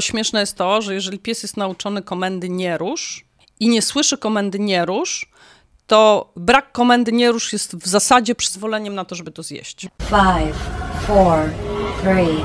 Śmieszne 0.00 0.40
jest 0.40 0.56
to, 0.56 0.82
że 0.82 0.94
jeżeli 0.94 1.18
pies 1.18 1.42
jest 1.42 1.56
nauczony 1.56 2.02
komendy 2.02 2.48
nie 2.48 2.78
rusz 2.78 3.24
i 3.60 3.68
nie 3.68 3.82
słyszy 3.82 4.18
komendy 4.18 4.58
nie 4.58 4.84
rusz, 4.84 5.30
to 5.86 6.32
brak 6.36 6.72
komendy 6.72 7.12
nie 7.12 7.32
rusz 7.32 7.52
jest 7.52 7.76
w 7.76 7.86
zasadzie 7.88 8.34
przyzwoleniem 8.34 8.94
na 8.94 9.04
to, 9.04 9.14
żeby 9.14 9.32
to 9.32 9.42
zjeść. 9.42 9.86
Five, 10.02 10.56
four, 11.06 11.50
three, 12.02 12.44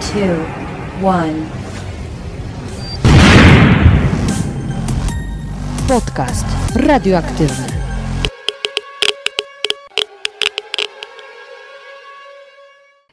two, 0.00 1.06
one. 1.08 1.46
Podcast 5.88 6.46
radioaktywny. 6.74 7.69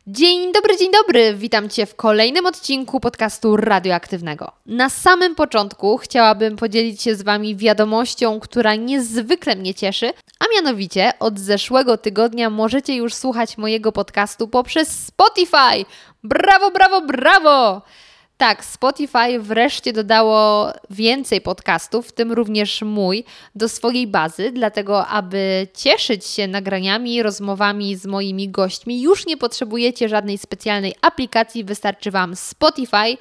Dzień 0.09 0.53
dobry, 0.53 0.77
dzień 0.77 0.91
dobry. 0.91 1.33
Witam 1.35 1.69
Cię 1.69 1.85
w 1.85 1.95
kolejnym 1.95 2.45
odcinku 2.45 2.99
podcastu 2.99 3.57
radioaktywnego. 3.57 4.51
Na 4.65 4.89
samym 4.89 5.35
początku 5.35 5.97
chciałabym 5.97 6.55
podzielić 6.55 7.01
się 7.01 7.15
z 7.15 7.21
Wami 7.21 7.55
wiadomością, 7.55 8.39
która 8.39 8.75
niezwykle 8.75 9.55
mnie 9.55 9.73
cieszy, 9.73 10.13
a 10.39 10.45
mianowicie 10.55 11.11
od 11.19 11.39
zeszłego 11.39 11.97
tygodnia 11.97 12.49
możecie 12.49 12.95
już 12.95 13.13
słuchać 13.13 13.57
mojego 13.57 13.91
podcastu 13.91 14.47
poprzez 14.47 15.05
Spotify. 15.05 15.85
Brawo, 16.23 16.71
brawo, 16.71 17.01
brawo! 17.01 17.81
Tak, 18.37 18.65
Spotify 18.65 19.39
wreszcie 19.39 19.93
dodało 19.93 20.71
więcej 20.89 21.41
podcastów, 21.41 22.07
w 22.07 22.11
tym 22.11 22.31
również 22.31 22.81
mój, 22.81 23.23
do 23.55 23.69
swojej 23.69 24.07
bazy, 24.07 24.51
dlatego 24.51 25.07
aby 25.07 25.67
cieszyć 25.73 26.25
się 26.25 26.47
nagraniami 26.47 27.23
rozmowami 27.23 27.95
z 27.95 28.05
moimi 28.05 28.49
gośćmi, 28.49 29.01
już 29.01 29.25
nie 29.25 29.37
potrzebujecie 29.37 30.09
żadnej 30.09 30.37
specjalnej 30.37 30.95
aplikacji, 31.01 31.63
wystarczy 31.63 32.11
Wam 32.11 32.35
Spotify. 32.35 33.17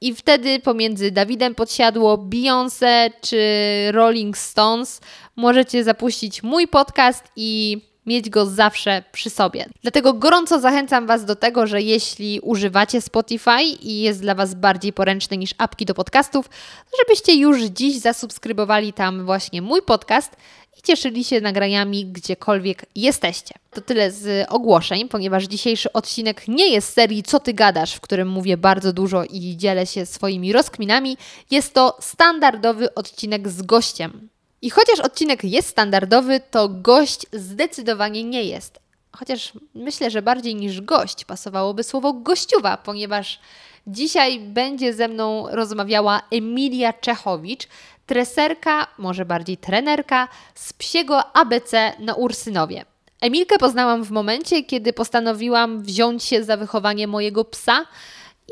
I 0.00 0.14
wtedy 0.14 0.60
pomiędzy 0.60 1.10
Dawidem 1.10 1.54
Podsiadło, 1.54 2.18
Beyoncé 2.18 3.10
czy 3.20 3.38
Rolling 3.92 4.38
Stones 4.38 5.00
możecie 5.36 5.84
zapuścić 5.84 6.42
mój 6.42 6.68
podcast 6.68 7.24
i 7.36 7.80
mieć 8.06 8.30
go 8.30 8.46
zawsze 8.46 9.02
przy 9.12 9.30
sobie. 9.30 9.66
Dlatego 9.82 10.12
gorąco 10.12 10.60
zachęcam 10.60 11.06
Was 11.06 11.24
do 11.24 11.36
tego, 11.36 11.66
że 11.66 11.82
jeśli 11.82 12.40
używacie 12.40 13.00
Spotify 13.00 13.62
i 13.62 14.00
jest 14.00 14.20
dla 14.20 14.34
Was 14.34 14.54
bardziej 14.54 14.92
poręczny 14.92 15.36
niż 15.36 15.54
apki 15.58 15.84
do 15.86 15.94
podcastów, 15.94 16.50
żebyście 16.98 17.34
już 17.34 17.62
dziś 17.62 17.98
zasubskrybowali 17.98 18.92
tam 18.92 19.24
właśnie 19.24 19.62
mój 19.62 19.82
podcast 19.82 20.36
i 20.78 20.82
cieszyli 20.82 21.24
się 21.24 21.40
nagraniami 21.40 22.06
gdziekolwiek 22.06 22.86
jesteście. 22.94 23.54
To 23.70 23.80
tyle 23.80 24.10
z 24.10 24.46
ogłoszeń, 24.48 25.08
ponieważ 25.08 25.44
dzisiejszy 25.44 25.92
odcinek 25.92 26.48
nie 26.48 26.72
jest 26.72 26.92
serii 26.92 27.22
Co 27.22 27.40
ty 27.40 27.54
gadasz, 27.54 27.94
w 27.94 28.00
którym 28.00 28.28
mówię 28.28 28.56
bardzo 28.56 28.92
dużo 28.92 29.24
i 29.24 29.56
dzielę 29.56 29.86
się 29.86 30.06
swoimi 30.06 30.52
rozkminami. 30.52 31.16
Jest 31.50 31.74
to 31.74 31.96
standardowy 32.00 32.94
odcinek 32.94 33.48
z 33.48 33.62
gościem. 33.62 34.28
I 34.64 34.70
chociaż 34.70 35.00
odcinek 35.00 35.44
jest 35.44 35.68
standardowy, 35.68 36.40
to 36.50 36.68
gość 36.68 37.26
zdecydowanie 37.32 38.24
nie 38.24 38.44
jest. 38.44 38.80
Chociaż 39.12 39.52
myślę, 39.74 40.10
że 40.10 40.22
bardziej 40.22 40.54
niż 40.54 40.80
gość 40.80 41.24
pasowałoby 41.24 41.82
słowo 41.82 42.12
gościuwa, 42.12 42.76
ponieważ 42.76 43.40
dzisiaj 43.86 44.40
będzie 44.40 44.94
ze 44.94 45.08
mną 45.08 45.46
rozmawiała 45.50 46.22
Emilia 46.30 46.92
Czechowicz, 46.92 47.68
treserka, 48.06 48.86
może 48.98 49.24
bardziej 49.24 49.56
trenerka 49.56 50.28
z 50.54 50.72
psiego 50.72 51.36
ABC 51.36 51.92
na 51.98 52.14
Ursynowie. 52.14 52.84
Emilkę 53.20 53.58
poznałam 53.58 54.04
w 54.04 54.10
momencie, 54.10 54.62
kiedy 54.64 54.92
postanowiłam 54.92 55.82
wziąć 55.82 56.24
się 56.24 56.44
za 56.44 56.56
wychowanie 56.56 57.06
mojego 57.06 57.44
psa 57.44 57.86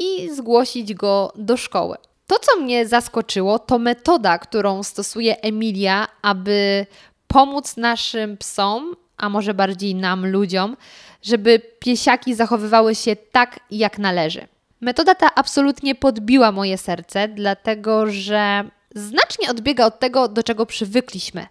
i 0.00 0.30
zgłosić 0.30 0.94
go 0.94 1.32
do 1.36 1.56
szkoły. 1.56 1.96
To, 2.26 2.38
co 2.38 2.60
mnie 2.60 2.86
zaskoczyło, 2.86 3.58
to 3.58 3.78
metoda, 3.78 4.38
którą 4.38 4.82
stosuje 4.82 5.40
Emilia, 5.40 6.08
aby 6.22 6.86
pomóc 7.26 7.76
naszym 7.76 8.36
psom, 8.36 8.96
a 9.16 9.28
może 9.28 9.54
bardziej 9.54 9.94
nam, 9.94 10.26
ludziom, 10.26 10.76
żeby 11.22 11.60
piesiaki 11.78 12.34
zachowywały 12.34 12.94
się 12.94 13.16
tak, 13.16 13.60
jak 13.70 13.98
należy. 13.98 14.48
Metoda 14.80 15.14
ta 15.14 15.34
absolutnie 15.34 15.94
podbiła 15.94 16.52
moje 16.52 16.78
serce, 16.78 17.28
dlatego 17.28 18.10
że 18.10 18.64
znacznie 18.94 19.50
odbiega 19.50 19.86
od 19.86 19.98
tego, 19.98 20.28
do 20.28 20.42
czego 20.42 20.66
przywykliśmy. 20.66 21.46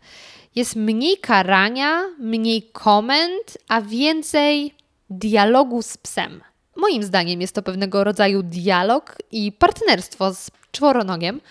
Jest 0.56 0.76
mniej 0.76 1.18
karania, 1.18 2.02
mniej 2.20 2.64
komend, 2.64 3.58
a 3.68 3.82
więcej 3.82 4.74
dialogu 5.10 5.82
z 5.82 5.98
psem. 5.98 6.42
Moim 6.82 7.04
zdaniem 7.04 7.42
jest 7.42 7.56
to 7.56 7.62
pewnego 7.62 8.04
rodzaju 8.04 8.44
dialog 8.44 9.18
i 9.32 9.52
partnerstwo 9.52 10.34
z 10.34 10.52
czworonogiem. 10.72 11.42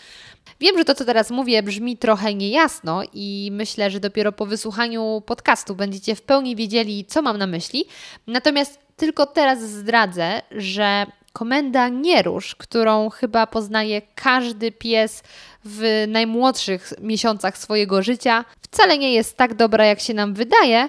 Wiem, 0.61 0.79
że 0.79 0.85
to, 0.85 0.95
co 0.95 1.05
teraz 1.05 1.31
mówię, 1.31 1.63
brzmi 1.63 1.97
trochę 1.97 2.35
niejasno 2.35 3.03
i 3.13 3.51
myślę, 3.53 3.91
że 3.91 4.01
dopiero 4.01 4.33
po 4.33 4.47
wysłuchaniu 4.47 5.23
podcastu 5.27 5.75
będziecie 5.75 6.15
w 6.15 6.23
pełni 6.23 6.57
wiedzieli, 6.57 7.05
co 7.05 7.23
mam 7.23 7.39
na 7.39 7.47
myśli. 7.47 7.85
Natomiast 8.27 8.79
tylko 8.97 9.27
teraz 9.27 9.61
zdradzę, 9.61 10.43
że 10.51 11.07
komenda 11.33 11.89
nie 11.89 12.23
rusz, 12.23 12.55
którą 12.55 13.11
chyba 13.11 13.47
poznaje 13.47 14.03
każdy 14.15 14.73
pies 14.73 15.23
w 15.65 16.05
najmłodszych 16.09 16.93
miesiącach 17.01 17.59
swojego 17.59 18.03
życia, 18.03 18.45
wcale 18.61 18.99
nie 18.99 19.15
jest 19.15 19.37
tak 19.37 19.55
dobra, 19.55 19.85
jak 19.87 20.01
się 20.01 20.15
nam 20.15 20.35
wydaje 20.35 20.89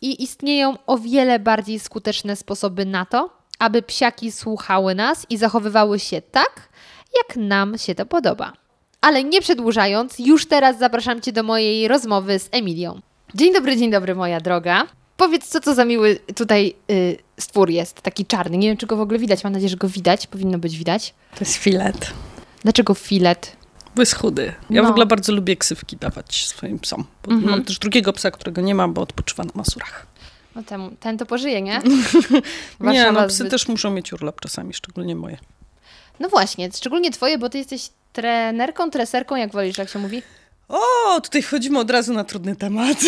i 0.00 0.22
istnieją 0.22 0.76
o 0.86 0.98
wiele 0.98 1.38
bardziej 1.38 1.78
skuteczne 1.78 2.36
sposoby 2.36 2.86
na 2.86 3.06
to, 3.06 3.37
aby 3.58 3.82
psiaki 3.82 4.32
słuchały 4.32 4.94
nas 4.94 5.26
i 5.30 5.36
zachowywały 5.36 5.98
się 5.98 6.22
tak, 6.22 6.68
jak 7.18 7.36
nam 7.36 7.78
się 7.78 7.94
to 7.94 8.06
podoba. 8.06 8.52
Ale 9.00 9.24
nie 9.24 9.40
przedłużając, 9.40 10.18
już 10.18 10.46
teraz 10.46 10.78
zapraszam 10.78 11.20
Cię 11.20 11.32
do 11.32 11.42
mojej 11.42 11.88
rozmowy 11.88 12.38
z 12.38 12.48
Emilią. 12.52 13.00
Dzień 13.34 13.52
dobry, 13.52 13.76
dzień 13.76 13.90
dobry, 13.90 14.14
moja 14.14 14.40
droga. 14.40 14.86
Powiedz, 15.16 15.48
co 15.48 15.60
to 15.60 15.74
za 15.74 15.84
miły 15.84 16.18
tutaj 16.36 16.74
y, 16.90 17.16
stwór 17.40 17.70
jest, 17.70 18.00
taki 18.02 18.26
czarny. 18.26 18.58
Nie 18.58 18.68
wiem, 18.68 18.76
czy 18.76 18.86
go 18.86 18.96
w 18.96 19.00
ogóle 19.00 19.18
widać. 19.18 19.44
Mam 19.44 19.52
nadzieję, 19.52 19.68
że 19.68 19.76
go 19.76 19.88
widać. 19.88 20.26
Powinno 20.26 20.58
być 20.58 20.78
widać. 20.78 21.14
To 21.34 21.40
jest 21.40 21.54
filet. 21.54 22.12
Dlaczego 22.62 22.94
filet? 22.94 23.56
Bo 23.96 24.02
jest 24.02 24.14
chudy. 24.14 24.52
Ja 24.70 24.82
No. 24.82 24.88
w 24.88 24.90
ogóle 24.90 25.06
bardzo 25.06 25.32
lubię 25.32 25.56
ksywki 25.56 25.96
dawać 25.96 26.46
swoim 26.46 26.78
psom. 26.78 27.04
Bo 27.24 27.32
Mhm. 27.32 27.50
Mam 27.50 27.64
też 27.64 27.78
drugiego 27.78 28.12
psa, 28.12 28.30
którego 28.30 28.60
nie 28.60 28.74
ma, 28.74 28.88
bo 28.88 29.02
odpoczywa 29.02 29.44
na 29.44 29.50
masurach. 29.54 30.06
No 30.58 30.64
ten, 30.64 30.96
ten 31.00 31.18
to 31.18 31.26
pożyje, 31.26 31.62
nie? 31.62 31.80
nie, 32.80 33.12
no 33.12 33.26
psy 33.28 33.44
zbyt- 33.44 33.50
też 33.50 33.68
muszą 33.68 33.90
mieć 33.90 34.12
urlop 34.12 34.40
czasami, 34.40 34.74
szczególnie 34.74 35.16
moje. 35.16 35.36
No 36.20 36.28
właśnie, 36.28 36.68
szczególnie 36.76 37.10
Twoje, 37.10 37.38
bo 37.38 37.48
Ty 37.48 37.58
jesteś 37.58 37.90
trenerką, 38.12 38.90
treserką, 38.90 39.36
jak 39.36 39.52
wolisz, 39.52 39.78
jak 39.78 39.88
się 39.88 39.98
mówi? 39.98 40.22
O, 40.68 41.20
tutaj 41.20 41.42
wchodzimy 41.42 41.78
od 41.78 41.90
razu 41.90 42.12
na 42.12 42.24
trudny 42.24 42.56
temat. 42.56 42.98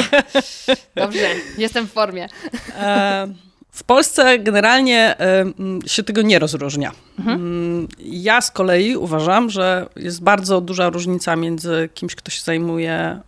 Dobrze, 0.94 1.28
jestem 1.58 1.86
w 1.86 1.92
formie. 1.92 2.28
E, 2.78 3.28
W 3.72 3.84
Polsce 3.84 4.38
generalnie 4.38 5.16
e, 5.20 5.44
się 5.86 6.02
tego 6.02 6.22
nie 6.22 6.38
rozróżnia. 6.38 6.92
Mm, 7.18 7.88
Ja 7.98 8.40
z 8.40 8.50
kolei 8.50 8.96
uważam, 8.96 9.50
że 9.50 9.86
jest 9.96 10.22
bardzo 10.22 10.60
duża 10.60 10.90
różnica 10.90 11.36
między 11.36 11.88
kimś, 11.94 12.14
kto 12.14 12.30
się 12.30 12.42
zajmuje 12.42 12.92
e, 12.92 13.20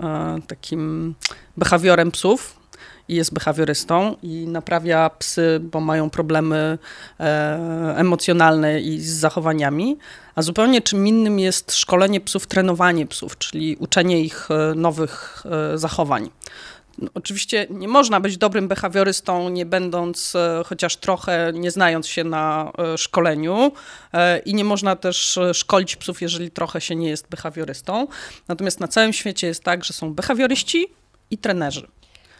takim 0.47 1.14
behawiorem 1.56 2.10
psów 2.10 2.62
i 3.08 3.14
jest 3.14 3.34
behawiorystą 3.34 4.16
i 4.22 4.46
naprawia 4.46 5.10
psy, 5.10 5.60
bo 5.62 5.80
mają 5.80 6.10
problemy 6.10 6.78
e, 7.20 7.94
emocjonalne 7.96 8.80
i 8.80 9.00
z 9.00 9.12
zachowaniami, 9.12 9.98
a 10.34 10.42
zupełnie 10.42 10.82
czym 10.82 11.06
innym 11.06 11.38
jest 11.38 11.74
szkolenie 11.74 12.20
psów, 12.20 12.46
trenowanie 12.46 13.06
psów, 13.06 13.38
czyli 13.38 13.76
uczenie 13.76 14.20
ich 14.20 14.48
e, 14.50 14.74
nowych 14.74 15.44
e, 15.74 15.78
zachowań. 15.78 16.30
No, 16.98 17.10
oczywiście 17.14 17.66
nie 17.70 17.88
można 17.88 18.20
być 18.20 18.38
dobrym 18.38 18.68
behawiorystą, 18.68 19.48
nie 19.48 19.66
będąc 19.66 20.36
e, 20.36 20.62
chociaż 20.66 20.96
trochę, 20.96 21.52
nie 21.54 21.70
znając 21.70 22.06
się 22.06 22.24
na 22.24 22.72
e, 22.78 22.98
szkoleniu 22.98 23.72
e, 24.12 24.38
i 24.38 24.54
nie 24.54 24.64
można 24.64 24.96
też 24.96 25.36
e, 25.36 25.54
szkolić 25.54 25.96
psów, 25.96 26.22
jeżeli 26.22 26.50
trochę 26.50 26.81
się 26.81 26.96
nie 26.96 27.08
jest 27.08 27.28
behawiorystą. 27.28 28.06
Natomiast 28.48 28.81
na 28.81 28.88
całym 28.88 29.12
świecie 29.12 29.46
jest 29.46 29.64
tak, 29.64 29.84
że 29.84 29.93
są 29.93 30.14
behawioryści 30.14 30.87
i 31.31 31.38
trenerzy. 31.38 31.88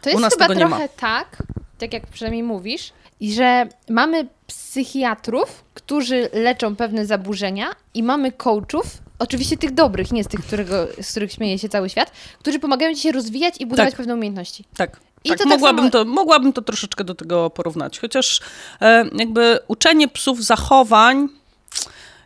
To 0.03 0.09
jest 0.09 0.21
nas 0.21 0.33
chyba 0.33 0.47
tego 0.47 0.59
nie 0.59 0.65
ma. 0.65 0.77
trochę 0.77 0.89
tak, 0.99 1.43
tak 1.79 1.93
jak 1.93 2.07
przynajmniej 2.07 2.43
mówisz, 2.43 2.93
i 3.19 3.33
że 3.33 3.67
mamy 3.89 4.27
psychiatrów, 4.47 5.63
którzy 5.73 6.29
leczą 6.33 6.75
pewne 6.75 7.05
zaburzenia 7.05 7.65
i 7.93 8.03
mamy 8.03 8.31
coachów, 8.31 8.85
oczywiście 9.19 9.57
tych 9.57 9.73
dobrych, 9.73 10.11
nie 10.11 10.23
z 10.23 10.27
tych, 10.27 10.39
którego, 10.45 10.87
z 11.01 11.11
których 11.11 11.31
śmieje 11.31 11.59
się 11.59 11.69
cały 11.69 11.89
świat, 11.89 12.11
którzy 12.39 12.59
pomagają 12.59 12.95
ci 12.95 13.01
się 13.01 13.11
rozwijać 13.11 13.55
i 13.59 13.65
budować 13.65 13.91
Tak. 13.91 13.97
pewne 13.97 14.13
umiejętności. 14.13 14.65
Tak. 14.77 14.99
I 15.23 15.29
tak, 15.29 15.37
to 15.37 15.43
tak 15.43 15.53
mogłabym, 15.53 15.85
samo- 15.85 15.91
to, 15.91 16.05
mogłabym 16.05 16.53
to 16.53 16.61
troszeczkę 16.61 17.03
do 17.03 17.15
tego 17.15 17.49
porównać. 17.49 17.99
Chociaż 17.99 18.41
e, 18.81 19.05
jakby 19.15 19.59
uczenie 19.67 20.07
psów 20.07 20.43
zachowań 20.45 21.27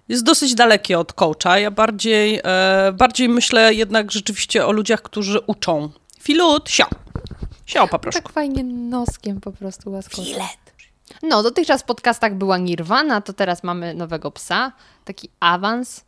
jest 0.10 0.24
dosyć 0.24 0.56
dalekie 0.56 1.00
od 1.00 1.14
coacha. 1.14 1.60
Ja 1.60 1.72
bardziej, 1.72 2.40
e, 2.44 2.92
bardziej 2.94 3.30
myślę 3.30 3.74
jednak 3.74 4.12
rzeczywiście 4.12 4.66
o 4.66 4.72
ludziach, 4.72 5.02
którzy 5.02 5.40
uczą. 5.48 5.90
Filut, 6.20 6.70
sio. 6.70 6.86
Sio, 7.68 7.88
poproszę. 7.88 8.22
Tak 8.22 8.31
fajnie 8.34 8.64
noskiem 8.64 9.42
po 9.42 9.52
prostu 9.52 9.92
łaskocze. 9.92 10.40
No, 11.24 11.44
dotychczas 11.44 11.81
w 11.81 11.86
podcastach 11.86 12.36
była 12.36 12.58
Nirvana, 12.58 13.22
to 13.22 13.34
teraz 13.34 13.64
mamy 13.64 13.94
nowego 13.94 14.31
psa, 14.31 14.72
taki 15.06 15.30
awans, 15.40 16.04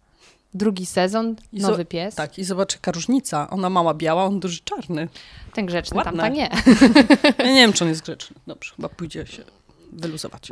drugi 0.53 0.85
sezon, 0.85 1.35
I 1.53 1.59
nowy 1.59 1.85
pies. 1.85 2.15
Tak, 2.15 2.39
i 2.39 2.43
zobacz 2.43 2.73
jaka 2.73 2.91
różnica. 2.91 3.49
Ona 3.49 3.69
mała 3.69 3.93
biała, 3.93 4.23
on 4.23 4.39
duży 4.39 4.59
czarny. 4.63 5.07
Ten 5.53 5.65
grzeczny, 5.65 5.97
Ładne. 5.97 6.11
tamta 6.11 6.27
nie. 6.29 6.49
Ja 7.45 7.45
nie 7.45 7.61
wiem, 7.61 7.73
czy 7.73 7.83
on 7.83 7.89
jest 7.89 8.01
grzeczny. 8.01 8.35
Dobrze, 8.47 8.75
chyba 8.75 8.89
pójdzie 8.89 9.27
się 9.27 9.43
wyluzować. 9.91 10.49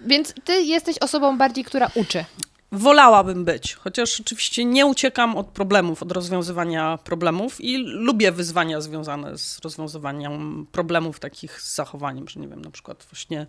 Więc 0.00 0.34
ty 0.44 0.62
jesteś 0.62 0.98
osobą 0.98 1.38
bardziej, 1.38 1.64
która 1.64 1.90
uczy. 1.94 2.24
Wolałabym 2.72 3.44
być, 3.44 3.74
chociaż 3.74 4.20
oczywiście 4.20 4.64
nie 4.64 4.86
uciekam 4.86 5.36
od 5.36 5.46
problemów, 5.46 6.02
od 6.02 6.12
rozwiązywania 6.12 6.98
problemów 7.04 7.60
i 7.60 7.76
lubię 7.76 8.32
wyzwania 8.32 8.80
związane 8.80 9.38
z 9.38 9.58
rozwiązywaniem 9.58 10.66
problemów 10.72 11.20
takich 11.20 11.62
z 11.62 11.74
zachowaniem, 11.74 12.28
że 12.28 12.40
nie 12.40 12.48
wiem, 12.48 12.62
na 12.62 12.70
przykład 12.70 13.06
właśnie 13.10 13.40
e, 13.40 13.46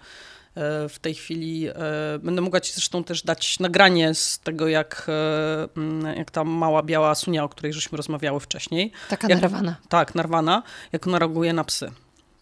w 0.90 1.00
tej 1.00 1.14
chwili 1.14 1.68
e, 1.68 1.74
będę 2.20 2.42
mogła 2.42 2.60
ci 2.60 2.74
zresztą 2.74 3.04
też 3.04 3.24
dać 3.24 3.60
nagranie 3.60 4.14
z 4.14 4.40
tego, 4.40 4.68
jak, 4.68 5.06
e, 5.10 5.68
mm, 5.78 6.18
jak 6.18 6.32
ta 6.32 6.44
mała 6.44 6.84
biała 6.84 7.16
sunia, 7.16 7.44
o 7.44 7.50
której 7.50 7.74
żeśmy 7.74 7.98
rozmawiały 7.98 8.40
wcześniej. 8.40 8.92
Taka 9.10 9.28
Jak- 9.28 9.42
narwana. 9.42 9.76
Tak, 9.90 10.16
narwana, 10.16 10.64
jak 10.92 11.08
ona 11.08 11.20
reaguje 11.20 11.54
na 11.54 11.64
psy. 11.64 11.92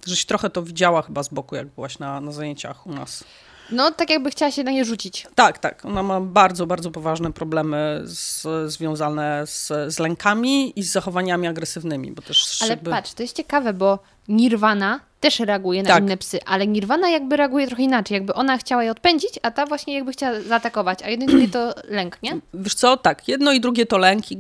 Żeś 0.06 0.26
trochę 0.26 0.50
to 0.50 0.64
widziała 0.64 1.02
chyba 1.02 1.24
z 1.24 1.30
boku, 1.30 1.56
jak 1.56 1.68
byłaś 1.68 2.00
na, 2.00 2.22
na 2.22 2.32
zajęciach 2.32 2.88
u 2.88 2.94
nas. 2.94 3.24
No, 3.72 3.92
tak 3.92 4.10
jakby 4.10 4.32
chciała 4.32 4.52
się 4.52 4.64
na 4.64 4.72
nie 4.72 4.86
rzucić. 4.86 5.28
Tak, 5.36 5.60
tak. 5.60 5.86
Ona 5.86 6.04
ma 6.04 6.22
bardzo, 6.22 6.68
bardzo 6.68 6.92
poważne 6.92 7.34
problemy 7.34 8.02
z, 8.06 8.48
związane 8.72 9.48
z, 9.48 9.68
z 9.88 10.00
lękami 10.00 10.80
i 10.80 10.84
z 10.84 10.92
zachowaniami 10.92 11.48
agresywnymi, 11.48 12.12
bo 12.12 12.22
też 12.22 12.62
Ale 12.62 12.70
jakby... 12.70 12.92
patrz, 12.92 13.14
to 13.14 13.24
jest 13.24 13.36
ciekawe, 13.36 13.74
bo 13.74 14.00
Nirvana 14.28 15.00
też 15.20 15.40
reaguje 15.40 15.84
na 15.84 15.90
Tak. 15.90 16.04
inne 16.04 16.18
psy, 16.18 16.40
ale 16.46 16.68
Nirvana 16.68 17.10
jakby 17.10 17.38
reaguje 17.38 17.68
trochę 17.68 17.84
inaczej. 17.84 18.16
Jakby 18.16 18.34
ona 18.34 18.58
chciała 18.58 18.84
je 18.84 18.92
odpędzić, 18.92 19.40
a 19.44 19.52
ta 19.52 19.66
właśnie 19.66 19.96
jakby 19.96 20.12
chciała 20.12 20.42
zaatakować, 20.42 21.04
a 21.04 21.10
jedno 21.10 21.26
i 21.26 21.28
drugie 21.28 21.50
to 21.50 21.74
lęk, 21.90 22.18
nie? 22.24 22.40
Wiesz 22.54 22.74
co, 22.74 22.98
tak, 22.98 23.28
jedno 23.28 23.52
i 23.52 23.60
drugie 23.62 23.86
to 23.86 23.98
lęk. 23.98 24.32
I 24.32 24.38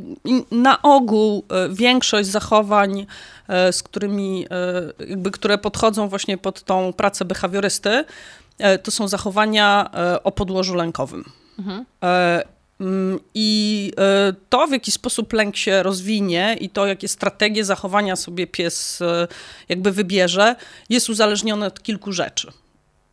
na 0.52 0.82
ogół 0.82 1.46
e, 1.50 1.70
większość 1.70 2.30
zachowań, 2.30 3.06
e, 3.48 3.74
z 3.74 3.84
którymi, 3.84 4.46
e, 5.00 5.06
jakby, 5.10 5.32
które 5.32 5.58
podchodzą 5.58 6.08
właśnie 6.08 6.38
pod 6.38 6.64
tą 6.64 6.94
pracę 6.94 7.26
behawiorysty, 7.26 8.06
to 8.84 8.92
są 8.92 9.08
zachowania 9.08 9.90
e, 9.94 10.24
o 10.24 10.32
podłożu 10.32 10.76
lękowym. 10.76 11.26
E, 12.04 12.44
mm, 12.80 13.20
I 13.34 13.92
e, 13.98 14.34
to, 14.50 14.68
w 14.68 14.72
jaki 14.72 14.92
sposób 14.92 15.34
lęk 15.34 15.58
się 15.58 15.84
rozwinie 15.84 16.58
i 16.60 16.70
to, 16.70 16.88
jakie 16.88 17.08
strategie 17.08 17.66
zachowania 17.66 18.16
sobie 18.16 18.48
pies 18.48 19.02
e, 19.02 19.28
jakby 19.70 19.92
wybierze, 19.92 20.56
jest 20.90 21.10
uzależnione 21.10 21.66
od 21.66 21.84
kilku 21.84 22.12
rzeczy. 22.12 22.52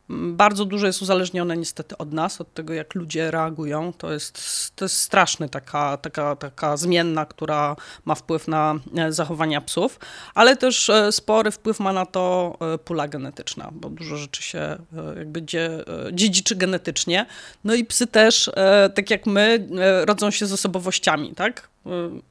Bardzo 0.09 0.65
dużo 0.65 0.87
jest 0.87 1.03
uzależnione 1.03 1.57
niestety 1.57 1.99
od 1.99 2.13
nas, 2.13 2.41
od 2.41 2.55
tego, 2.55 2.75
jak 2.75 2.95
ludzie 2.95 3.31
reagują. 3.31 3.93
To 3.93 4.13
jest, 4.13 4.37
to 4.77 4.85
jest 4.85 5.01
straszny 5.01 5.49
taka, 5.49 5.97
taka, 5.97 6.37
taka 6.37 6.77
zmienna, 6.77 7.27
która 7.27 7.77
ma 8.05 8.15
wpływ 8.15 8.49
na 8.49 8.75
e, 8.97 9.13
zachowania 9.13 9.61
psów, 9.61 9.99
ale 10.35 10.57
też 10.57 10.91
e, 10.91 11.13
spory 11.13 11.51
wpływ 11.51 11.81
ma 11.81 11.93
na 11.93 12.07
to 12.07 12.57
e, 12.75 12.79
pula 12.79 13.09
genetyczna, 13.09 13.71
bo 13.73 13.89
dużo 13.91 14.17
rzeczy 14.17 14.43
się 14.43 14.79
jakby 15.17 15.43
dzie, 15.43 15.85
dziedziczy 16.13 16.57
genetycznie. 16.57 17.27
No 17.65 17.75
i 17.75 17.85
psy 17.85 18.07
też, 18.07 18.51
tak 18.95 19.11
jak 19.11 19.27
my, 19.27 19.69
rodzą 20.05 20.31
się 20.31 20.47
z 20.47 20.53
osobowościami, 20.53 21.35
tak? 21.35 21.69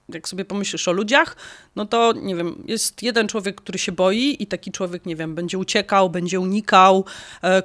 Jak 0.09 0.27
sobie 0.29 0.45
pomyślisz 0.45 0.87
o 0.87 0.91
ludziach, 0.91 1.35
no 1.75 1.85
to 1.85 2.13
nie 2.13 2.35
wiem, 2.35 2.63
jest 2.67 3.03
jeden 3.03 3.27
człowiek, 3.27 3.55
który 3.55 3.79
się 3.79 3.91
boi 3.91 4.35
i 4.39 4.47
taki 4.47 4.71
człowiek, 4.71 5.05
nie 5.05 5.15
wiem, 5.15 5.35
będzie 5.35 5.57
uciekał, 5.57 6.09
będzie 6.09 6.39
unikał 6.39 7.05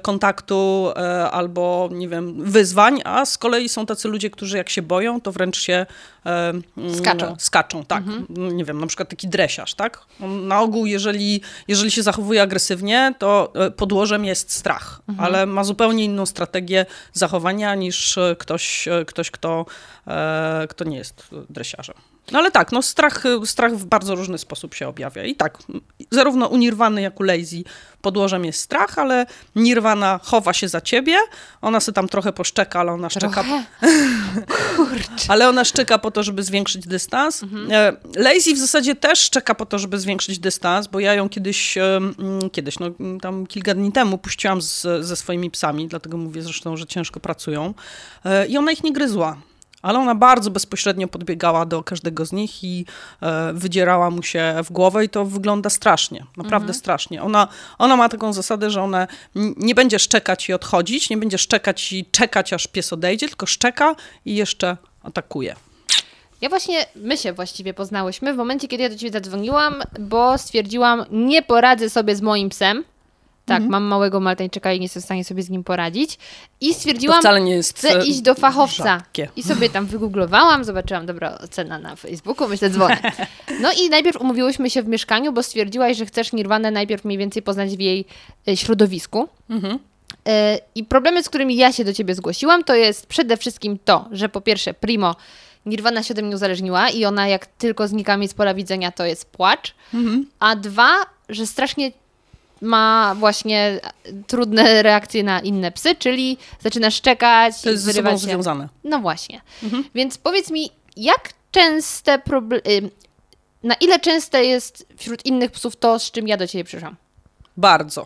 kontaktu 0.01 0.91
e, 0.95 1.31
albo, 1.31 1.89
nie 1.91 2.07
wiem, 2.07 2.43
wyzwań, 2.43 3.01
a 3.05 3.25
z 3.25 3.37
kolei 3.37 3.69
są 3.69 3.85
tacy 3.85 4.07
ludzie, 4.07 4.29
którzy 4.29 4.57
jak 4.57 4.69
się 4.69 4.81
boją, 4.81 5.21
to 5.21 5.31
wręcz 5.31 5.59
się 5.59 5.85
e, 6.25 6.49
mm, 6.77 6.95
Skaczą. 6.95 7.35
Skaczą, 7.39 7.85
tak. 7.85 8.03
Nie 8.29 8.65
wiem, 8.65 8.79
na 8.79 8.87
przykład 8.87 9.09
taki 9.09 9.27
dresiarz, 9.27 9.73
tak? 9.73 10.05
On 10.23 10.47
na 10.47 10.61
ogół, 10.61 10.85
jeżeli, 10.85 11.41
jeżeli 11.67 11.91
się 11.91 12.03
zachowuje 12.03 12.41
agresywnie, 12.41 13.13
to 13.19 13.53
e, 13.55 13.71
podłożem 13.71 14.25
jest 14.25 14.51
strach, 14.51 15.01
ale 15.17 15.45
ma 15.45 15.63
zupełnie 15.63 16.05
inną 16.05 16.25
strategię 16.25 16.85
zachowania 17.13 17.75
niż 17.75 18.19
ktoś, 18.37 18.87
ktoś 19.07 19.31
kto, 19.31 19.65
kto 20.69 20.83
nie 20.83 20.97
jest 20.97 21.27
dresiarzem. 21.49 21.95
No 22.31 22.39
ale 22.39 22.51
tak, 22.51 22.71
no 22.71 22.81
strach, 22.81 23.23
strach 23.45 23.75
w 23.75 23.85
bardzo 23.85 24.15
różny 24.15 24.37
sposób 24.37 24.73
się 24.75 24.87
objawia. 24.87 25.23
I 25.23 25.35
tak, 25.35 25.57
zarówno 26.11 26.47
u 26.47 26.57
Nirwany, 26.57 27.01
jak 27.01 27.19
u 27.19 27.23
Lazy 27.23 27.63
podłożem 28.01 28.45
jest 28.45 28.59
strach, 28.59 28.99
ale 28.99 29.25
Nirwana 29.55 30.19
chowa 30.23 30.53
się 30.53 30.67
za 30.67 30.81
ciebie, 30.81 31.17
ona 31.61 31.79
sobie 31.79 31.93
tam 31.93 32.07
trochę 32.07 32.33
poszczeka, 32.33 32.79
ale 32.79 32.91
ona 32.91 33.09
szczeka. 33.09 33.43
Kurczę. 34.75 35.25
ale 35.33 35.49
ona 35.49 35.65
szczeka 35.65 35.97
po 35.97 36.11
to, 36.11 36.23
żeby 36.23 36.43
zwiększyć 36.43 36.87
dystans. 36.87 37.43
E, 37.71 37.93
Lazy 38.15 38.53
w 38.53 38.57
zasadzie 38.57 38.95
też 38.95 39.19
szczeka 39.19 39.55
po 39.55 39.65
to, 39.65 39.79
żeby 39.79 39.99
zwiększyć 39.99 40.39
dystans, 40.39 40.87
bo 40.87 40.99
ja 40.99 41.13
ją 41.13 41.29
kiedyś, 41.29 41.77
e, 41.77 41.99
kiedyś, 42.51 42.79
no 42.79 42.87
tam 43.21 43.47
kilka 43.47 43.73
dni 43.73 43.91
temu 43.91 44.17
puściłam 44.17 44.61
z, 44.61 45.05
ze 45.05 45.15
swoimi 45.15 45.51
psami, 45.51 45.87
dlatego 45.87 46.17
mówię 46.17 46.41
zresztą, 46.41 46.77
że 46.77 46.85
ciężko 46.85 47.19
pracują. 47.19 47.73
E, 48.25 48.47
I 48.47 48.57
ona 48.57 48.71
ich 48.71 48.83
nie 48.83 48.93
gryzła. 48.93 49.37
Ale 49.81 49.99
ona 49.99 50.15
bardzo 50.15 50.51
bezpośrednio 50.51 51.07
podbiegała 51.07 51.65
do 51.65 51.83
każdego 51.83 52.25
z 52.25 52.31
nich 52.31 52.63
i 52.63 52.85
e, 53.21 53.53
wydzierała 53.53 54.09
mu 54.09 54.23
się 54.23 54.55
w 54.63 54.71
głowę 54.71 55.05
i 55.05 55.09
to 55.09 55.25
wygląda 55.25 55.69
strasznie, 55.69 56.25
naprawdę 56.37 56.73
strasznie. 56.73 57.23
Ona, 57.23 57.47
ona 57.77 57.95
ma 57.95 58.09
taką 58.09 58.33
zasadę, 58.33 58.69
że 58.69 58.81
ona 58.81 59.07
nie 59.57 59.75
będzie 59.75 59.99
szczekać 59.99 60.49
i 60.49 60.53
odchodzić, 60.53 61.09
nie 61.09 61.17
będzie 61.17 61.37
szczekać 61.37 61.93
i 61.93 62.05
czekać, 62.11 62.53
aż 62.53 62.67
pies 62.67 62.93
odejdzie, 62.93 63.27
tylko 63.27 63.45
szczeka 63.45 63.95
i 64.25 64.35
jeszcze 64.35 64.77
atakuje. 65.03 65.55
Ja 66.41 66.49
właśnie, 66.49 66.85
my 66.95 67.17
się 67.17 67.33
właściwie 67.33 67.73
poznałyśmy 67.73 68.33
w 68.33 68.37
momencie, 68.37 68.67
kiedy 68.67 68.83
ja 68.83 68.89
do 68.89 68.95
ciebie 68.95 69.11
zadzwoniłam, 69.11 69.83
bo 69.99 70.37
stwierdziłam, 70.37 71.05
nie 71.11 71.41
poradzę 71.41 71.89
sobie 71.89 72.15
z 72.15 72.21
moim 72.21 72.49
psem. 72.49 72.83
Tak, 73.45 73.55
Mhm. 73.57 73.71
mam 73.71 73.83
małego 73.83 74.19
Maltańczyka 74.19 74.73
i 74.73 74.79
nie 74.79 74.85
jestem 74.85 75.01
w 75.01 75.05
stanie 75.05 75.25
sobie 75.25 75.43
z 75.43 75.49
nim 75.49 75.63
poradzić. 75.63 76.17
I 76.61 76.67
To 76.69 76.73
stwierdziłam, 76.73 77.19
wcale 77.19 77.41
nie 77.41 77.51
jest 77.53 77.77
chcę 77.77 78.05
iść 78.05 78.21
do 78.21 78.35
fachowca. 78.35 78.83
rzadkie. 78.83 79.27
I 79.35 79.43
sobie 79.43 79.69
tam 79.69 79.85
wygooglowałam, 79.85 80.63
zobaczyłam 80.63 81.05
dobra 81.05 81.37
ocena 81.37 81.79
na 81.79 81.95
Facebooku, 81.95 82.47
myślę 82.47 82.69
dzwonię. 82.69 82.97
No 83.61 83.69
i 83.83 83.89
najpierw 83.89 84.21
umówiłyśmy 84.21 84.69
się 84.69 84.83
w 84.83 84.87
mieszkaniu, 84.87 85.33
bo 85.33 85.43
stwierdziłaś, 85.43 85.97
że 85.97 86.05
chcesz 86.05 86.33
Nirwanę 86.33 86.71
najpierw 86.71 87.05
mniej 87.05 87.17
więcej 87.17 87.41
poznać 87.41 87.77
w 87.77 87.79
jej 87.79 88.05
e, 88.47 88.57
środowisku. 88.57 89.27
Mhm. 89.49 89.79
E, 90.27 90.59
I 90.75 90.83
problemy, 90.83 91.23
z 91.23 91.29
którymi 91.29 91.55
ja 91.55 91.71
się 91.71 91.83
do 91.85 91.93
ciebie 91.93 92.15
zgłosiłam, 92.15 92.63
to 92.63 92.75
jest 92.75 93.05
przede 93.07 93.37
wszystkim 93.37 93.79
to, 93.85 94.05
że 94.11 94.29
po 94.29 94.41
pierwsze, 94.41 94.73
primo, 94.73 95.15
Nirwana 95.65 96.03
się 96.03 96.13
ode 96.13 96.21
mnie 96.21 96.35
uzależniła 96.35 96.89
i 96.89 97.05
ona 97.05 97.27
jak 97.27 97.45
tylko 97.45 97.87
znika 97.87 98.17
mi 98.17 98.27
z 98.27 98.33
pola 98.33 98.53
widzenia, 98.53 98.91
to 98.91 99.05
jest 99.05 99.25
płacz. 99.25 99.75
Mhm. 99.93 100.25
A 100.39 100.55
dwa, 100.55 100.89
że 101.29 101.47
strasznie 101.47 101.91
ma 102.61 103.15
właśnie 103.19 103.79
trudne 104.27 104.83
reakcje 104.83 105.23
na 105.23 105.39
inne 105.39 105.71
psy, 105.71 105.95
czyli 105.95 106.37
zaczyna 106.59 106.91
szczekać, 106.91 107.61
To 107.61 107.69
jest 107.69 107.83
ze 107.83 107.93
sobą 107.93 108.11
się. 108.11 108.17
związane. 108.17 108.69
No 108.83 108.99
właśnie. 108.99 109.41
Mhm. 109.63 109.83
Więc 109.95 110.17
powiedz 110.17 110.51
mi, 110.51 110.69
jak 110.97 111.33
częste 111.51 112.19
problemy, 112.19 112.61
na 113.63 113.73
ile 113.73 113.99
częste 113.99 114.45
jest 114.45 114.87
wśród 114.97 115.25
innych 115.25 115.51
psów 115.51 115.75
to, 115.75 115.99
z 115.99 116.11
czym 116.11 116.27
ja 116.27 116.37
do 116.37 116.47
ciebie 116.47 116.63
przyszłam? 116.63 116.95
Bardzo. 117.57 118.05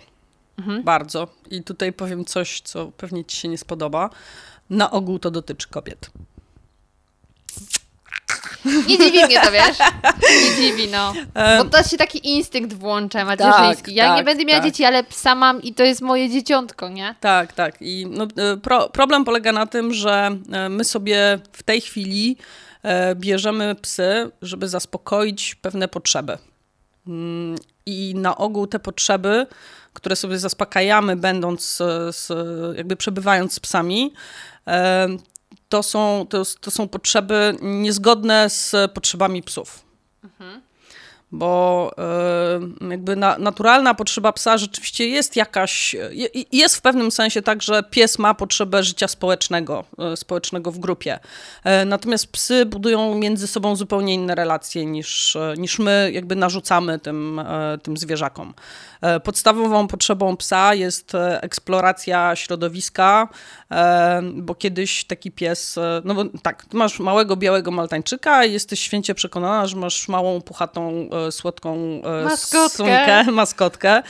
Mhm. 0.59 0.83
Bardzo. 0.83 1.27
I 1.51 1.63
tutaj 1.63 1.93
powiem 1.93 2.25
coś, 2.25 2.61
co 2.61 2.87
pewnie 2.97 3.25
ci 3.25 3.37
się 3.37 3.47
nie 3.47 3.57
spodoba. 3.57 4.09
Na 4.69 4.91
ogół 4.91 5.19
to 5.19 5.31
dotyczy 5.31 5.67
kobiet. 5.69 6.09
Nie 8.87 8.97
dziwi 8.97 9.25
mnie 9.25 9.41
to, 9.41 9.51
wiesz? 9.51 9.77
Nie 10.43 10.55
dziwi, 10.55 10.87
no. 10.87 11.13
Bo 11.57 11.69
to 11.69 11.83
się 11.83 11.97
taki 11.97 12.33
instynkt 12.33 12.73
włącza 12.73 13.25
macierzyński. 13.25 13.95
ja 13.95 14.09
nie 14.09 14.15
tak, 14.15 14.25
będę 14.25 14.45
miała 14.45 14.59
tak. 14.59 14.69
dzieci, 14.69 14.85
ale 14.85 15.03
psa 15.03 15.35
mam 15.35 15.61
i 15.61 15.73
to 15.73 15.83
jest 15.83 16.01
moje 16.01 16.29
dzieciątko, 16.29 16.89
nie? 16.89 17.15
Tak, 17.19 17.53
tak. 17.53 17.75
I 17.81 18.07
no, 18.09 18.27
e, 18.37 18.57
pro, 18.57 18.89
problem 18.89 19.25
polega 19.25 19.51
na 19.51 19.65
tym, 19.65 19.93
że 19.93 20.37
e, 20.51 20.69
my 20.69 20.83
sobie 20.83 21.39
w 21.51 21.63
tej 21.63 21.81
chwili 21.81 22.37
e, 22.83 23.15
bierzemy 23.15 23.75
psy, 23.75 24.31
żeby 24.41 24.69
zaspokoić 24.69 25.55
pewne 25.55 25.87
potrzeby. 25.87 26.37
Mm, 27.07 27.55
I 27.85 28.13
na 28.15 28.37
ogół 28.37 28.67
te 28.67 28.79
potrzeby, 28.79 29.47
które 29.93 30.15
sobie 30.15 30.39
zaspokajamy, 30.39 31.15
będąc, 31.15 31.81
z, 32.11 32.29
jakby 32.77 32.95
przebywając 32.95 33.53
z 33.53 33.59
psami, 33.59 34.13
to 35.75 35.83
są, 35.83 36.25
to, 36.29 36.43
to 36.61 36.71
są 36.71 36.87
potrzeby 36.87 37.57
niezgodne 37.61 38.49
z 38.49 38.91
potrzebami 38.93 39.43
psów. 39.43 39.85
Bo 41.37 41.91
y, 42.81 42.89
jakby 42.89 43.15
na, 43.15 43.37
naturalna 43.37 43.93
potrzeba 43.93 44.31
psa 44.31 44.57
rzeczywiście 44.57 45.07
jest 45.07 45.35
jakaś, 45.35 45.95
jest 46.51 46.75
w 46.75 46.81
pewnym 46.81 47.11
sensie 47.11 47.41
tak, 47.41 47.61
że 47.61 47.83
pies 47.83 48.19
ma 48.19 48.33
potrzebę 48.33 48.83
życia 48.83 49.07
społecznego, 49.07 49.83
y, 50.13 50.17
społecznego 50.17 50.71
w 50.71 50.79
grupie. 50.79 51.19
Y, 51.81 51.85
natomiast 51.85 52.27
psy 52.27 52.65
budują 52.65 53.15
między 53.15 53.47
sobą 53.47 53.75
zupełnie 53.75 54.13
inne 54.13 54.35
relacje 54.35 54.85
niż, 54.85 55.37
niż 55.57 55.79
my 55.79 56.09
jakby 56.13 56.35
narzucamy 56.35 56.99
tym, 56.99 57.41
tym 57.83 57.97
zwierzakom. 57.97 58.53
E, 59.05 59.19
podstawową 59.19 59.87
potrzebą 59.87 60.37
psa 60.37 60.73
jest 60.73 61.15
e, 61.15 61.41
eksploracja 61.41 62.35
środowiska, 62.35 63.27
e, 63.71 64.21
bo 64.33 64.55
kiedyś 64.55 65.05
taki 65.05 65.31
pies, 65.31 65.79
no 66.03 66.13
bo 66.13 66.23
tak, 66.41 66.65
masz 66.73 66.99
małego 66.99 67.35
białego 67.35 67.71
maltańczyka 67.71 68.45
i 68.45 68.53
jesteś 68.53 68.79
święcie 68.79 69.15
przekonana, 69.15 69.67
że 69.67 69.77
masz 69.77 70.07
małą, 70.07 70.41
puchatą, 70.41 71.09
słodką 71.31 72.01
maskotkę. 72.23 72.69
Sunkę, 72.69 73.23
maskotkę. 73.31 74.03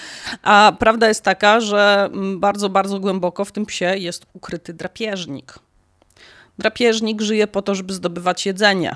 A 0.43 0.73
prawda 0.79 1.07
jest 1.07 1.21
taka, 1.21 1.59
że 1.59 2.09
bardzo, 2.37 2.69
bardzo 2.69 2.99
głęboko 2.99 3.45
w 3.45 3.51
tym 3.51 3.65
psie 3.65 3.97
jest 3.97 4.25
ukryty 4.33 4.73
drapieżnik. 4.73 5.59
Drapieżnik 6.57 7.21
żyje 7.21 7.47
po 7.47 7.61
to, 7.61 7.75
żeby 7.75 7.93
zdobywać 7.93 8.45
jedzenie. 8.45 8.95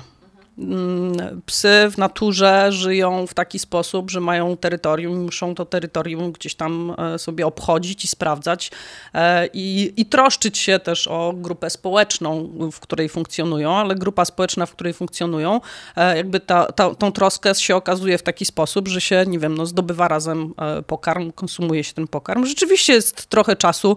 Mm, 0.60 1.42
psy 1.46 1.88
w 1.90 1.98
naturze 1.98 2.72
żyją 2.72 3.26
w 3.26 3.34
taki 3.34 3.58
sposób, 3.58 4.10
że 4.10 4.20
mają 4.20 4.56
terytorium, 4.56 5.24
muszą 5.24 5.54
to 5.54 5.64
terytorium 5.64 6.32
gdzieś 6.32 6.54
tam 6.54 6.94
e, 6.98 7.18
sobie 7.18 7.46
obchodzić 7.46 8.04
i 8.04 8.08
sprawdzać 8.08 8.70
e, 9.14 9.46
i, 9.46 9.92
i 9.96 10.06
troszczyć 10.06 10.58
się 10.58 10.78
też 10.78 11.08
o 11.08 11.32
grupę 11.36 11.70
społeczną, 11.70 12.50
w 12.72 12.80
której 12.80 13.08
funkcjonują, 13.08 13.76
ale 13.76 13.94
grupa 13.94 14.24
społeczna, 14.24 14.66
w 14.66 14.72
której 14.72 14.92
funkcjonują, 14.92 15.60
e, 15.96 16.16
jakby 16.16 16.40
ta, 16.40 16.72
ta, 16.72 16.94
tą 16.94 17.12
troskę 17.12 17.54
się 17.54 17.76
okazuje 17.76 18.18
w 18.18 18.22
taki 18.22 18.44
sposób, 18.44 18.88
że 18.88 19.00
się, 19.00 19.24
nie 19.26 19.38
wiem, 19.38 19.56
no, 19.56 19.66
zdobywa 19.66 20.08
razem 20.08 20.54
pokarm, 20.86 21.32
konsumuje 21.32 21.84
się 21.84 21.94
ten 21.94 22.08
pokarm. 22.08 22.46
Rzeczywiście 22.46 22.92
jest 22.92 23.26
trochę 23.26 23.56
czasu, 23.56 23.96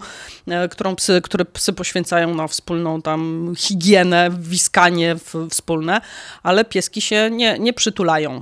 którą 0.72 0.96
psy, 0.96 1.22
które 1.22 1.46
psy 1.46 1.74
poświęcają 1.74 2.36
na 2.36 2.48
wspólną 2.48 3.02
tam 3.02 3.54
higienę, 3.58 4.30
wiskanie 4.40 5.16
wspólne, 5.50 6.02
ale 6.44 6.53
pieski 6.66 7.02
się 7.02 7.30
nie, 7.32 7.60
nie 7.60 7.74
przytulają. 7.74 8.42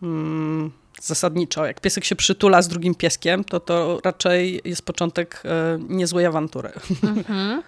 Hmm, 0.00 0.72
zasadniczo. 1.00 1.66
Jak 1.66 1.80
piesek 1.80 2.04
się 2.04 2.16
przytula 2.16 2.62
z 2.62 2.68
drugim 2.68 2.94
pieskiem, 2.94 3.44
to 3.44 3.60
to 3.60 4.00
raczej 4.04 4.60
jest 4.64 4.84
początek 4.84 5.42
e, 5.44 5.78
niezłej 5.88 6.26
awantury. 6.26 6.72
Mhm. 7.02 7.62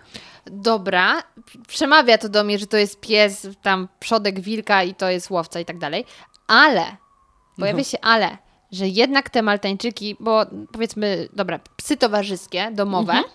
Dobra, 0.47 1.23
przemawia 1.69 2.19
to 2.19 2.29
do 2.29 2.45
mnie, 2.45 2.59
że 2.59 2.67
to 2.67 2.77
jest 2.77 3.01
pies, 3.01 3.49
tam 3.63 3.89
przodek 4.01 4.41
wilka 4.41 4.83
i 4.83 4.95
to 4.95 5.11
jest 5.11 5.31
łowca 5.31 5.61
i 5.61 5.65
tak 5.65 5.79
dalej, 5.79 6.05
ale, 6.47 6.97
pojawia 7.57 7.79
mhm. 7.79 7.85
się 7.85 7.99
ale, 8.01 8.39
że 8.73 8.89
jednak 8.89 9.31
te 9.31 9.43
maltańczyki, 9.43 10.17
bo 10.21 10.47
powiedzmy, 10.73 11.29
dobra, 11.33 11.61
psy 11.77 11.97
towarzyskie, 11.97 12.71
domowe, 12.73 13.13
mhm. 13.13 13.35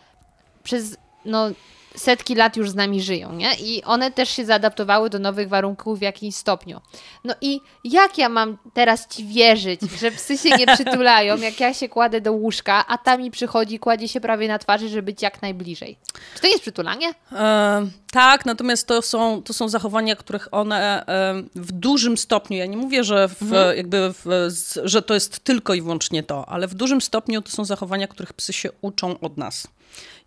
przez 0.64 0.98
no, 1.26 1.50
setki 1.96 2.36
lat 2.36 2.58
już 2.58 2.70
z 2.70 2.76
nami 2.76 3.02
żyją, 3.02 3.34
nie? 3.34 3.56
I 3.56 3.84
one 3.84 4.12
też 4.12 4.30
się 4.30 4.46
zaadaptowały 4.46 5.10
do 5.10 5.20
nowych 5.20 5.50
warunków 5.50 6.00
w 6.00 6.02
jakimś 6.02 6.36
stopniu. 6.36 6.82
No 7.24 7.36
i 7.42 7.62
jak 7.84 8.18
ja 8.18 8.30
mam 8.30 8.58
teraz 8.74 9.08
ci 9.08 9.26
wierzyć, 9.26 9.82
że 10.00 10.12
psy 10.12 10.38
się 10.38 10.50
nie 10.50 10.68
przytulają, 10.68 11.38
jak 11.38 11.60
ja 11.60 11.74
się 11.74 11.90
kładę 11.90 12.22
do 12.22 12.34
łóżka, 12.34 12.86
a 12.88 12.98
ta 12.98 13.18
mi 13.18 13.32
przychodzi, 13.32 13.80
kładzie 13.80 14.08
się 14.08 14.22
prawie 14.22 14.48
na 14.48 14.60
twarzy, 14.60 14.90
żeby 14.90 15.04
być 15.04 15.22
jak 15.22 15.42
najbliżej. 15.42 15.98
Czy 16.36 16.42
to 16.42 16.48
jest 16.48 16.62
przytulanie? 16.62 17.14
E, 17.32 17.88
tak, 18.12 18.46
natomiast 18.46 18.88
to 18.88 19.02
są, 19.02 19.44
to 19.44 19.54
są 19.54 19.70
zachowania, 19.70 20.16
których 20.16 20.48
one 20.52 21.06
e, 21.08 21.44
w 21.56 21.72
dużym 21.72 22.18
stopniu, 22.18 22.58
ja 22.58 22.66
nie 22.66 22.78
mówię, 22.78 23.04
że, 23.04 23.28
w, 23.28 23.42
mhm. 23.42 23.78
jakby 23.78 24.14
w, 24.14 24.50
że 24.84 25.02
to 25.02 25.14
jest 25.14 25.40
tylko 25.40 25.74
i 25.74 25.82
wyłącznie 25.82 26.24
to, 26.24 26.50
ale 26.50 26.68
w 26.68 26.74
dużym 26.74 27.02
stopniu 27.02 27.42
to 27.42 27.52
są 27.52 27.66
zachowania, 27.66 28.08
których 28.08 28.34
psy 28.34 28.54
się 28.54 28.70
uczą 28.82 29.20
od 29.20 29.38
nas. 29.38 29.68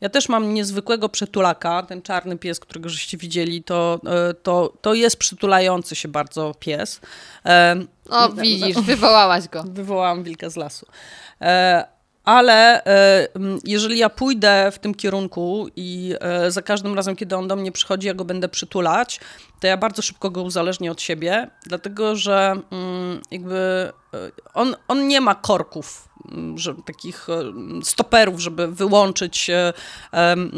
Ja 0.02 0.08
też 0.08 0.28
mam 0.28 0.54
niezwykłego 0.54 1.08
przytulaka, 1.08 1.82
ten 1.82 2.02
czarny 2.02 2.38
pies, 2.38 2.60
którego 2.60 2.88
żeście 2.88 3.18
widzieli, 3.18 3.62
to, 3.62 4.00
e, 4.06 4.34
to, 4.34 4.72
to 4.80 4.94
jest 4.94 5.16
przytulający 5.16 5.96
się 5.96 6.08
bardzo 6.08 6.54
pies. 6.58 7.00
E, 7.46 7.76
o, 8.08 8.28
widzisz, 8.28 8.76
wywołałaś 8.92 9.48
go. 9.48 9.64
Wywołałam 9.66 10.22
wilka 10.22 10.50
z 10.50 10.56
lasu. 10.56 10.86
E, 11.40 11.84
ale 12.24 12.82
jeżeli 13.64 13.98
ja 13.98 14.08
pójdę 14.08 14.70
w 14.72 14.78
tym 14.78 14.94
kierunku 14.94 15.68
i 15.76 16.14
za 16.48 16.62
każdym 16.62 16.94
razem, 16.94 17.16
kiedy 17.16 17.36
on 17.36 17.48
do 17.48 17.56
mnie 17.56 17.72
przychodzi, 17.72 18.06
ja 18.06 18.14
go 18.14 18.24
będę 18.24 18.48
przytulać, 18.48 19.20
to 19.60 19.66
ja 19.66 19.76
bardzo 19.76 20.02
szybko 20.02 20.30
go 20.30 20.42
uzależnię 20.42 20.90
od 20.90 21.02
siebie, 21.02 21.50
dlatego 21.66 22.16
że 22.16 22.56
mm, 22.70 23.20
jakby 23.30 23.92
on, 24.54 24.76
on 24.88 25.08
nie 25.08 25.20
ma 25.20 25.34
korków 25.34 26.08
że, 26.54 26.74
takich 26.74 27.28
e, 27.28 27.52
stoperów, 27.84 28.40
żeby 28.40 28.68
wyłączyć 28.68 29.50
e, 29.50 29.72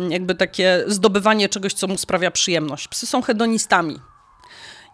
jakby 0.08 0.34
takie 0.34 0.84
zdobywanie 0.86 1.48
czegoś, 1.48 1.72
co 1.72 1.86
mu 1.86 1.98
sprawia 1.98 2.30
przyjemność. 2.30 2.88
Psy 2.88 3.06
są 3.06 3.22
hedonistami. 3.22 3.98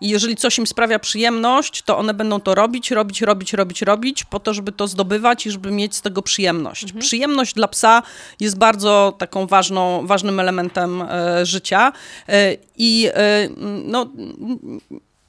I 0.00 0.08
jeżeli 0.08 0.36
coś 0.36 0.58
im 0.58 0.66
sprawia 0.66 0.98
przyjemność, 0.98 1.82
to 1.82 1.98
one 1.98 2.14
będą 2.14 2.40
to 2.40 2.54
robić, 2.54 2.90
robić, 2.90 3.22
robić, 3.22 3.52
robić, 3.52 3.82
robić, 3.82 4.24
po 4.24 4.40
to, 4.40 4.54
żeby 4.54 4.72
to 4.72 4.86
zdobywać 4.86 5.46
i 5.46 5.50
żeby 5.50 5.70
mieć 5.70 5.96
z 5.96 6.02
tego 6.02 6.22
przyjemność. 6.22 6.84
Mhm. 6.84 7.00
Przyjemność 7.00 7.54
dla 7.54 7.68
psa 7.68 8.02
jest 8.40 8.58
bardzo 8.58 9.14
taką 9.18 9.46
ważną, 9.46 10.06
ważnym 10.06 10.40
elementem 10.40 11.02
e, 11.02 11.46
życia. 11.46 11.92
E, 12.28 12.56
I 12.76 13.08
e, 13.14 13.48
no 13.84 14.06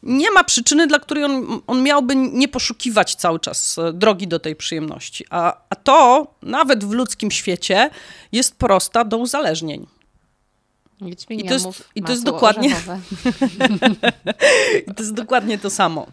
nie 0.03 0.31
ma 0.31 0.43
przyczyny, 0.43 0.88
dla 0.88 1.00
której 1.00 1.24
on, 1.24 1.62
on 1.67 1.84
miałby 1.84 2.15
nie 2.15 2.48
poszukiwać 2.48 3.15
cały 3.15 3.39
czas 3.39 3.77
e, 3.77 3.93
drogi 3.93 4.27
do 4.27 4.39
tej 4.39 4.55
przyjemności. 4.55 5.25
A, 5.29 5.58
a 5.70 5.75
to, 5.75 6.27
nawet 6.41 6.84
w 6.84 6.91
ludzkim 6.91 7.31
świecie, 7.31 7.89
jest 8.31 8.55
prosta 8.55 9.03
do 9.03 9.17
uzależnień. 9.17 9.88
I 11.29 11.43
to 11.43 11.53
jest, 11.53 11.67
i 11.96 12.03
to 12.03 12.12
jest 12.12 12.24
dokładnie. 12.24 12.75
I 14.88 14.93
to 14.93 15.03
jest 15.03 15.13
dokładnie 15.13 15.58
to 15.58 15.70
samo. 15.70 16.08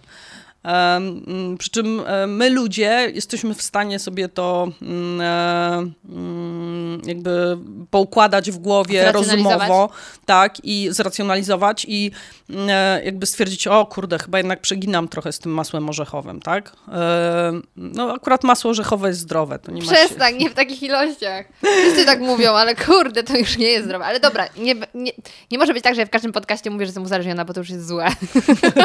Mm, 0.62 1.56
przy 1.58 1.70
czym 1.70 2.02
e, 2.06 2.26
my 2.26 2.50
ludzie 2.50 3.10
jesteśmy 3.14 3.54
w 3.54 3.62
stanie 3.62 3.98
sobie 3.98 4.28
to 4.28 4.68
mm, 4.82 5.20
e, 5.20 5.90
mm, 6.08 7.02
jakby 7.06 7.58
poukładać 7.90 8.50
w 8.50 8.58
głowie 8.58 9.12
rozumowo, 9.12 9.90
tak, 10.26 10.64
i 10.64 10.88
zracjonalizować 10.90 11.86
i 11.88 12.10
e, 12.68 13.04
jakby 13.04 13.26
stwierdzić, 13.26 13.66
o 13.66 13.86
kurde, 13.86 14.18
chyba 14.18 14.38
jednak 14.38 14.60
przeginam 14.60 15.08
trochę 15.08 15.32
z 15.32 15.38
tym 15.38 15.52
masłem 15.52 15.88
orzechowym, 15.88 16.40
tak? 16.40 16.72
No 17.76 18.12
akurat 18.12 18.44
masło 18.44 18.70
orzechowe 18.70 19.08
jest 19.08 19.20
zdrowe. 19.20 19.58
To 19.58 19.72
nie 19.72 19.82
Przestań, 19.82 20.36
nie 20.36 20.50
w 20.50 20.54
takich 20.54 20.82
ilościach. 20.82 21.46
Wszyscy 21.82 22.04
tak 22.04 22.20
mówią, 22.20 22.52
ale 22.52 22.76
kurde, 22.76 23.22
to 23.22 23.36
już 23.36 23.58
nie 23.58 23.66
jest 23.68 23.84
zdrowe. 23.84 24.04
Ale 24.04 24.20
dobra, 24.20 24.48
nie, 24.56 24.74
nie, 24.94 25.12
nie 25.50 25.58
może 25.58 25.74
być 25.74 25.82
tak, 25.82 25.94
że 25.94 26.06
w 26.06 26.10
każdym 26.10 26.32
podcaście 26.32 26.70
mówię, 26.70 26.86
że 26.86 26.88
jestem 26.88 27.02
uzależniona, 27.02 27.44
bo 27.44 27.52
to 27.52 27.60
już 27.60 27.70
jest 27.70 27.88
złe. 27.88 28.08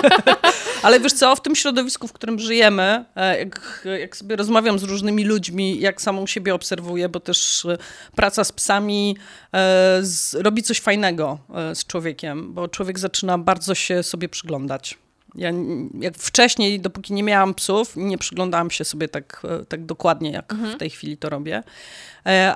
ale 0.84 1.00
wiesz 1.00 1.14
co, 1.14 1.36
w 1.36 1.42
tym 1.42 1.56
środowisku, 1.64 2.08
w 2.08 2.14
którym 2.14 2.40
żyjemy, 2.40 3.06
e, 3.16 3.40
jak, 3.40 3.88
jak 4.00 4.18
sobie 4.18 4.36
rozmawiam 4.36 4.80
z 4.80 4.84
różnymi 4.84 5.26
ludźmi, 5.26 5.80
jak 5.80 6.02
samą 6.02 6.28
siebie 6.28 6.56
obserwuję, 6.56 7.10
bo 7.10 7.20
też 7.20 7.66
e, 7.66 7.78
praca 8.16 8.44
z 8.44 8.52
psami 8.52 9.18
e, 9.54 10.00
z, 10.02 10.34
robi 10.34 10.64
coś 10.64 10.80
fajnego 10.80 11.40
z 11.74 11.86
człowiekiem, 11.86 12.54
bo 12.54 12.68
człowiek 12.68 13.00
zaczyna 13.00 13.38
bardzo 13.38 13.76
się 13.76 14.04
sobie 14.04 14.30
przyglądać. 14.30 14.98
Ja 15.36 15.52
jak 16.00 16.18
wcześniej, 16.18 16.80
dopóki 16.80 17.14
nie 17.14 17.24
miałam 17.24 17.54
psów, 17.54 17.96
nie 17.96 18.18
przyglądałam 18.18 18.72
się 18.72 18.86
sobie 18.86 19.08
tak, 19.08 19.42
tak 19.70 19.86
dokładnie, 19.86 20.32
jak 20.32 20.52
mhm. 20.54 20.76
w 20.76 20.78
tej 20.78 20.90
chwili 20.90 21.18
to 21.18 21.30
robię. 21.30 21.64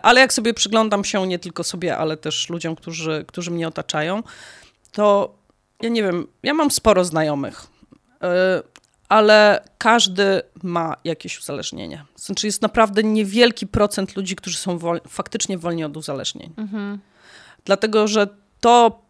Ale 0.01 0.21
jak 0.21 0.33
sobie 0.33 0.53
przyglądam 0.53 1.05
się 1.05 1.27
nie 1.27 1.39
tylko 1.39 1.63
sobie, 1.63 1.97
ale 1.97 2.17
też 2.17 2.49
ludziom, 2.49 2.75
którzy, 2.75 3.25
którzy 3.27 3.51
mnie 3.51 3.67
otaczają, 3.67 4.23
to 4.91 5.35
ja 5.81 5.89
nie 5.89 6.03
wiem, 6.03 6.27
ja 6.43 6.53
mam 6.53 6.71
sporo 6.71 7.05
znajomych 7.05 7.67
ale 9.09 9.63
każdy 9.77 10.41
ma 10.63 10.95
jakieś 11.03 11.39
uzależnienie. 11.39 12.05
Znaczy 12.15 12.47
jest 12.47 12.61
naprawdę 12.61 13.03
niewielki 13.03 13.67
procent 13.67 14.15
ludzi, 14.15 14.35
którzy 14.35 14.57
są 14.57 14.77
wol 14.77 15.01
faktycznie 15.07 15.57
wolni 15.57 15.83
od 15.83 15.97
uzależnień. 15.97 16.53
Mhm. 16.57 16.99
Dlatego, 17.65 18.07
że 18.07 18.27
to 18.59 19.07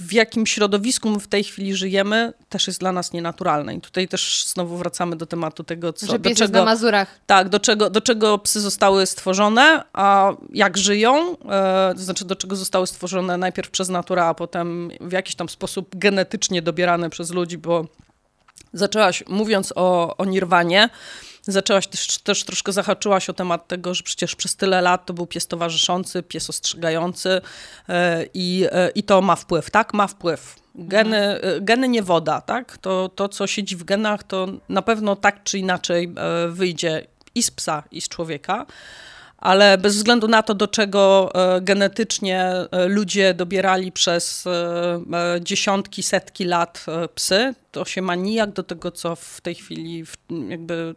w 0.00 0.12
jakim 0.12 0.46
środowisku 0.46 1.10
my 1.10 1.20
w 1.20 1.28
tej 1.28 1.44
chwili 1.44 1.74
żyjemy, 1.74 2.32
też 2.48 2.66
jest 2.66 2.80
dla 2.80 2.92
nas 2.92 3.12
nienaturalne. 3.12 3.74
I 3.74 3.80
tutaj 3.80 4.08
też 4.08 4.44
znowu 4.46 4.76
wracamy 4.76 5.16
do 5.16 5.26
tematu 5.26 5.64
tego, 5.64 5.92
co, 5.92 6.06
że 6.06 6.18
do 6.18 6.34
czego, 6.34 6.58
na 6.58 6.64
Mazurach. 6.64 7.20
Tak, 7.26 7.48
do 7.48 7.60
czego, 7.60 7.90
do 7.90 8.00
czego 8.00 8.38
psy 8.38 8.60
zostały 8.60 9.06
stworzone, 9.06 9.84
a 9.92 10.32
jak 10.52 10.78
żyją, 10.78 11.38
e, 11.38 11.92
to 11.96 12.02
znaczy 12.02 12.24
do 12.24 12.36
czego 12.36 12.56
zostały 12.56 12.86
stworzone 12.86 13.36
najpierw 13.36 13.70
przez 13.70 13.88
naturę, 13.88 14.24
a 14.24 14.34
potem 14.34 14.90
w 15.00 15.12
jakiś 15.12 15.34
tam 15.34 15.48
sposób 15.48 15.96
genetycznie 15.96 16.62
dobierane 16.62 17.10
przez 17.10 17.30
ludzi, 17.30 17.58
bo 17.58 17.86
zaczęłaś 18.74 19.24
mówiąc 19.28 19.72
o, 19.76 20.16
o 20.16 20.24
Nirwanie, 20.24 20.88
zaczęłaś 21.42 21.86
też, 21.86 22.18
też 22.18 22.44
troszkę 22.44 22.72
zahaczyłaś 22.72 23.30
o 23.30 23.32
temat 23.32 23.68
tego, 23.68 23.94
że 23.94 24.02
przecież 24.02 24.36
przez 24.36 24.56
tyle 24.56 24.80
lat 24.82 25.06
to 25.06 25.14
był 25.14 25.26
pies 25.26 25.46
towarzyszący, 25.46 26.22
pies 26.22 26.50
ostrzegający 26.50 27.40
e, 27.88 28.26
i, 28.34 28.66
e, 28.72 28.90
i 28.90 29.02
to 29.02 29.22
ma 29.22 29.36
wpływ. 29.36 29.70
Tak, 29.70 29.94
ma 29.94 30.06
wpływ. 30.06 30.56
Geny, 30.74 31.16
e, 31.16 31.60
geny 31.60 31.88
nie 31.88 32.02
woda, 32.02 32.40
tak? 32.40 32.78
To, 32.78 33.08
to, 33.08 33.28
co 33.28 33.46
siedzi 33.46 33.76
w 33.76 33.84
genach, 33.84 34.22
to 34.22 34.46
na 34.68 34.82
pewno 34.82 35.16
tak 35.16 35.42
czy 35.42 35.58
inaczej 35.58 36.14
wyjdzie 36.48 37.06
i 37.34 37.42
z 37.42 37.50
psa, 37.50 37.82
i 37.90 38.00
z 38.00 38.08
człowieka 38.08 38.66
ale 39.44 39.78
bez 39.78 39.96
względu 39.96 40.28
na 40.28 40.42
to, 40.42 40.54
do 40.54 40.68
czego 40.68 41.30
e, 41.34 41.60
genetycznie 41.60 42.42
e, 42.42 42.88
ludzie 42.88 43.34
dobierali 43.34 43.92
przez 43.92 44.46
e, 44.46 45.40
dziesiątki, 45.40 46.02
setki 46.02 46.44
lat 46.44 46.86
psy, 47.14 47.54
to 47.72 47.84
się 47.84 48.02
ma 48.02 48.14
nijak 48.14 48.52
do 48.52 48.62
tego, 48.62 48.90
co 48.90 49.16
w 49.16 49.40
tej 49.40 49.54
chwili, 49.54 50.04
jakby 50.48 50.94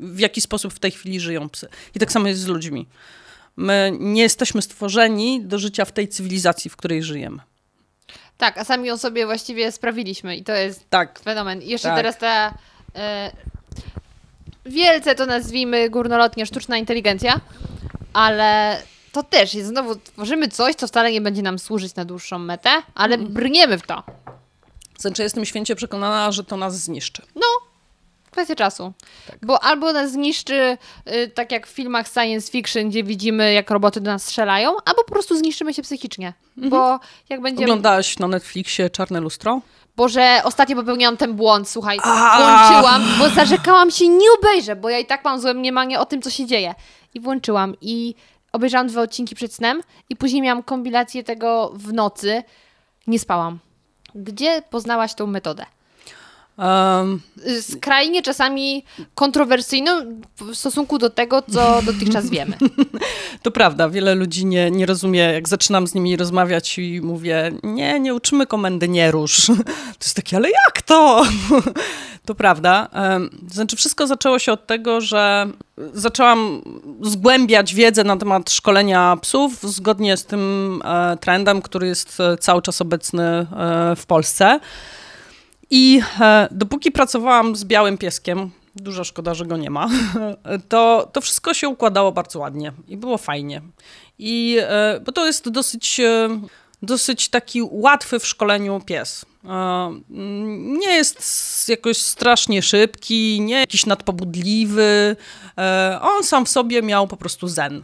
w 0.00 0.18
jaki 0.18 0.40
sposób 0.40 0.74
w 0.74 0.78
tej 0.78 0.90
chwili 0.90 1.20
żyją 1.20 1.48
psy. 1.48 1.68
I 1.94 1.98
tak 1.98 2.12
samo 2.12 2.28
jest 2.28 2.40
z 2.40 2.46
ludźmi. 2.46 2.86
My 3.56 3.92
nie 3.98 4.22
jesteśmy 4.22 4.62
stworzeni 4.62 5.42
do 5.44 5.58
życia 5.58 5.84
w 5.84 5.92
tej 5.92 6.08
cywilizacji, 6.08 6.70
w 6.70 6.76
której 6.76 7.02
żyjemy. 7.02 7.38
Tak, 8.36 8.58
a 8.58 8.64
sami 8.64 8.90
o 8.90 8.98
sobie 8.98 9.26
właściwie 9.26 9.72
sprawiliśmy 9.72 10.36
i 10.36 10.44
to 10.44 10.52
jest 10.52 10.90
tak. 10.90 11.18
fenomen. 11.18 11.62
I 11.62 11.68
jeszcze 11.68 11.88
tak. 11.88 11.96
teraz 11.96 12.18
ta 12.18 12.58
wielce 14.66 15.14
to 15.14 15.26
nazwijmy 15.26 15.90
górnolotnie 15.90 16.46
sztuczna 16.46 16.76
inteligencja, 16.76 17.40
ale 18.12 18.82
to 19.12 19.22
też 19.22 19.54
jest 19.54 19.68
znowu, 19.68 19.96
tworzymy 19.96 20.48
coś, 20.48 20.74
co 20.74 20.86
wcale 20.86 21.12
nie 21.12 21.20
będzie 21.20 21.42
nam 21.42 21.58
służyć 21.58 21.94
na 21.94 22.04
dłuższą 22.04 22.38
metę, 22.38 22.70
ale 22.94 23.14
mm. 23.14 23.32
brniemy 23.32 23.78
w 23.78 23.86
to. 23.86 24.02
Znaczy 24.98 25.22
jestem 25.22 25.44
święcie 25.44 25.76
przekonana, 25.76 26.32
że 26.32 26.44
to 26.44 26.56
nas 26.56 26.78
zniszczy. 26.78 27.22
No, 27.34 27.46
kwestia 28.30 28.54
czasu. 28.54 28.92
Tak. 29.26 29.38
Bo 29.42 29.64
albo 29.64 29.92
nas 29.92 30.12
zniszczy, 30.12 30.78
y, 31.12 31.28
tak 31.28 31.52
jak 31.52 31.66
w 31.66 31.70
filmach 31.70 32.08
science 32.08 32.52
fiction, 32.52 32.90
gdzie 32.90 33.04
widzimy, 33.04 33.52
jak 33.52 33.70
roboty 33.70 34.00
do 34.00 34.10
nas 34.10 34.22
strzelają, 34.22 34.70
albo 34.84 35.04
po 35.04 35.12
prostu 35.12 35.38
zniszczymy 35.38 35.74
się 35.74 35.82
psychicznie. 35.82 36.32
Mhm. 36.56 36.70
Bo 36.70 37.00
jak 37.28 37.40
będziemy... 37.40 37.64
Oglądałaś 37.64 38.18
na 38.18 38.28
Netflixie 38.28 38.90
Czarne 38.90 39.20
Lustro? 39.20 39.60
Boże, 39.96 40.40
ostatnio 40.44 40.76
popełniłam 40.76 41.16
ten 41.16 41.34
błąd, 41.34 41.68
słuchaj, 41.68 41.98
włączyłam, 42.04 43.02
bo 43.18 43.28
zarzekałam 43.28 43.90
się, 43.90 44.08
nie 44.08 44.26
obejrzę, 44.38 44.76
bo 44.76 44.88
ja 44.90 44.98
i 44.98 45.06
tak 45.06 45.24
mam 45.24 45.40
złe 45.40 45.54
mniemanie 45.54 46.00
o 46.00 46.06
tym, 46.06 46.22
co 46.22 46.30
się 46.30 46.46
dzieje. 46.46 46.74
I 47.14 47.20
włączyłam 47.20 47.74
i 47.80 48.14
obejrzałam 48.52 48.86
dwa 48.86 49.02
odcinki 49.02 49.34
przed 49.34 49.54
snem 49.54 49.80
i 50.10 50.16
później 50.16 50.42
miałam 50.42 50.62
kompilację 50.62 51.24
tego 51.24 51.72
w 51.74 51.92
nocy. 51.92 52.42
Nie 53.06 53.18
spałam. 53.18 53.58
Gdzie 54.14 54.62
poznałaś 54.70 55.14
tą 55.14 55.26
metodę? 55.26 55.66
Um, 56.58 57.20
Skrajnie 57.60 58.22
czasami 58.22 58.84
kontrowersyjną 59.14 60.20
w 60.36 60.54
stosunku 60.54 60.98
do 60.98 61.10
tego, 61.10 61.42
co 61.42 61.78
dotychczas 61.92 62.30
wiemy. 62.30 62.56
To 63.42 63.50
prawda, 63.50 63.88
wiele 63.88 64.14
ludzi 64.14 64.46
nie, 64.46 64.70
nie 64.70 64.86
rozumie, 64.86 65.20
jak 65.20 65.48
zaczynam 65.48 65.86
z 65.86 65.94
nimi 65.94 66.16
rozmawiać 66.16 66.78
i 66.78 67.00
mówię, 67.00 67.52
nie, 67.62 68.00
nie 68.00 68.14
uczymy 68.14 68.46
komendy 68.46 68.88
nie 68.88 69.10
rusz. 69.10 69.46
To 69.98 70.04
jest 70.04 70.16
takie, 70.16 70.36
ale 70.36 70.48
jak 70.50 70.82
to? 70.82 71.22
To 72.26 72.34
prawda. 72.34 72.88
Znaczy, 73.50 73.76
wszystko 73.76 74.06
zaczęło 74.06 74.38
się 74.38 74.52
od 74.52 74.66
tego, 74.66 75.00
że 75.00 75.46
zaczęłam 75.92 76.62
zgłębiać 77.02 77.74
wiedzę 77.74 78.04
na 78.04 78.16
temat 78.16 78.50
szkolenia 78.50 79.16
psów 79.20 79.62
zgodnie 79.62 80.16
z 80.16 80.24
tym 80.24 80.82
e, 80.84 81.16
trendem, 81.20 81.62
który 81.62 81.86
jest 81.86 82.20
e, 82.20 82.36
cały 82.36 82.62
czas 82.62 82.80
obecny 82.80 83.22
e, 83.22 83.46
w 83.96 84.06
Polsce. 84.06 84.60
I 85.70 86.00
e, 86.20 86.48
dopóki 86.50 86.92
pracowałam 86.92 87.56
z 87.56 87.64
białym 87.64 87.98
pieskiem, 87.98 88.50
duża 88.76 89.04
szkoda, 89.04 89.34
że 89.34 89.46
go 89.46 89.56
nie 89.56 89.70
ma, 89.70 89.88
to, 90.68 91.10
to 91.12 91.20
wszystko 91.20 91.54
się 91.54 91.68
układało 91.68 92.12
bardzo 92.12 92.38
ładnie 92.38 92.72
i 92.88 92.96
było 92.96 93.18
fajnie. 93.18 93.62
I, 94.18 94.58
e, 94.60 95.00
bo 95.04 95.12
to 95.12 95.26
jest 95.26 95.48
dosyć, 95.48 96.00
e, 96.00 96.28
dosyć 96.82 97.28
taki 97.28 97.60
łatwy 97.62 98.18
w 98.18 98.26
szkoleniu 98.26 98.80
pies. 98.86 99.26
Nie 100.78 100.90
jest 100.90 101.68
jakoś 101.68 101.96
strasznie 101.96 102.62
szybki, 102.62 103.40
nie 103.40 103.54
jakiś 103.54 103.86
nadpobudliwy. 103.86 105.16
On 106.00 106.22
sam 106.22 106.46
w 106.46 106.48
sobie 106.48 106.82
miał 106.82 107.06
po 107.06 107.16
prostu 107.16 107.48
zen. 107.48 107.82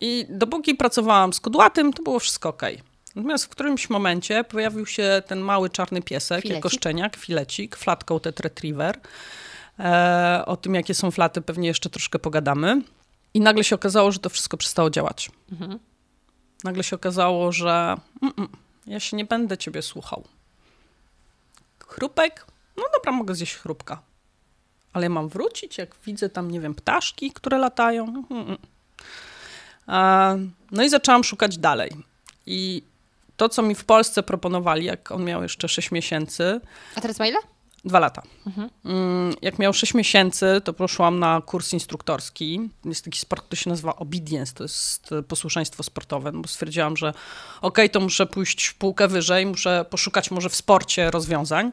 I 0.00 0.26
dopóki 0.28 0.74
pracowałam 0.74 1.32
z 1.32 1.40
kudłatym, 1.40 1.92
to 1.92 2.02
było 2.02 2.18
wszystko 2.18 2.48
ok. 2.48 2.62
Natomiast 3.14 3.44
w 3.44 3.48
którymś 3.48 3.90
momencie 3.90 4.44
pojawił 4.44 4.86
się 4.86 5.22
ten 5.26 5.40
mały 5.40 5.70
czarny 5.70 6.02
piesek, 6.02 6.42
filecik. 6.42 6.56
jako 6.56 6.68
szczeniak, 6.68 7.16
filecik, 7.16 7.76
flat 7.76 8.04
coated 8.04 8.40
retriever. 8.40 9.00
E, 9.78 10.42
o 10.46 10.56
tym, 10.56 10.74
jakie 10.74 10.94
są 10.94 11.10
flaty, 11.10 11.42
pewnie 11.42 11.68
jeszcze 11.68 11.90
troszkę 11.90 12.18
pogadamy. 12.18 12.82
I 13.34 13.40
nagle 13.40 13.64
się 13.64 13.74
okazało, 13.74 14.12
że 14.12 14.18
to 14.18 14.28
wszystko 14.28 14.56
przestało 14.56 14.90
działać. 14.90 15.30
Mhm. 15.52 15.78
Nagle 16.64 16.84
się 16.84 16.96
okazało, 16.96 17.52
że 17.52 17.96
mm, 18.22 18.34
mm, 18.38 18.48
ja 18.86 19.00
się 19.00 19.16
nie 19.16 19.24
będę 19.24 19.58
ciebie 19.58 19.82
słuchał. 19.82 20.24
Chrupek? 21.86 22.46
No 22.76 22.82
dobra, 22.94 23.12
mogę 23.12 23.34
zjeść 23.34 23.54
chrupka. 23.54 24.02
Ale 24.92 25.04
ja 25.06 25.10
mam 25.10 25.28
wrócić, 25.28 25.78
jak 25.78 25.96
widzę 26.06 26.28
tam, 26.28 26.50
nie 26.50 26.60
wiem, 26.60 26.74
ptaszki, 26.74 27.32
które 27.32 27.58
latają. 27.58 28.04
Mm, 28.04 28.26
mm. 28.30 28.58
e, 29.88 30.48
no 30.70 30.82
i 30.82 30.88
zaczęłam 30.88 31.24
szukać 31.24 31.58
dalej. 31.58 31.90
I 32.46 32.82
to, 33.36 33.48
co 33.48 33.62
mi 33.62 33.74
w 33.74 33.84
Polsce 33.84 34.22
proponowali, 34.22 34.84
jak 34.84 35.12
on 35.12 35.24
miał 35.24 35.42
jeszcze 35.42 35.68
6 35.68 35.90
miesięcy. 35.90 36.60
A 36.96 37.00
teraz 37.00 37.18
ma 37.18 37.26
ile? 37.26 37.38
Dwa 37.84 37.98
lata. 37.98 38.22
Mhm. 38.46 38.70
Mm, 38.84 39.34
jak 39.42 39.58
miał 39.58 39.72
6 39.72 39.94
miesięcy, 39.94 40.60
to 40.64 40.72
poszłam 40.72 41.18
na 41.18 41.42
kurs 41.46 41.72
instruktorski. 41.72 42.70
Jest 42.84 43.04
taki 43.04 43.18
sport, 43.18 43.44
który 43.46 43.62
się 43.62 43.70
nazywa 43.70 43.96
obedience, 43.96 44.54
to 44.54 44.64
jest 44.64 45.10
posłuszeństwo 45.28 45.82
sportowe, 45.82 46.32
no 46.32 46.40
bo 46.40 46.48
stwierdziłam, 46.48 46.96
że 46.96 47.08
okej, 47.08 47.18
okay, 47.60 47.88
to 47.88 48.00
muszę 48.00 48.26
pójść 48.26 48.72
półkę 48.72 49.08
wyżej, 49.08 49.46
muszę 49.46 49.84
poszukać 49.90 50.30
może 50.30 50.48
w 50.48 50.56
sporcie 50.56 51.10
rozwiązań. 51.10 51.72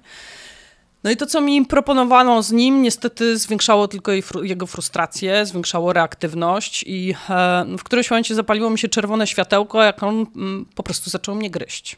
No 1.03 1.11
i 1.11 1.17
to, 1.17 1.25
co 1.25 1.41
mi 1.41 1.65
proponowano 1.65 2.43
z 2.43 2.51
nim, 2.51 2.81
niestety 2.81 3.37
zwiększało 3.37 3.87
tylko 3.87 4.11
jego 4.43 4.67
frustrację, 4.67 5.45
zwiększało 5.45 5.93
reaktywność 5.93 6.83
i 6.87 7.15
e, 7.29 7.65
w 7.77 7.83
którymś 7.83 8.11
momencie 8.11 8.35
zapaliło 8.35 8.69
mi 8.69 8.79
się 8.79 8.87
czerwone 8.87 9.27
światełko, 9.27 9.83
jak 9.83 10.03
on 10.03 10.25
mm, 10.35 10.65
po 10.75 10.83
prostu 10.83 11.09
zaczął 11.09 11.35
mnie 11.35 11.49
gryźć 11.49 11.97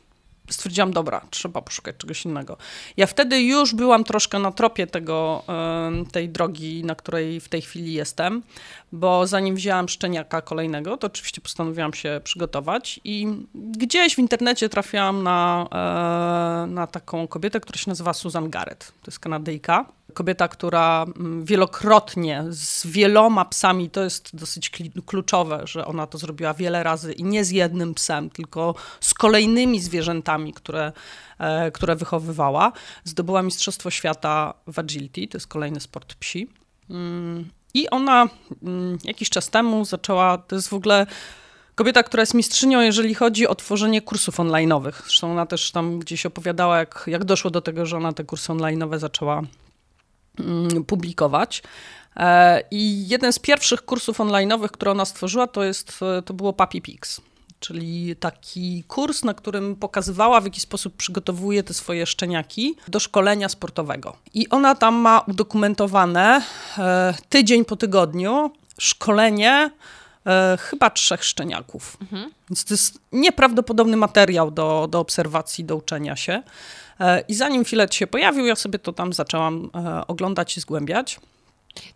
stwierdziłam, 0.51 0.93
dobra, 0.93 1.21
trzeba 1.29 1.61
poszukać 1.61 1.95
czegoś 1.97 2.25
innego. 2.25 2.57
Ja 2.97 3.07
wtedy 3.07 3.41
już 3.41 3.75
byłam 3.75 4.03
troszkę 4.03 4.39
na 4.39 4.51
tropie 4.51 4.87
tego, 4.87 5.43
tej 6.11 6.29
drogi, 6.29 6.83
na 6.83 6.95
której 6.95 7.39
w 7.39 7.49
tej 7.49 7.61
chwili 7.61 7.93
jestem, 7.93 8.43
bo 8.91 9.27
zanim 9.27 9.55
wzięłam 9.55 9.89
szczeniaka 9.89 10.41
kolejnego, 10.41 10.97
to 10.97 11.07
oczywiście 11.07 11.41
postanowiłam 11.41 11.93
się 11.93 12.21
przygotować 12.23 12.99
i 13.03 13.27
gdzieś 13.55 14.15
w 14.15 14.19
internecie 14.19 14.69
trafiłam 14.69 15.23
na, 15.23 15.67
e, 15.71 16.67
na 16.67 16.87
taką 16.87 17.27
kobietę, 17.27 17.59
która 17.59 17.77
się 17.77 17.89
nazywa 17.91 18.13
Susan 18.13 18.49
Garrett. 18.49 18.87
To 18.87 19.11
jest 19.11 19.19
Kanadyjka 19.19 19.85
kobieta, 20.11 20.47
która 20.47 21.03
mm, 21.03 21.45
wielokrotnie 21.45 22.43
z 22.49 22.87
wieloma 22.87 23.45
psami, 23.45 23.89
to 23.89 24.03
jest 24.03 24.35
dosyć 24.35 24.71
kluczowe, 25.05 25.61
że 25.65 25.85
ona 25.85 26.07
to 26.07 26.17
zrobiła 26.17 26.53
wiele 26.53 26.83
razy 26.83 27.13
i 27.13 27.23
nie 27.23 27.45
z 27.45 27.51
jednym 27.51 27.93
psem, 27.93 28.29
tylko 28.29 28.75
z 28.99 29.13
kolejnymi 29.13 29.79
zwierzętami, 29.79 30.53
które, 30.53 30.91
e, 31.39 31.71
które 31.71 31.95
wychowywała. 31.95 32.71
Zdobyła 33.03 33.41
Mistrzostwo 33.41 33.89
Świata 33.89 34.53
w 34.67 34.79
agility, 34.79 35.27
to 35.27 35.37
jest 35.37 35.47
kolejny 35.47 35.79
sport 35.79 36.13
psi. 36.13 36.47
Mm, 36.89 37.49
I 37.73 37.89
ona 37.89 38.29
mm, 38.63 38.97
jakiś 39.03 39.29
czas 39.29 39.49
temu 39.49 39.85
zaczęła, 39.85 40.37
to 40.37 40.55
jest 40.55 40.69
w 40.69 40.73
ogóle 40.73 41.07
kobieta, 41.75 42.03
która 42.03 42.21
jest 42.21 42.33
mistrzynią, 42.33 42.81
jeżeli 42.81 43.15
chodzi 43.15 43.47
o 43.47 43.55
tworzenie 43.55 44.01
kursów 44.01 44.39
online'owych. 44.39 44.93
Zresztą 45.03 45.31
ona 45.31 45.45
też 45.45 45.71
tam 45.71 45.99
gdzieś 45.99 46.25
opowiadała, 46.25 46.77
jak, 46.77 47.03
jak 47.07 47.23
doszło 47.25 47.51
do 47.51 47.61
tego, 47.61 47.85
że 47.85 47.97
ona 47.97 48.13
te 48.13 48.23
kursy 48.23 48.51
online'owe 48.51 48.99
zaczęła 48.99 49.41
publikować. 50.87 51.63
E, 52.15 52.63
I 52.71 53.07
jeden 53.07 53.33
z 53.33 53.39
pierwszych 53.39 53.85
kursów 53.85 54.19
online'owych, 54.19 54.69
które 54.69 54.91
ona 54.91 55.05
stworzyła, 55.05 55.47
to, 55.47 55.63
jest, 55.63 55.99
e, 56.01 56.21
to 56.21 56.33
było 56.33 56.53
Papi 56.53 56.81
Pix. 56.81 57.21
Czyli 57.59 58.15
taki 58.15 58.83
kurs, 58.87 59.23
na 59.23 59.33
którym 59.33 59.75
pokazywała, 59.75 60.41
w 60.41 60.45
jaki 60.45 60.61
sposób 60.61 60.95
przygotowuje 60.95 61.63
te 61.63 61.73
swoje 61.73 62.05
szczeniaki 62.05 62.75
do 62.87 62.99
szkolenia 62.99 63.49
sportowego. 63.49 64.15
I 64.33 64.49
ona 64.49 64.75
tam 64.75 64.95
ma 64.95 65.19
udokumentowane 65.19 66.41
e, 66.77 67.13
tydzień 67.29 67.65
po 67.65 67.75
tygodniu 67.75 68.51
szkolenie 68.77 69.71
chyba 70.59 70.89
trzech 70.89 71.23
szczeniaków. 71.23 71.97
Mhm. 72.01 72.31
Więc 72.49 72.65
to 72.65 72.73
jest 72.73 72.99
nieprawdopodobny 73.11 73.97
materiał 73.97 74.51
do, 74.51 74.87
do 74.91 74.99
obserwacji, 74.99 75.65
do 75.65 75.75
uczenia 75.75 76.15
się. 76.15 76.43
E, 77.01 77.23
I 77.27 77.33
zanim 77.33 77.65
filet 77.65 77.95
się 77.95 78.07
pojawił, 78.07 78.45
ja 78.45 78.55
sobie 78.55 78.79
to 78.79 78.93
tam 78.93 79.13
zaczęłam 79.13 79.69
e, 79.75 80.07
oglądać 80.07 80.57
i 80.57 80.61
zgłębiać. 80.61 81.19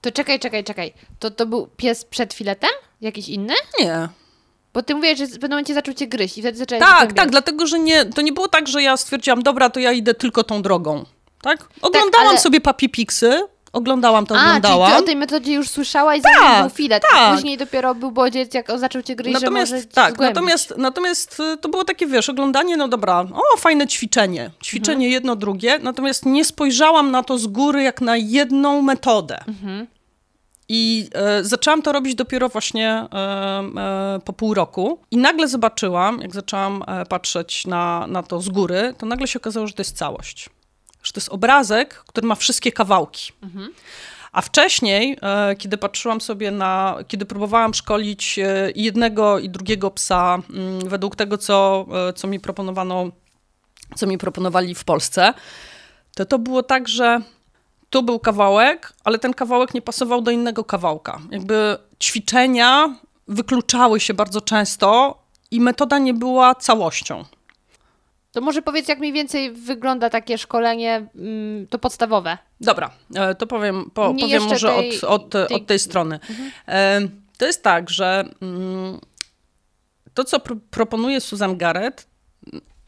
To 0.02 0.12
czekaj, 0.12 0.40
czekaj, 0.40 0.64
czekaj. 0.64 0.94
To, 1.20 1.32
to 1.32 1.46
był 1.46 1.68
pies 1.68 2.06
przed 2.06 2.34
filetem? 2.34 2.70
Jakiś 3.02 3.30
inny? 3.30 3.54
Nie. 3.80 4.10
Bo 4.74 4.84
ty 4.84 4.96
mówisz, 4.96 5.18
że 5.18 5.28
w 5.28 5.32
pewnym 5.32 5.50
momencie 5.50 5.74
zaczął 5.74 5.94
cię 5.94 6.08
gryźć 6.08 6.38
i 6.38 6.42
wtedy 6.42 6.58
zaczęłaś 6.58 6.90
Tak, 6.90 7.14
tak, 7.14 7.32
dlatego, 7.32 7.68
że 7.68 7.80
nie, 7.80 8.06
to 8.06 8.22
nie 8.22 8.34
było 8.34 8.48
tak, 8.48 8.68
że 8.68 8.84
ja 8.84 8.98
stwierdziłam, 8.98 9.44
dobra, 9.44 9.70
to 9.70 9.80
ja 9.80 9.92
idę 9.92 10.14
tylko 10.14 10.44
tą 10.44 10.62
drogą. 10.62 11.06
Tak? 11.42 11.68
Oglądałam 11.82 12.12
tak, 12.12 12.28
ale... 12.30 12.40
sobie 12.40 12.62
papipiksy, 12.62 13.42
oglądałam 13.76 14.26
to, 14.26 14.36
A, 14.36 14.40
oglądałam. 14.42 14.88
czyli 14.88 14.98
ty 14.98 15.04
o 15.04 15.06
tej 15.06 15.16
metodzie 15.16 15.54
już 15.54 15.70
słyszałaś, 15.70 16.22
zanim 16.22 16.40
Tak, 16.40 16.62
był 16.62 16.70
filet, 16.70 17.04
a 17.12 17.16
tak. 17.16 17.36
później 17.36 17.58
dopiero 17.58 17.96
był 17.96 18.12
bodziec, 18.12 18.54
jak 18.54 18.80
zaczął 18.80 19.02
cię 19.02 19.16
gryźć, 19.16 19.34
Natomiast 19.34 19.72
że 19.72 19.76
może 19.76 19.88
tak, 19.88 20.20
natomiast, 20.20 20.74
natomiast 20.78 21.40
y, 21.40 21.58
to 21.58 21.70
było 21.70 21.84
takie, 21.84 22.08
wiesz, 22.08 22.30
oglądanie, 22.30 22.78
no 22.78 22.88
dobra, 22.88 23.26
o, 23.54 23.58
fajne 23.58 23.88
ćwiczenie, 23.88 24.52
ćwiczenie 24.64 25.10
jedno, 25.10 25.36
drugie, 25.36 25.80
natomiast 25.80 26.26
nie 26.26 26.46
spojrzałam 26.46 27.12
na 27.12 27.24
to 27.24 27.38
z 27.38 27.48
góry 27.48 27.84
jak 27.84 28.02
na 28.02 28.18
jedną 28.18 28.82
metodę. 28.82 29.38
I 30.70 31.10
e, 31.14 31.44
zaczęłam 31.44 31.82
to 31.82 31.92
robić 31.92 32.16
dopiero 32.16 32.50
właśnie 32.50 32.90
e, 32.92 33.08
e, 33.78 34.20
po 34.26 34.34
pół 34.34 34.54
roku. 34.54 35.00
I 35.12 35.18
nagle 35.18 35.48
zobaczyłam, 35.48 36.22
jak 36.22 36.34
zaczęłam 36.34 36.84
e, 36.88 37.06
patrzeć 37.06 37.68
na, 37.68 38.08
na 38.08 38.24
to 38.24 38.42
z 38.42 38.50
góry, 38.50 38.94
to 38.98 39.06
nagle 39.06 39.28
się 39.28 39.40
okazało, 39.40 39.68
że 39.68 39.74
to 39.74 39.82
jest 39.82 39.98
całość. 39.98 40.50
Że 41.06 41.14
to 41.14 41.20
jest 41.20 41.30
obrazek, 41.30 41.94
który 41.94 42.28
ma 42.28 42.36
wszystkie 42.36 42.72
kawałki. 42.72 43.32
A 44.32 44.42
wcześniej, 44.42 45.18
e, 45.22 45.56
kiedy 45.56 45.78
patrzyłam 45.78 46.22
sobie 46.22 46.52
na, 46.52 46.98
kiedy 47.08 47.26
próbowałam 47.26 47.74
szkolić 47.74 48.40
e, 48.40 48.72
i 48.72 48.84
jednego 48.84 49.40
i 49.40 49.50
drugiego 49.50 49.92
psa 49.92 50.40
mm, 50.50 50.90
według 50.90 51.16
tego, 51.16 51.38
co, 51.38 51.86
e, 52.10 52.14
co 52.14 52.28
mi 52.28 52.40
proponowano, 52.40 53.12
co 53.96 54.08
mi 54.08 54.18
proponowali 54.18 54.76
w 54.76 54.84
Polsce, 54.84 55.34
to 56.16 56.26
to 56.26 56.40
było 56.40 56.64
tak, 56.64 56.88
że 56.88 57.22
tu 57.90 58.04
był 58.04 58.20
kawałek, 58.20 58.94
ale 59.04 59.20
ten 59.20 59.34
kawałek 59.34 59.74
nie 59.74 59.82
pasował 59.82 60.22
do 60.22 60.32
innego 60.32 60.64
kawałka. 60.64 61.22
Jakby 61.32 61.78
ćwiczenia 62.04 62.96
wykluczały 63.28 64.00
się 64.00 64.14
bardzo 64.14 64.42
często 64.42 65.18
i 65.52 65.62
metoda 65.62 65.98
nie 65.98 66.14
była 66.14 66.56
całością. 66.56 67.26
To 68.36 68.42
może 68.42 68.62
powiedz, 68.62 68.88
jak 68.88 69.00
mniej 69.00 69.14
więcej 69.14 69.52
wygląda 69.52 70.10
takie 70.10 70.38
szkolenie, 70.38 71.08
mm, 71.16 71.68
to 71.68 71.80
podstawowe. 71.80 72.38
Dobra, 72.62 72.92
e, 73.16 73.36
to 73.36 73.48
powiem, 73.48 73.92
po, 73.94 74.14
powiem 74.14 74.44
może 74.44 74.68
tej- 74.68 75.02
od, 75.02 75.04
od, 75.04 75.30
tej- 75.30 75.42
Mhm. 75.42 75.62
od 75.62 75.68
tej 75.68 75.80
strony. 75.80 76.20
E, 76.68 77.02
To 77.38 77.46
jest 77.46 77.64
tak, 77.64 77.90
że 77.90 78.26
mm, 78.42 79.00
to, 80.14 80.24
co 80.24 80.38
pr- 80.38 80.60
proponuje 80.72 81.22
Susan 81.22 81.58
Garrett, 81.58 82.08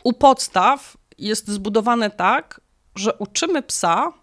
u 0.03 0.13
podstaw 0.13 0.97
jest 1.17 1.47
zbudowane 1.47 2.09
tak, 2.09 2.61
że 2.95 3.13
uczymy 3.13 3.61
psa 3.61 4.13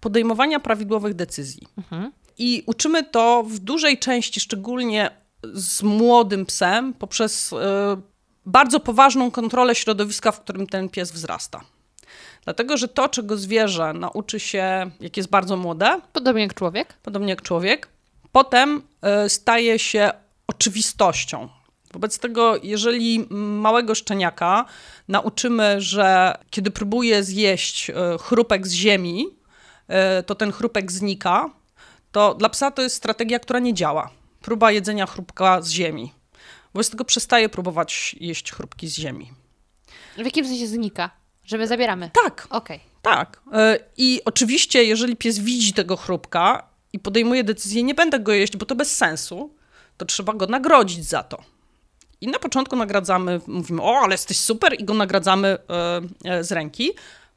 podejmowania 0.00 0.60
prawidłowych 0.60 1.14
decyzji. 1.14 1.66
Mhm. 1.78 2.12
I 2.38 2.62
uczymy 2.66 3.04
to 3.04 3.42
w 3.46 3.58
dużej 3.58 3.98
części, 3.98 4.40
szczególnie 4.40 5.10
z 5.52 5.82
młodym 5.82 6.46
psem, 6.46 6.94
poprzez 6.94 7.52
e, 7.52 7.56
bardzo 8.46 8.80
poważną 8.80 9.30
kontrolę 9.30 9.74
środowiska, 9.74 10.32
w 10.32 10.40
którym 10.40 10.66
ten 10.66 10.88
pies 10.88 11.12
wzrasta. 11.12 11.60
Dlatego, 12.44 12.76
że 12.76 12.88
to, 12.88 13.08
czego 13.08 13.36
zwierzę 13.36 13.92
nauczy 13.92 14.40
się, 14.40 14.90
jak 15.00 15.16
jest 15.16 15.28
bardzo 15.28 15.56
młode, 15.56 16.00
Podobnie 16.12 16.42
jak 16.42 16.54
człowiek. 16.54 16.94
podobnie 17.02 17.30
jak 17.30 17.42
człowiek, 17.42 17.88
potem 18.32 18.82
e, 19.02 19.28
staje 19.28 19.78
się 19.78 20.10
oczywistością. 20.46 21.48
Wobec 21.92 22.18
tego, 22.18 22.56
jeżeli 22.62 23.26
małego 23.30 23.94
szczeniaka 23.94 24.64
nauczymy, 25.08 25.80
że 25.80 26.34
kiedy 26.50 26.70
próbuje 26.70 27.24
zjeść 27.24 27.90
e, 27.90 27.94
chrupek 28.20 28.66
z 28.66 28.72
ziemi, 28.72 29.26
e, 29.88 30.22
to 30.22 30.34
ten 30.34 30.52
chrupek 30.52 30.92
znika, 30.92 31.50
to 32.12 32.34
dla 32.34 32.48
psa 32.48 32.70
to 32.70 32.82
jest 32.82 32.96
strategia, 32.96 33.38
która 33.38 33.58
nie 33.58 33.74
działa. 33.74 34.10
Próba 34.42 34.70
jedzenia 34.72 35.06
chrupka 35.06 35.62
z 35.62 35.70
ziemi. 35.70 36.12
Wobec 36.74 36.90
tego 36.90 37.04
przestaje 37.04 37.48
próbować 37.48 38.16
jeść 38.20 38.52
chrupki 38.52 38.88
z 38.88 38.94
ziemi. 38.94 39.30
W 40.16 40.24
jakim 40.24 40.46
sensie 40.48 40.66
znika? 40.66 41.10
Że 41.44 41.58
my 41.58 41.66
zabieramy. 41.66 42.10
Tak, 42.24 42.46
Okej. 42.50 42.80
tak. 43.02 43.40
E, 43.52 43.78
I 43.96 44.20
oczywiście, 44.24 44.84
jeżeli 44.84 45.16
pies 45.16 45.38
widzi 45.38 45.72
tego 45.72 45.96
chrupka 45.96 46.66
i 46.92 46.98
podejmuje 46.98 47.44
decyzję, 47.44 47.82
nie 47.82 47.94
będę 47.94 48.20
go 48.20 48.32
jeść, 48.32 48.56
bo 48.56 48.66
to 48.66 48.74
bez 48.74 48.96
sensu, 48.96 49.54
to 49.96 50.04
trzeba 50.06 50.32
go 50.32 50.46
nagrodzić 50.46 51.04
za 51.04 51.22
to. 51.22 51.42
I 52.20 52.26
na 52.26 52.38
początku 52.38 52.76
nagradzamy, 52.76 53.40
mówimy, 53.46 53.82
o, 53.82 53.98
ale 54.02 54.14
jesteś 54.14 54.38
super, 54.38 54.74
i 54.80 54.84
go 54.84 54.94
nagradzamy 54.94 55.48
e, 55.48 56.00
e, 56.24 56.44
z 56.44 56.52
ręki. 56.52 56.90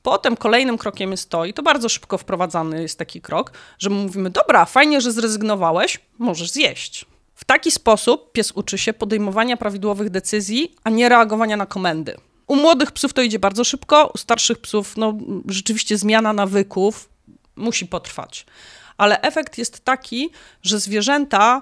Potem 0.03 0.37
kolejnym 0.37 0.77
krokiem 0.77 1.11
jest 1.11 1.29
to, 1.29 1.45
i 1.45 1.53
to 1.53 1.63
bardzo 1.63 1.89
szybko 1.89 2.17
wprowadzany 2.17 2.81
jest 2.81 2.99
taki 2.99 3.21
krok, 3.21 3.51
że 3.79 3.89
my 3.89 3.95
mówimy, 3.95 4.29
dobra, 4.29 4.65
fajnie, 4.65 5.01
że 5.01 5.11
zrezygnowałeś, 5.11 5.99
możesz 6.17 6.51
zjeść. 6.51 7.05
W 7.35 7.45
taki 7.45 7.71
sposób 7.71 8.31
pies 8.31 8.51
uczy 8.51 8.77
się 8.77 8.93
podejmowania 8.93 9.57
prawidłowych 9.57 10.09
decyzji, 10.09 10.75
a 10.83 10.89
nie 10.89 11.09
reagowania 11.09 11.57
na 11.57 11.65
komendy. 11.65 12.15
U 12.47 12.55
młodych 12.55 12.91
psów 12.91 13.13
to 13.13 13.21
idzie 13.21 13.39
bardzo 13.39 13.63
szybko, 13.63 14.11
u 14.13 14.17
starszych 14.17 14.57
psów 14.57 14.97
no, 14.97 15.13
rzeczywiście 15.47 15.97
zmiana 15.97 16.33
nawyków 16.33 17.09
musi 17.55 17.85
potrwać. 17.85 18.45
Ale 18.97 19.21
efekt 19.21 19.57
jest 19.57 19.85
taki, 19.85 20.29
że 20.61 20.79
zwierzęta 20.79 21.61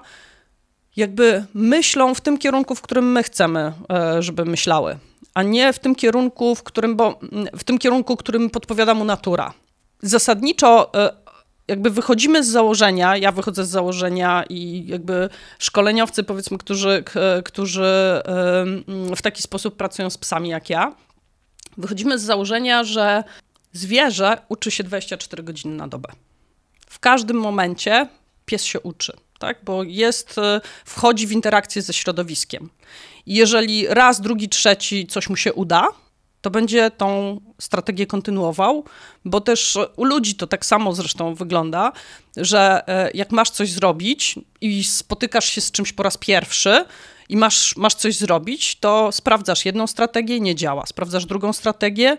jakby 0.96 1.44
myślą 1.54 2.14
w 2.14 2.20
tym 2.20 2.38
kierunku, 2.38 2.74
w 2.74 2.82
którym 2.82 3.12
my 3.12 3.22
chcemy, 3.22 3.72
e, 3.90 4.22
żeby 4.22 4.44
myślały, 4.44 4.98
a 5.34 5.42
nie 5.42 5.72
w 5.72 5.78
tym 5.78 5.94
kierunku, 5.94 6.54
w 6.54 6.62
którym, 6.62 6.96
bo, 6.96 7.20
w 7.58 7.64
tym 7.64 7.78
kierunku, 7.78 8.16
którym 8.16 8.50
podpowiada 8.50 8.94
mu 8.94 9.04
natura. 9.04 9.52
Zasadniczo 10.02 10.94
e, 10.94 11.23
jakby 11.68 11.90
wychodzimy 11.90 12.44
z 12.44 12.48
założenia, 12.48 13.16
ja 13.16 13.32
wychodzę 13.32 13.64
z 13.64 13.68
założenia 13.68 14.44
i 14.48 14.86
jakby 14.86 15.28
szkoleniowcy, 15.58 16.22
powiedzmy, 16.22 16.58
którzy, 16.58 17.04
którzy 17.44 18.22
w 19.16 19.22
taki 19.22 19.42
sposób 19.42 19.76
pracują 19.76 20.10
z 20.10 20.18
psami 20.18 20.48
jak 20.48 20.70
ja, 20.70 20.94
wychodzimy 21.76 22.18
z 22.18 22.22
założenia, 22.22 22.84
że 22.84 23.24
zwierzę 23.72 24.38
uczy 24.48 24.70
się 24.70 24.84
24 24.84 25.42
godziny 25.42 25.76
na 25.76 25.88
dobę. 25.88 26.08
W 26.86 26.98
każdym 26.98 27.36
momencie 27.36 28.08
pies 28.46 28.64
się 28.64 28.80
uczy, 28.80 29.12
tak? 29.38 29.58
bo 29.64 29.82
jest, 29.82 30.38
e, 30.38 30.60
wchodzi 30.84 31.26
w 31.26 31.32
interakcję 31.32 31.82
ze 31.82 31.92
środowiskiem. 31.92 32.70
Jeżeli 33.26 33.86
raz, 33.86 34.20
drugi, 34.20 34.48
trzeci 34.48 35.06
coś 35.06 35.28
mu 35.28 35.36
się 35.36 35.52
uda, 35.52 35.88
to 36.44 36.50
będzie 36.50 36.90
tą 36.90 37.40
strategię 37.60 38.06
kontynuował, 38.06 38.84
bo 39.24 39.40
też 39.40 39.78
u 39.96 40.04
ludzi 40.04 40.34
to 40.34 40.46
tak 40.46 40.66
samo 40.66 40.92
zresztą 40.92 41.34
wygląda, 41.34 41.92
że 42.36 42.88
e, 42.88 43.10
jak 43.14 43.32
masz 43.32 43.50
coś 43.50 43.70
zrobić 43.70 44.34
i 44.60 44.84
spotykasz 44.84 45.44
się 45.44 45.60
z 45.60 45.70
czymś 45.70 45.92
po 45.92 46.02
raz 46.02 46.16
pierwszy 46.16 46.84
i 47.28 47.36
masz, 47.36 47.76
masz 47.76 47.94
coś 47.94 48.16
zrobić, 48.16 48.76
to 48.76 49.12
sprawdzasz 49.12 49.64
jedną 49.64 49.86
strategię, 49.86 50.40
nie 50.40 50.54
działa. 50.54 50.86
Sprawdzasz 50.86 51.26
drugą 51.26 51.52
strategię, 51.52 52.18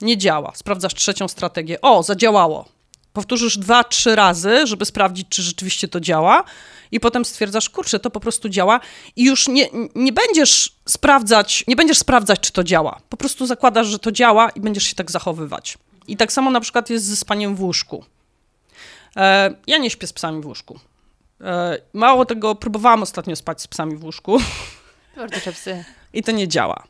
nie 0.00 0.18
działa. 0.18 0.52
Sprawdzasz 0.54 0.94
trzecią 0.94 1.28
strategię, 1.28 1.80
o, 1.80 2.02
zadziałało. 2.02 2.73
Powtórzysz 3.14 3.58
dwa, 3.58 3.84
trzy 3.84 4.16
razy, 4.16 4.66
żeby 4.66 4.84
sprawdzić, 4.84 5.26
czy 5.28 5.42
rzeczywiście 5.42 5.88
to 5.88 6.00
działa, 6.00 6.44
i 6.92 7.00
potem 7.00 7.24
stwierdzasz, 7.24 7.70
kurczę, 7.70 8.00
to 8.00 8.10
po 8.10 8.20
prostu 8.20 8.48
działa, 8.48 8.80
i 9.16 9.24
już 9.24 9.48
nie, 9.48 9.68
nie 9.94 10.12
będziesz 10.12 10.76
sprawdzać, 10.88 11.64
nie 11.68 11.76
będziesz 11.76 11.98
sprawdzać, 11.98 12.40
czy 12.40 12.52
to 12.52 12.64
działa. 12.64 13.00
Po 13.08 13.16
prostu 13.16 13.46
zakładasz, 13.46 13.86
że 13.86 13.98
to 13.98 14.12
działa 14.12 14.50
i 14.50 14.60
będziesz 14.60 14.84
się 14.84 14.94
tak 14.94 15.10
zachowywać. 15.10 15.78
I 16.08 16.16
tak 16.16 16.32
samo 16.32 16.50
na 16.50 16.60
przykład 16.60 16.90
jest 16.90 17.04
ze 17.04 17.16
spaniem 17.16 17.56
w 17.56 17.62
łóżku. 17.62 18.04
E, 19.16 19.54
ja 19.66 19.78
nie 19.78 19.90
śpię 19.90 20.06
z 20.06 20.12
psami 20.12 20.42
w 20.42 20.46
łóżku. 20.46 20.78
E, 21.40 21.78
mało 21.92 22.24
tego, 22.24 22.54
próbowałam 22.54 23.02
ostatnio 23.02 23.36
spać 23.36 23.62
z 23.62 23.66
psami 23.66 23.96
w 23.96 24.04
łóżku 24.04 24.38
Bardzo 25.16 25.52
psy. 25.52 25.84
i 26.12 26.22
to 26.22 26.32
nie 26.32 26.48
działa. 26.48 26.84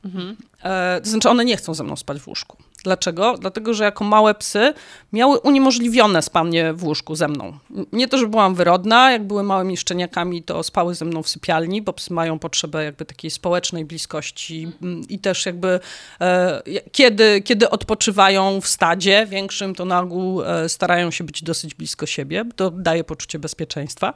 E, 0.63 1.01
to 1.01 1.11
znaczy, 1.11 1.31
one 1.31 1.45
nie 1.45 1.57
chcą 1.57 1.75
ze 1.75 1.85
mną 1.85 1.97
spać 1.97 2.21
w 2.21 2.29
łóżku. 2.29 2.57
Dlaczego? 2.85 3.35
Dlatego, 3.39 3.75
że 3.75 3.85
jako 3.85 4.05
małe 4.05 4.35
psy 4.35 4.75
miały 5.13 5.39
uniemożliwione 5.39 6.23
spanie 6.23 6.73
w 6.73 6.85
łóżku 6.85 7.17
ze 7.17 7.29
mną. 7.29 7.59
Nie 7.93 8.09
to, 8.09 8.19
że 8.19 8.27
byłam 8.27 8.55
wyrodna, 8.55 9.13
jak 9.13 9.27
były 9.27 9.43
małymi 9.43 9.77
szczeniakami, 9.77 10.43
to 10.43 10.63
spały 10.63 10.95
ze 10.95 11.05
mną 11.05 11.23
w 11.23 11.29
sypialni, 11.29 11.83
bo 11.83 11.93
psy 11.93 12.13
mają 12.13 12.39
potrzebę 12.39 12.85
jakby 12.85 13.05
takiej 13.05 13.31
społecznej 13.31 13.85
bliskości 13.85 14.69
mm, 14.83 15.03
i 15.09 15.19
też 15.19 15.47
jakby 15.47 15.81
e, 16.21 16.63
kiedy, 16.93 17.43
kiedy 17.43 17.71
odpoczywają 17.71 18.61
w 18.61 18.67
stadzie 18.67 19.27
większym, 19.27 19.75
to 19.75 19.85
na 19.85 20.01
ogół 20.01 20.43
e, 20.43 20.69
starają 20.69 21.11
się 21.11 21.25
być 21.25 21.43
dosyć 21.43 21.75
blisko 21.75 22.07
siebie, 22.07 22.45
to 22.57 22.71
daje 22.71 23.05
poczucie 23.05 23.39
bezpieczeństwa. 23.39 24.15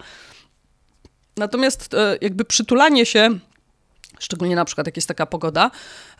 Natomiast 1.36 1.94
e, 1.94 2.18
jakby 2.20 2.44
przytulanie 2.44 3.06
się 3.06 3.38
szczególnie 4.18 4.56
na 4.56 4.64
przykład 4.64 4.86
jak 4.86 4.96
jest 4.96 5.08
taka 5.08 5.26
pogoda, 5.26 5.70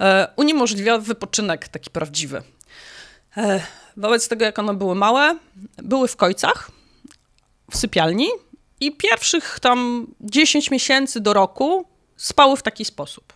e, 0.01 0.29
uniemożliwia 0.37 0.99
wypoczynek 0.99 1.69
taki 1.69 1.91
prawdziwy. 1.91 2.43
E, 3.37 3.61
wobec 3.97 4.29
tego, 4.29 4.45
jak 4.45 4.59
one 4.59 4.75
były 4.75 4.95
małe, 4.95 5.39
były 5.77 6.09
w 6.09 6.17
kojcach, 6.17 6.71
w 7.71 7.77
sypialni 7.77 8.29
i 8.81 8.97
pierwszych 8.97 9.61
tam 9.61 10.07
10 10.21 10.71
miesięcy 10.71 11.21
do 11.21 11.33
roku 11.33 11.85
spały 12.17 12.57
w 12.57 12.63
taki 12.63 12.85
sposób. 12.85 13.33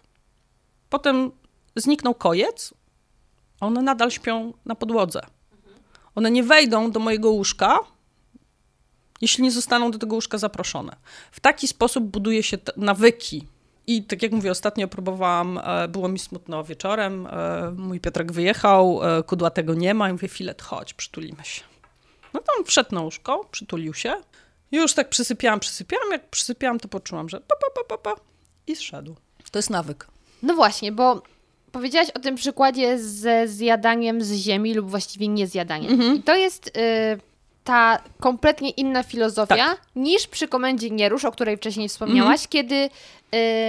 Potem 0.91 1.31
zniknął 1.77 2.15
kojec, 2.15 2.75
a 3.61 3.67
one 3.67 3.83
nadal 3.83 4.11
śpią 4.11 4.53
na 4.65 4.75
podłodze. 4.75 5.21
One 6.15 6.31
nie 6.31 6.43
wejdą 6.43 6.91
do 6.91 7.01
mojego 7.01 7.31
łóżka, 7.31 7.79
jeśli 9.21 9.45
nie 9.45 9.51
zostaną 9.51 9.91
do 9.91 9.99
tego 9.99 10.15
łóżka 10.15 10.39
zaproszone. 10.39 10.97
W 11.33 11.41
taki 11.41 11.69
sposób 11.69 12.05
buduje 12.05 12.43
się 12.43 12.59
nawyki. 12.77 13.47
I 13.87 14.03
tak 14.03 14.23
jak 14.23 14.33
mówię, 14.33 14.51
ostatnio 14.51 14.89
próbowałam, 14.89 15.61
e, 15.65 15.89
było 15.89 16.09
mi 16.09 16.19
smutno 16.19 16.65
wieczorem, 16.65 17.27
e, 17.27 17.71
mój 17.77 18.01
Piotrek 18.01 18.33
wyjechał, 18.33 19.01
e, 19.19 19.23
kudłatego 19.23 19.75
nie 19.75 19.95
ma 19.95 20.09
i 20.09 20.13
mówię, 20.13 20.29
filet, 20.29 20.63
chodź, 20.63 20.95
przytulimy 20.95 21.45
się. 21.45 21.63
No 22.35 22.41
tam 22.41 22.65
wszedł 22.65 22.95
na 22.95 23.01
łóżko, 23.01 23.45
przytulił 23.51 23.95
się. 23.95 24.15
Już 24.73 24.95
tak 24.95 25.09
przysypiałam, 25.09 25.61
przysypiałam. 25.61 26.13
Jak 26.13 26.29
przysypiałam, 26.29 26.81
to 26.81 26.89
poczułam, 26.89 27.29
że 27.29 27.41
pa, 27.41 27.57
pa, 27.57 27.83
pa, 27.83 27.97
pa, 27.97 28.15
pa. 28.15 28.21
I 28.67 28.77
zszedł. 28.77 29.17
To 29.51 29.59
jest 29.59 29.71
nawyk. 29.71 30.07
No 30.43 30.55
właśnie, 30.55 30.93
bo 30.93 31.23
powiedziałaś 31.73 32.11
o 32.11 32.19
tym 32.19 32.35
przykładzie 32.35 32.99
ze 32.99 33.49
zjadaniem 33.49 34.23
z 34.23 34.33
ziemi 34.33 34.75
lub 34.75 34.91
właściwie 34.91 35.29
nie 35.29 35.47
zjadaniem. 35.47 35.93
Mhm. 35.93 36.17
I 36.17 36.23
to 36.23 36.35
jest 36.35 36.67
y, 36.67 36.71
ta 37.65 37.99
kompletnie 38.21 38.71
inna 38.71 39.03
filozofia 39.03 39.57
Tak. 39.57 39.81
niż 39.97 40.27
przy 40.27 40.49
komendzie 40.49 40.91
nie 40.91 41.09
rusz, 41.09 41.25
o 41.25 41.33
której 41.33 41.57
wcześniej 41.57 41.89
wspomniałaś, 41.89 42.41
Mhm. 42.45 42.49
kiedy 42.51 42.91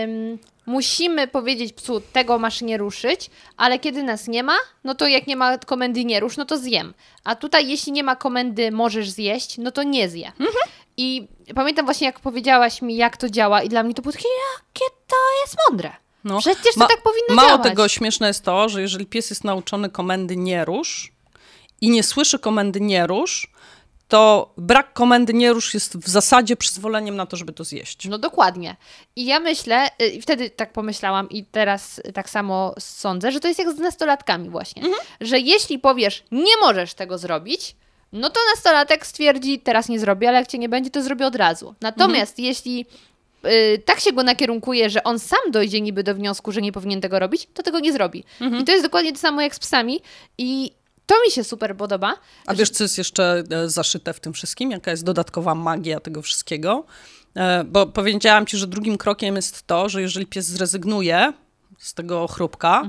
ym, 0.04 0.40
musimy 0.66 1.28
powiedzieć 1.28 1.74
psu, 1.74 2.02
tego 2.14 2.40
masz 2.40 2.62
nie 2.62 2.78
ruszyć, 2.78 3.30
ale 3.58 3.80
kiedy 3.80 4.04
nas 4.04 4.28
nie 4.28 4.44
ma, 4.44 4.56
no 4.84 4.96
to 4.96 5.08
jak 5.08 5.28
nie 5.28 5.36
ma 5.36 5.58
komendy 5.58 6.06
nie 6.06 6.20
rusz, 6.20 6.38
no 6.38 6.46
to 6.46 6.58
zjem. 6.58 6.94
A 7.24 7.36
tutaj 7.36 7.68
jeśli 7.70 7.92
nie 7.92 8.04
ma 8.04 8.16
komendy 8.16 8.72
możesz 8.72 9.10
zjeść, 9.10 9.58
no 9.58 9.72
to 9.72 9.84
nie 9.84 10.10
zje. 10.10 10.28
Mhm. 10.28 10.56
I 10.98 11.28
pamiętam 11.56 11.86
właśnie, 11.86 12.08
jak 12.08 12.20
powiedziałaś 12.20 12.82
mi, 12.82 12.96
jak 12.96 13.18
to 13.18 13.30
działa 13.30 13.62
i 13.64 13.70
dla 13.70 13.84
mnie 13.84 13.94
to 13.94 14.02
było 14.02 14.12
takie, 14.14 14.28
jakie 14.28 14.86
to 15.08 15.16
jest 15.44 15.56
mądre. 15.70 15.92
No. 16.24 16.40
Przecież 16.40 16.74
to 16.74 16.80
Ma- 16.80 16.88
tak 16.88 17.02
powinno 17.04 17.36
Mało 17.36 17.50
działać. 17.50 17.64
tego, 17.64 17.88
śmieszne 17.88 18.28
jest 18.28 18.44
to, 18.44 18.70
że 18.70 18.82
jeżeli 18.82 19.06
pies 19.06 19.30
jest 19.30 19.44
nauczony 19.44 19.90
komendy 19.90 20.38
nie 20.38 20.66
rusz 20.66 21.12
i 21.82 21.90
nie 21.90 22.04
słyszy 22.04 22.40
komendy 22.40 22.82
nie 22.82 23.08
rusz, 23.08 23.53
to 24.08 24.54
brak 24.58 24.94
komendy 24.94 25.34
nie 25.34 25.54
rusz 25.54 25.74
jest 25.74 25.98
w 25.98 26.10
zasadzie 26.10 26.56
przyzwoleniem 26.56 27.16
na 27.16 27.26
to, 27.26 27.38
żeby 27.38 27.54
to 27.54 27.64
zjeść. 27.64 28.08
No 28.08 28.18
dokładnie. 28.18 28.76
I 29.16 29.26
ja 29.26 29.40
myślę, 29.40 29.88
y, 30.02 30.08
i 30.08 30.22
wtedy 30.22 30.50
tak 30.50 30.74
pomyślałam 30.74 31.30
i 31.30 31.46
teraz 31.46 32.02
tak 32.14 32.30
samo 32.30 32.76
sądzę, 32.80 33.32
że 33.32 33.40
to 33.40 33.48
jest 33.48 33.60
jak 33.60 33.72
z 33.72 33.80
nastolatkami 33.80 34.50
właśnie, 34.50 34.84
że 35.22 35.40
jeśli 35.40 35.80
powiesz, 35.80 36.24
nie 36.32 36.58
możesz 36.62 36.94
tego 36.94 37.18
zrobić, 37.18 37.76
no 38.12 38.30
to 38.30 38.40
nastolatek 38.56 39.06
stwierdzi, 39.06 39.60
teraz 39.60 39.90
nie 39.90 40.00
zrobię, 40.00 40.30
ale 40.30 40.38
jak 40.38 40.48
cię 40.48 40.58
nie 40.58 40.70
będzie, 40.70 40.90
to 40.90 41.04
zrobię 41.04 41.28
od 41.28 41.36
razu. 41.36 41.76
Natomiast 41.82 42.40
jeśli 42.40 42.86
y, 43.46 43.82
tak 43.86 44.00
się 44.00 44.14
go 44.14 44.24
nakierunkuje, 44.24 44.90
że 44.90 45.04
on 45.04 45.20
sam 45.20 45.52
dojdzie 45.52 45.82
niby 45.82 46.04
do 46.04 46.16
wniosku, 46.16 46.52
że 46.52 46.62
nie 46.62 46.72
powinien 46.72 47.02
tego 47.02 47.20
robić, 47.20 47.48
to 47.54 47.64
tego 47.64 47.80
nie 47.80 47.94
zrobi. 47.94 48.24
I 48.62 48.64
to 48.64 48.72
jest 48.72 48.84
dokładnie 48.84 49.14
to 49.14 49.20
samo 49.20 49.42
jak 49.42 49.56
z 49.56 49.60
psami 49.60 50.02
i 50.38 50.72
to 51.06 51.16
mi 51.26 51.32
się 51.32 51.44
super 51.44 51.78
podoba. 51.78 52.16
A 52.46 52.54
wiesz, 52.56 52.70
co 52.70 52.84
jest 52.84 52.98
jeszcze 52.98 53.44
e, 53.52 53.70
zaszyte 53.70 54.14
w 54.14 54.20
tym 54.20 54.34
wszystkim? 54.34 54.72
Jaka 54.72 54.92
jest 54.92 55.04
dodatkowa 55.04 55.56
magia 55.56 56.00
tego 56.00 56.22
wszystkiego? 56.22 56.86
E, 57.36 57.64
Bo 57.64 57.86
powiedziałam 57.88 58.46
ci, 58.46 58.58
że 58.58 58.68
drugim 58.68 58.98
krokiem 58.98 59.36
jest 59.36 59.68
to, 59.68 59.90
że 59.90 60.02
jeżeli 60.02 60.26
pies 60.26 60.46
zrezygnuje 60.46 61.34
z 61.78 61.94
tego 61.94 62.28
chrupka, 62.28 62.84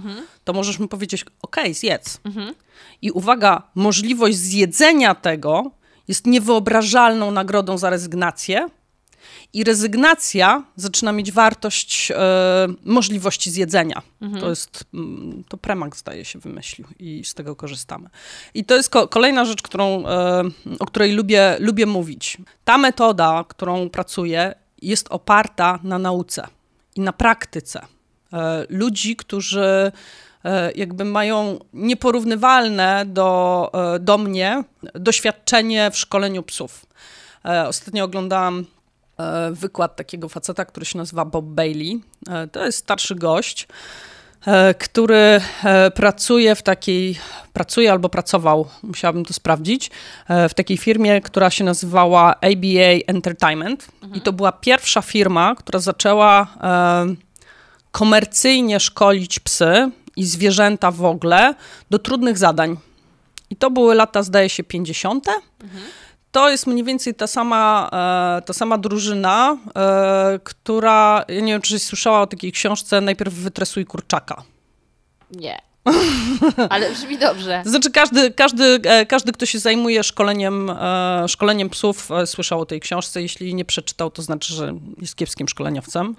to 0.45 0.53
możesz 0.53 0.79
mu 0.79 0.89
powiedzieć, 0.89 1.25
okej, 1.43 1.75
zjedz. 1.75 2.21
I 3.03 3.11
uwaga, 3.11 3.63
możliwość 3.75 4.37
zjedzenia 4.37 5.15
tego 5.15 5.71
jest 6.09 6.27
niewyobrażalną 6.27 7.31
nagrodą 7.31 7.79
za 7.79 7.91
rezygnację. 7.91 8.69
I 9.55 9.65
rezygnacja 9.65 10.63
zaczyna 10.77 11.13
mieć 11.13 11.33
wartość 11.33 12.11
e, 12.11 12.17
możliwości 12.85 13.51
zjedzenia. 13.51 14.03
To 14.41 14.49
jest, 14.51 14.85
mm, 14.95 15.45
to 15.49 15.57
Premak 15.57 15.97
zdaje 15.97 16.25
się 16.25 16.39
wymyślił 16.39 16.87
i 16.99 17.25
z 17.25 17.35
tego 17.35 17.57
korzystamy. 17.57 18.09
I 18.55 18.65
to 18.65 18.75
jest 18.77 18.91
ko- 18.91 19.09
kolejna 19.09 19.45
rzecz, 19.45 19.63
którą, 19.63 20.07
e, 20.07 20.43
o 20.79 20.87
której 20.87 21.13
lubię, 21.13 21.57
lubię 21.61 21.87
mówić. 21.87 22.37
Ta 22.65 22.79
metoda, 22.79 23.45
którą 23.49 23.89
pracuję, 23.91 24.55
jest 24.83 25.07
oparta 25.11 25.79
na 25.83 25.99
nauce 25.99 26.47
i 26.97 27.01
na 27.01 27.13
praktyce. 27.13 27.81
E, 28.33 28.67
ludzi, 28.69 29.17
którzy 29.17 29.93
e, 30.45 30.73
jakby 30.73 31.05
mają 31.05 31.59
nieporównywalne 31.73 33.05
do, 33.07 33.71
e, 33.95 33.99
do 33.99 34.19
mnie 34.19 34.65
doświadczenie 34.95 35.91
w 35.91 35.97
szkoleniu 35.99 36.43
psów. 36.43 36.87
E, 37.45 37.69
Ostatnio 37.69 38.05
oglądałam 38.05 38.65
wykład 39.53 39.97
takiego 39.97 40.29
faceta, 40.29 40.65
który 40.65 40.87
się 40.87 40.99
nazywa 40.99 41.25
Bob 41.25 41.45
Bailey. 41.45 42.01
E, 42.31 42.47
To 42.49 42.65
jest 42.67 42.79
starszy 42.79 43.15
gość, 43.15 43.69
e, 44.47 44.75
który 44.75 45.41
e, 45.65 45.91
pracuje 45.91 46.55
w 46.55 46.63
takiej, 46.63 47.19
pracuje 47.53 47.93
albo 47.93 48.09
pracował, 48.09 48.69
musiałabym 48.83 49.25
to 49.25 49.33
sprawdzić, 49.33 49.91
e, 50.29 50.49
w 50.49 50.55
takiej 50.55 50.77
firmie, 50.77 51.21
która 51.21 51.51
się 51.51 51.65
nazywała 51.65 52.35
ABA 52.41 52.91
Entertainment. 53.07 53.87
I 54.15 54.21
to 54.21 54.33
była 54.33 54.53
pierwsza 54.53 55.03
firma, 55.03 55.55
która 55.55 55.79
zaczęła 55.79 56.47
e, 56.63 57.15
komercyjnie 57.91 58.81
szkolić 58.81 59.41
psy 59.41 59.91
i 60.17 60.25
zwierzęta 60.25 60.91
w 60.91 61.05
ogóle 61.05 61.55
do 61.91 61.99
trudnych 61.99 62.39
zadań. 62.39 62.77
I 63.51 63.57
to 63.57 63.71
były 63.71 63.95
lata, 63.95 64.23
zdaje 64.23 64.49
się, 64.49 64.65
50. 64.65 65.27
To 66.35 66.51
jest 66.51 66.67
mniej 66.67 66.85
więcej 66.85 67.15
ta 67.15 67.27
sama, 67.27 67.91
e, 68.39 68.43
ta 68.43 68.53
sama 68.53 68.79
drużyna, 68.79 69.57
e, 69.77 70.39
która, 70.45 71.25
ja 71.29 71.41
nie 71.41 71.53
wiem, 71.53 71.63
czy 71.63 71.79
słyszała 71.79 72.21
o 72.21 72.27
takiej 72.27 72.53
książce, 72.53 73.01
najpierw 73.01 73.35
wytresuj 73.35 73.85
kurczaka. 73.85 74.43
Nie. 75.31 75.59
Ale 76.71 76.93
brzmi 76.93 77.19
dobrze. 77.19 77.63
Znaczy 77.67 77.91
każdy, 77.91 78.31
każdy, 78.31 78.65
e, 78.85 79.07
każdy 79.07 79.33
kto 79.33 79.47
się 79.47 79.59
zajmuje 79.59 80.03
szkoleniem, 80.03 80.73
szkoleniem 81.29 81.71
psów, 81.71 82.09
słyszał 82.27 82.61
o 82.61 82.67
tej 82.67 82.81
książce. 82.81 83.23
Jeśli 83.23 83.55
nie 83.55 83.65
przeczytał, 83.65 84.11
to 84.11 84.23
znaczy, 84.23 84.55
że 84.55 84.75
jest 85.01 85.17
kiepskim 85.17 85.49
szkoleniowcem. 85.49 86.17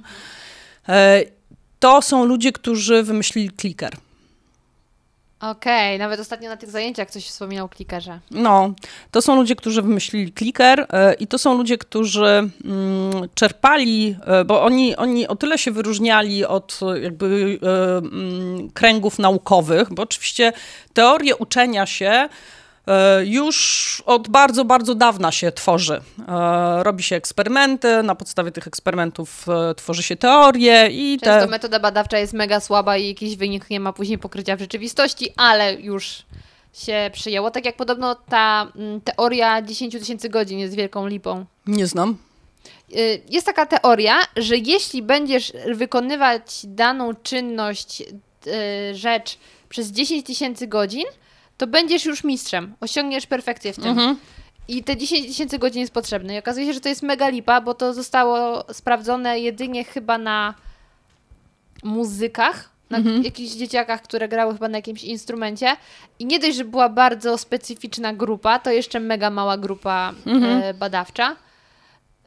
To 1.79 2.01
są 2.01 2.25
ludzie, 2.25 2.51
którzy 2.51 3.03
wymyślili 3.03 3.49
kliker. 3.49 3.97
Okej, 5.39 5.99
nawet 5.99 6.19
ostatnio 6.19 6.49
na 6.49 6.57
tych 6.57 6.69
zajęciach 6.69 7.07
ktoś 7.07 7.27
wspominał 7.27 7.69
klikerze. 7.69 8.19
No, 8.31 8.73
to 9.11 9.21
są 9.21 9.35
ludzie, 9.35 9.55
którzy 9.55 9.81
wymyślili 9.81 10.31
kliker 10.31 10.87
e, 10.89 11.13
i 11.13 11.27
to 11.27 11.37
są 11.37 11.57
ludzie, 11.57 11.77
którzy 11.77 12.25
mm, 12.25 12.51
czerpali, 13.35 14.15
e, 14.25 14.45
bo 14.45 14.63
oni, 14.63 14.95
oni 14.95 15.27
o 15.27 15.35
tyle 15.35 15.57
się 15.57 15.71
wyróżniali 15.71 16.45
od 16.45 16.79
e, 16.81 16.99
jakby 16.99 17.59
mm, 17.97 18.69
kręgów 18.69 19.19
naukowych, 19.19 19.93
bo 19.93 20.03
oczywiście 20.03 20.53
teorie 20.93 21.35
uczenia 21.35 21.85
się 21.85 22.29
już 23.25 24.03
od 24.05 24.27
bardzo, 24.27 24.65
bardzo 24.65 24.95
dawna 24.95 25.31
się 25.31 25.51
tworzy. 25.51 26.01
E, 26.27 26.83
Robi 26.83 27.03
się 27.03 27.15
eksperymenty, 27.15 28.03
na 28.03 28.15
podstawie 28.15 28.51
tych 28.51 28.67
eksperymentów 28.67 29.45
e, 29.49 29.75
tworzy 29.75 30.03
się 30.03 30.15
teorie 30.15 30.87
i 30.91 31.19
te... 31.19 31.25
Często 31.25 31.49
metoda 31.49 31.79
badawcza 31.79 32.17
jest 32.17 32.33
mega 32.33 32.59
słaba 32.59 32.97
i 32.97 33.07
jakiś 33.07 33.35
wynik 33.35 33.69
nie 33.69 33.79
ma 33.79 33.93
później 33.93 34.17
pokrycia 34.17 34.55
w 34.55 34.59
rzeczywistości, 34.59 35.29
ale 35.37 35.73
już 35.73 36.23
się 36.73 37.09
przyjęło. 37.13 37.51
Tak 37.51 37.65
jak 37.65 37.75
podobno 37.75 38.15
ta 38.15 38.71
mm, 38.75 39.01
teoria 39.01 39.61
10 39.61 39.93
tysięcy 39.93 40.29
godzin 40.29 40.59
jest 40.59 40.75
wielką 40.75 41.07
lipą. 41.07 41.45
Nie 41.67 41.87
znam. 41.87 42.17
Y, 42.97 43.21
Jest 43.29 43.45
taka 43.45 43.65
teoria, 43.65 44.19
że 44.37 44.57
jeśli 44.57 45.01
będziesz 45.01 45.53
wykonywać 45.75 46.61
daną 46.63 47.13
czynność, 47.23 48.01
y, 48.01 48.95
rzecz 48.95 49.37
przez 49.69 49.87
10 49.91 50.25
tysięcy 50.25 50.67
godzin, 50.67 51.05
to 51.57 51.67
będziesz 51.67 52.05
już 52.05 52.23
mistrzem, 52.23 52.75
osiągniesz 52.81 53.25
perfekcję 53.27 53.73
w 53.73 53.75
tym. 53.75 53.87
Mhm. 53.87 54.15
I 54.67 54.83
te 54.83 54.97
10 54.97 55.27
tysięcy 55.27 55.59
godzin 55.59 55.81
jest 55.81 55.93
potrzebne. 55.93 56.35
I 56.35 56.39
okazuje 56.39 56.65
się, 56.65 56.73
że 56.73 56.81
to 56.81 56.89
jest 56.89 57.03
mega 57.03 57.29
lipa, 57.29 57.61
bo 57.61 57.73
to 57.73 57.93
zostało 57.93 58.65
sprawdzone 58.73 59.39
jedynie 59.39 59.83
chyba 59.83 60.17
na 60.17 60.53
muzykach, 61.83 62.69
na 62.89 62.97
jakichś 63.23 63.53
dzieciakach, 63.53 64.01
które 64.01 64.27
grały 64.27 64.53
chyba 64.53 64.69
na 64.69 64.77
jakimś 64.77 65.03
instrumencie. 65.03 65.75
I 66.19 66.25
nie 66.25 66.39
dość, 66.39 66.55
że 66.57 66.65
była 66.65 66.89
bardzo 66.89 67.37
specyficzna 67.37 68.13
grupa, 68.13 68.59
to 68.59 68.71
jeszcze 68.71 68.99
mega 68.99 69.29
mała 69.29 69.57
grupa 69.57 70.13
e, 70.43 70.73
badawcza. 70.73 71.35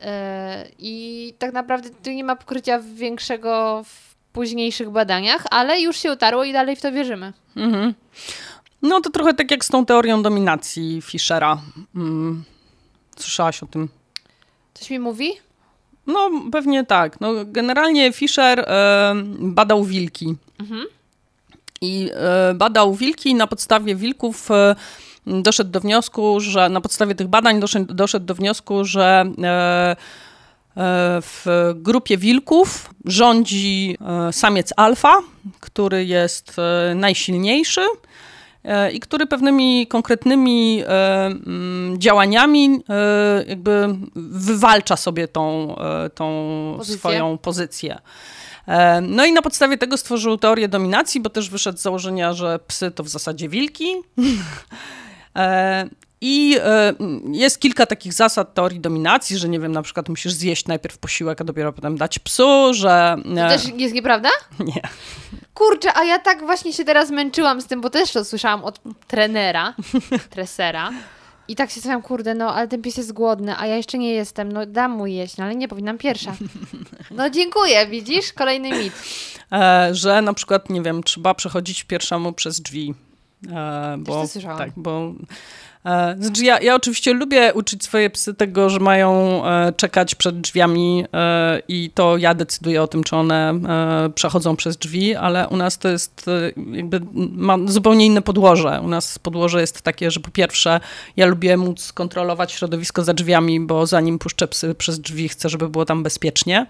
E, 0.01 0.69
I 0.79 1.35
tak 1.39 1.53
naprawdę 1.53 1.91
tu 2.05 2.11
nie 2.11 2.25
ma 2.25 2.37
pokrycia 2.37 2.81
większego 2.95 3.83
w 3.85 4.15
późniejszych 4.33 4.91
badaniach, 4.91 5.45
ale 5.51 5.81
już 5.81 5.97
się 5.97 6.13
utarło 6.13 6.45
i 6.45 6.53
dalej 6.53 6.77
w 6.77 6.81
to 6.81 6.93
wierzymy. 6.93 7.33
Mhm. 7.57 7.95
No 8.83 9.01
to 9.01 9.11
trochę 9.11 9.35
tak 9.35 9.51
jak 9.51 9.65
z 9.65 9.69
tą 9.69 9.87
teorią 9.87 10.23
dominacji 10.23 11.03
Fischera. 11.03 11.63
Mm. 11.97 12.45
Słyszałaś 13.17 13.63
o 13.63 13.67
tym? 13.67 13.89
Coś 14.75 14.91
mi 14.91 14.99
mówi? 14.99 15.33
No 16.07 16.31
pewnie 16.53 16.85
tak. 16.85 17.21
No, 17.21 17.33
generalnie 17.45 18.13
Fischer 18.13 18.61
e, 18.61 19.15
badał 19.39 19.85
wilki. 19.85 20.35
I 21.81 22.11
e, 22.15 22.55
badał 22.55 22.95
wilki 22.95 23.31
i 23.31 23.35
na 23.35 23.47
podstawie 23.47 23.97
wilków 23.97 24.51
e, 24.51 24.75
doszedł 25.27 25.71
do 25.71 25.81
wniosku, 25.81 26.41
że 26.41 26.69
na 26.69 26.81
podstawie 26.81 27.15
tych 27.15 27.29
badań 27.29 27.61
doszedł, 27.61 27.95
doszedł 27.95 28.27
do 28.27 28.35
wniosku, 28.35 28.85
że 28.85 29.25
w 31.23 31.73
grupie 31.75 32.17
wilków 32.17 32.91
rządzi 33.05 33.97
samiec 34.31 34.73
alfa, 34.77 35.21
który 35.61 36.05
jest 36.05 36.57
najsilniejszy 36.95 37.81
i 38.93 39.01
który 39.01 39.27
pewnymi 39.27 39.87
konkretnymi 39.87 40.83
e, 40.87 41.27
mm, 41.27 41.99
działaniami 41.99 42.81
e, 42.89 43.45
jakby 43.49 43.89
wywalcza 44.17 44.97
sobie 44.97 45.29
tą, 45.29 45.77
e, 45.79 46.11
tą 46.11 46.75
Pozycję. 46.79 46.99
swoją 46.99 47.39
pozycję. 47.39 47.99
E, 48.67 49.01
No 49.01 49.25
i 49.27 49.33
na 49.33 49.43
podstawie 49.43 49.79
tego 49.79 49.97
stworzył 49.97 50.37
teorię 50.39 50.69
dominacji, 50.69 51.21
bo 51.21 51.31
też 51.31 51.51
wyszedł 51.51 51.79
z 51.79 51.83
założenia, 51.83 52.33
że 52.33 52.59
psy 52.67 52.91
to 52.91 53.05
w 53.05 53.09
zasadzie 53.09 53.49
wilki. 53.49 53.87
I 56.21 56.57
e, 56.65 56.95
jest 57.33 57.61
kilka 57.61 57.87
takich 57.87 58.13
zasad 58.13 58.55
teorii 58.55 58.81
dominacji, 58.81 59.39
że 59.39 59.49
nie 59.49 59.61
wiem, 59.61 59.73
na 59.73 59.83
przykład 59.83 60.09
musisz 60.09 60.33
zjeść 60.33 60.67
najpierw 60.67 60.99
posiłek, 60.99 61.41
a 61.41 61.45
dopiero 61.45 61.73
potem 61.73 61.99
dać 61.99 62.19
psu, 62.19 62.75
że... 62.75 63.17
To 63.25 63.47
e, 63.47 63.49
też 63.49 63.63
jest 63.77 63.95
nieprawda? 63.95 64.29
Nie. 64.75 64.83
Kurczę, 65.55 65.97
a 65.97 66.05
ja 66.05 66.19
tak 66.19 66.41
właśnie 66.41 66.73
się 66.73 66.85
teraz 66.85 67.11
męczyłam 67.11 67.61
z 67.61 67.67
tym, 67.67 67.81
bo 67.81 67.91
też 67.91 68.13
to 68.13 68.25
słyszałam 68.25 68.65
od 68.65 68.81
trenera, 69.07 69.75
tresera. 70.31 70.91
I 71.49 71.57
tak 71.57 71.71
się 71.71 71.75
zastanawiam, 71.75 72.03
kurde, 72.03 72.35
no 72.35 72.55
ale 72.55 72.69
ten 72.69 72.83
pies 72.83 72.97
jest 72.97 73.13
głodny, 73.13 73.55
a 73.59 73.67
ja 73.67 73.77
jeszcze 73.77 73.99
nie 73.99 74.11
jestem, 74.11 74.53
no 74.53 74.67
dam 74.67 74.91
mu 74.91 75.07
jeść, 75.07 75.37
no 75.37 75.45
ale 75.45 75.57
nie 75.57 75.69
powinnam 75.69 75.99
pierwsza. 75.99 76.37
No 77.11 77.31
dziękuję, 77.31 77.87
widzisz? 77.87 78.33
Kolejny 78.33 78.71
mit. 78.71 78.93
E, 79.53 79.89
że 79.93 80.23
na 80.23 80.35
przykład, 80.35 80.71
nie 80.71 80.83
wiem, 80.83 81.03
trzeba 81.03 81.35
przechodzić 81.35 81.85
pierwszemu 81.85 82.33
przez 82.33 82.61
drzwi. 82.61 82.95
E, 83.53 83.97
bo, 83.99 84.23
to 84.23 84.29
słyszałam. 84.29 84.59
Tak, 84.59 84.71
bo... 84.77 85.13
E, 85.89 86.17
znaczy 86.21 86.45
ja, 86.45 86.61
ja 86.61 86.75
oczywiście 86.75 87.13
lubię 87.13 87.55
uczyć 87.55 87.85
swoje 87.85 88.11
psy 88.11 88.35
tego, 88.35 88.71
że 88.71 88.81
mają 88.81 89.43
e, 89.47 89.73
czekać 89.73 90.15
przed 90.15 90.41
drzwiami 90.41 91.05
e, 91.13 91.63
i 91.69 91.91
to 91.95 92.17
ja 92.17 92.35
decyduję 92.35 92.83
o 92.83 92.87
tym, 92.87 93.05
czy 93.05 93.17
one 93.17 93.55
przechodzą 94.15 94.57
przez 94.57 94.77
drzwi, 94.77 95.15
ale 95.15 95.49
u 95.49 95.57
nas 95.57 95.79
to 95.79 95.89
jest 95.89 96.27
jakby, 96.73 97.01
ma 97.33 97.57
zupełnie 97.67 98.07
inne 98.07 98.23
podłoże. 98.23 98.81
U 98.85 98.89
nas 98.89 99.19
podłoże 99.19 99.61
jest 99.61 99.83
takie, 99.83 100.11
że 100.11 100.21
po 100.21 100.31
pierwsze 100.31 100.81
ja 101.17 101.27
lubię 101.27 101.57
móc 101.57 101.93
kontrolować 101.93 102.53
środowisko 102.53 103.05
za 103.05 103.15
drzwiami, 103.15 103.61
bo 103.61 103.87
zanim 103.87 104.19
puszczę 104.19 104.49
psy 104.49 104.75
przez 104.75 105.01
drzwi, 105.01 105.29
chcę, 105.29 105.49
żeby 105.49 105.69
było 105.69 105.85
tam 105.85 106.03
bezpiecznie. 106.03 106.67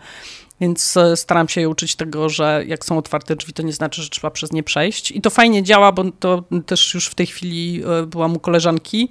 Więc 0.61 0.97
e, 0.97 1.17
staram 1.17 1.49
się 1.49 1.69
uczyć 1.69 1.97
tego, 1.97 2.29
że 2.29 2.65
jak 2.67 2.85
są 2.85 2.99
otwarte 2.99 3.37
drzwi, 3.37 3.53
to 3.53 3.63
nie 3.63 3.73
znaczy, 3.73 4.03
że 4.03 4.09
trzeba 4.09 4.31
przez 4.31 4.53
nie 4.53 4.63
przejść. 4.63 5.11
I 5.11 5.21
to 5.21 5.31
fajnie 5.31 5.63
działa, 5.63 5.93
bo 5.93 6.05
to 6.21 6.43
też 6.67 6.95
już 6.95 7.07
w 7.07 7.15
tej 7.15 7.27
chwili 7.27 7.83
e, 7.85 8.07
byłam 8.07 8.37
u 8.37 8.41
koleżanki, 8.41 9.09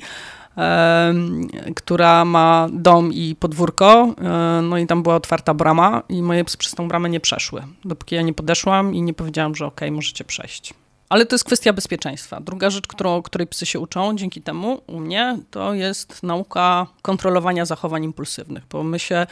która 1.76 2.26
ma 2.26 2.68
dom 2.72 3.14
i 3.14 3.36
podwórko. 3.40 4.16
e, 4.22 4.62
No 4.62 4.78
i 4.78 4.88
tam 4.88 5.04
była 5.04 5.16
otwarta 5.16 5.54
brama 5.54 6.04
i 6.10 6.22
moje 6.22 6.44
psy 6.46 6.58
przez 6.58 6.76
tą 6.76 6.88
bramę 6.88 7.10
nie 7.10 7.20
przeszły. 7.20 7.64
Dopóki 7.86 8.16
ja 8.16 8.22
nie 8.22 8.34
podeszłam 8.34 8.96
i 8.96 9.02
nie 9.02 9.14
powiedziałam, 9.14 9.56
że 9.56 9.66
okej, 9.66 9.92
możecie 9.92 10.24
przejść. 10.24 10.74
Ale 11.10 11.26
to 11.26 11.36
jest 11.36 11.46
kwestia 11.46 11.74
bezpieczeństwa. 11.74 12.40
Druga 12.42 12.70
rzecz, 12.70 12.88
którą, 12.88 13.22
której 13.22 13.48
psy 13.48 13.66
się 13.66 13.80
uczą 13.80 14.16
dzięki 14.16 14.42
temu 14.42 14.82
u 14.88 15.00
mnie, 15.00 15.40
to 15.52 15.74
jest 15.74 16.24
nauka 16.24 16.88
kontrolowania 17.02 17.66
zachowań 17.66 18.04
impulsywnych, 18.04 18.64
bo 18.70 18.84
my 18.84 19.00
się 19.00 19.28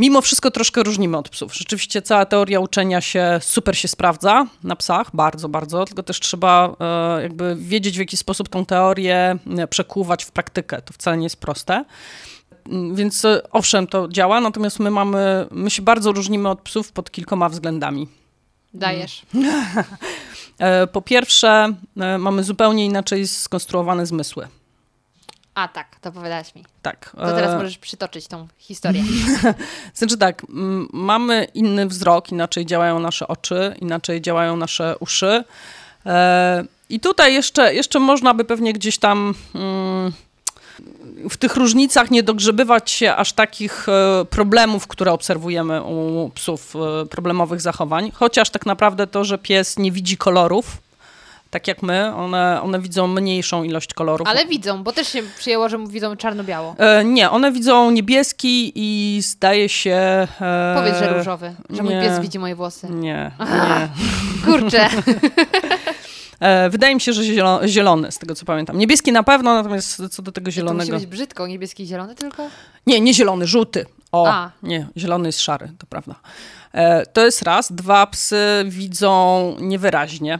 mimo 0.00 0.20
wszystko 0.20 0.50
troszkę 0.50 0.82
różnimy 0.82 1.18
od 1.18 1.28
psów. 1.28 1.54
Rzeczywiście 1.54 2.02
cała 2.02 2.26
teoria 2.26 2.60
uczenia 2.60 3.00
się 3.00 3.38
super 3.42 3.78
się 3.78 3.88
sprawdza 3.88 4.46
na 4.64 4.76
psach, 4.76 5.10
bardzo, 5.14 5.48
bardzo, 5.48 5.84
tylko 5.84 6.02
też 6.02 6.20
trzeba 6.20 6.76
e, 6.80 7.22
jakby 7.22 7.56
wiedzieć, 7.56 7.96
w 7.96 7.98
jaki 7.98 8.16
sposób 8.16 8.48
tą 8.48 8.66
teorię 8.66 9.38
e, 9.58 9.66
przekuwać 9.66 10.24
w 10.24 10.30
praktykę. 10.30 10.82
To 10.82 10.92
wcale 10.92 11.16
nie 11.16 11.24
jest 11.24 11.36
proste. 11.36 11.84
Mm, 12.66 12.94
Więc 12.94 13.24
e, 13.24 13.50
owszem, 13.50 13.86
to 13.86 14.08
działa, 14.08 14.40
natomiast 14.40 14.78
my 14.78 14.90
mamy, 14.90 15.46
my 15.50 15.70
się 15.70 15.82
bardzo 15.82 16.12
różnimy 16.12 16.48
od 16.48 16.60
psów 16.60 16.92
pod 16.92 17.10
kilkoma 17.10 17.48
względami. 17.48 18.08
Dajesz. 18.74 19.22
Po 20.92 21.02
pierwsze, 21.02 21.74
mamy 22.18 22.44
zupełnie 22.44 22.86
inaczej 22.86 23.28
skonstruowane 23.28 24.06
zmysły. 24.06 24.48
A 25.54 25.68
tak, 25.68 25.96
to 26.00 26.12
powiedziałaś 26.12 26.54
mi. 26.54 26.64
Tak. 26.82 27.10
To 27.10 27.26
teraz 27.26 27.50
e, 27.50 27.56
możesz 27.56 27.78
przytoczyć 27.78 28.26
tą 28.26 28.48
historię. 28.58 29.02
Znaczy 29.94 30.18
tak, 30.18 30.42
mamy 30.92 31.46
inny 31.54 31.86
wzrok, 31.86 32.32
inaczej 32.32 32.66
działają 32.66 32.98
nasze 32.98 33.28
oczy, 33.28 33.74
inaczej 33.80 34.20
działają 34.20 34.56
nasze 34.56 34.96
uszy. 35.00 35.44
E, 36.06 36.64
I 36.88 37.00
tutaj 37.00 37.34
jeszcze, 37.34 37.74
jeszcze 37.74 37.98
można 37.98 38.34
by 38.34 38.44
pewnie 38.44 38.72
gdzieś 38.72 38.98
tam 38.98 39.34
mm, 39.54 40.12
w 41.30 41.36
tych 41.36 41.56
różnicach 41.56 42.10
nie 42.10 42.22
dogrzebywać 42.22 42.90
się 42.90 43.14
aż 43.14 43.32
takich 43.32 43.88
e, 43.88 44.24
problemów, 44.24 44.86
które 44.86 45.12
obserwujemy 45.12 45.82
u 45.82 46.30
psów, 46.34 46.74
problemowych 47.10 47.60
zachowań. 47.60 48.12
Chociaż 48.14 48.50
tak 48.50 48.66
naprawdę 48.66 49.06
to, 49.06 49.24
że 49.24 49.38
pies 49.38 49.78
nie 49.78 49.92
widzi 49.92 50.16
kolorów, 50.16 50.76
tak 51.50 51.68
jak 51.68 51.82
my, 51.82 52.14
one, 52.14 52.62
one 52.62 52.80
widzą 52.80 53.06
mniejszą 53.06 53.62
ilość 53.62 53.94
kolorów. 53.94 54.28
Ale 54.28 54.46
widzą, 54.46 54.82
bo 54.82 54.92
też 54.92 55.08
się 55.08 55.22
przyjęło, 55.38 55.68
że 55.68 55.78
widzą 55.86 56.16
czarno-biało. 56.16 56.74
E, 56.78 57.04
nie, 57.04 57.30
one 57.30 57.52
widzą 57.52 57.90
niebieski 57.90 58.72
i 58.74 59.20
zdaje 59.22 59.68
się... 59.68 60.26
E, 60.40 60.74
Powiedz, 60.76 60.98
że 60.98 61.14
różowy, 61.18 61.54
że 61.70 61.82
mój 61.82 61.94
nie. 61.94 62.02
pies 62.02 62.20
widzi 62.20 62.38
moje 62.38 62.54
włosy. 62.54 62.86
Nie, 62.90 63.30
nie. 63.40 63.88
Kurczę. 64.44 64.88
E, 66.40 66.70
wydaje 66.70 66.94
mi 66.94 67.00
się, 67.00 67.12
że 67.12 67.24
zielony, 67.24 67.68
zielony, 67.68 68.12
z 68.12 68.18
tego 68.18 68.34
co 68.34 68.44
pamiętam. 68.44 68.78
Niebieski 68.78 69.12
na 69.12 69.22
pewno, 69.22 69.54
natomiast 69.54 70.02
co 70.10 70.22
do 70.22 70.32
tego 70.32 70.44
To 70.44 70.48
musi 70.48 70.54
zielonego... 70.56 70.96
być 70.96 71.06
brzydko, 71.06 71.46
niebieski 71.46 71.82
i 71.82 71.86
zielony 71.86 72.14
tylko? 72.14 72.48
Nie, 72.86 73.00
nie 73.00 73.14
zielony, 73.14 73.46
żółty. 73.46 73.86
O, 74.12 74.28
A. 74.28 74.50
nie, 74.62 74.88
zielony 74.96 75.28
jest 75.28 75.40
szary, 75.40 75.72
to 75.78 75.86
prawda. 75.86 76.14
E, 76.72 77.06
to 77.06 77.24
jest 77.24 77.42
raz. 77.42 77.72
Dwa, 77.72 78.06
psy 78.06 78.64
widzą 78.66 79.56
niewyraźnie. 79.60 80.38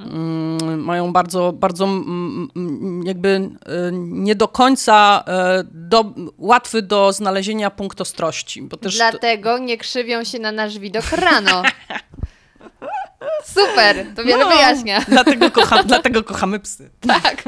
Mm, 0.00 0.84
mają 0.84 1.12
bardzo, 1.12 1.52
bardzo 1.52 1.84
mm, 1.84 2.48
mm, 2.56 3.06
jakby 3.06 3.28
e, 3.28 3.50
nie 3.92 4.34
do 4.34 4.48
końca 4.48 5.24
e, 5.26 5.64
do, 5.70 6.04
łatwy 6.38 6.82
do 6.82 7.12
znalezienia 7.12 7.70
punkt 7.70 8.00
ostrości. 8.00 8.62
Bo 8.62 8.76
też 8.76 8.96
Dlatego 8.96 9.58
nie 9.58 9.78
krzywią 9.78 10.24
się 10.24 10.38
na 10.38 10.52
nasz 10.52 10.78
widok 10.78 11.12
rano. 11.12 11.62
Super, 13.44 14.06
to 14.16 14.24
wiele 14.24 14.44
No, 14.44 14.50
wyjaśnia. 14.50 15.00
Dlatego, 15.08 15.50
kocha, 15.50 15.82
dlatego 15.82 16.22
kochamy 16.22 16.60
psy. 16.60 16.90
Tak. 17.06 17.44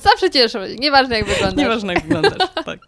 Zawsze 0.00 0.30
cieszą 0.30 0.66
się, 0.66 0.76
nieważne 0.76 1.16
jak 1.16 1.26
wyglądasz. 1.26 1.58
Nieważne 1.58 1.94
jak 1.94 2.02
wyglądasz, 2.02 2.48
tak. 2.64 2.78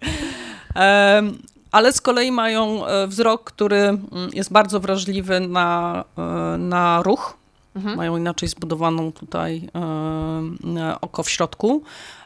Em, 0.75 1.39
ale 1.73 1.93
z 1.93 2.01
kolei 2.01 2.33
mają 2.33 2.87
e, 2.87 3.07
wzrok, 3.07 3.45
który 3.45 3.99
jest 4.33 4.53
bardzo 4.53 4.81
wrażliwy 4.81 5.41
na, 5.41 6.05
na 6.59 7.03
ruch. 7.03 7.44
Mają 7.75 8.17
inaczej 8.17 8.49
zbudowaną 8.49 9.13
tutaj 9.13 9.69
e, 10.77 11.01
oko 11.01 11.23
w 11.23 11.31
środku. 11.31 11.83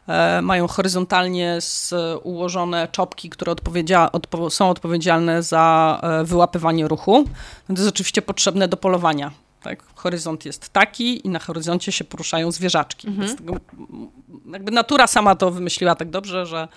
E, 0.07 0.43
Mają 0.43 0.67
horyzontalnie 0.67 1.57
z, 1.61 1.95
ułożone 2.23 2.89
czopki, 2.93 3.31
które 3.31 3.53
odpowiedzia, 3.53 4.13
odpo, 4.13 4.51
są 4.51 4.71
odpowiedzialne 4.71 5.43
za 5.43 6.01
e, 6.03 6.25
wyłapywanie 6.25 6.89
ruchu. 6.89 7.25
To 7.67 7.73
jest 7.73 7.89
oczywiście 7.89 8.23
potrzebne 8.23 8.69
do 8.69 8.77
polowania. 8.77 9.31
Tak? 9.63 9.83
Horyzont 9.95 10.45
jest 10.45 10.69
taki 10.69 11.27
i 11.27 11.31
na 11.31 11.39
horyzoncie 11.39 11.93
się 11.93 12.05
poruszają 12.05 12.53
zwierzaczki. 12.53 13.09
Z 13.29 13.37
tego, 13.37 13.53
m, 13.53 14.09
jakby 14.53 14.73
natura 14.73 15.07
sama 15.07 15.35
to 15.35 15.51
wymyśliła 15.51 15.95
tak 15.95 16.11
dobrze, 16.11 16.47
że, 16.47 16.69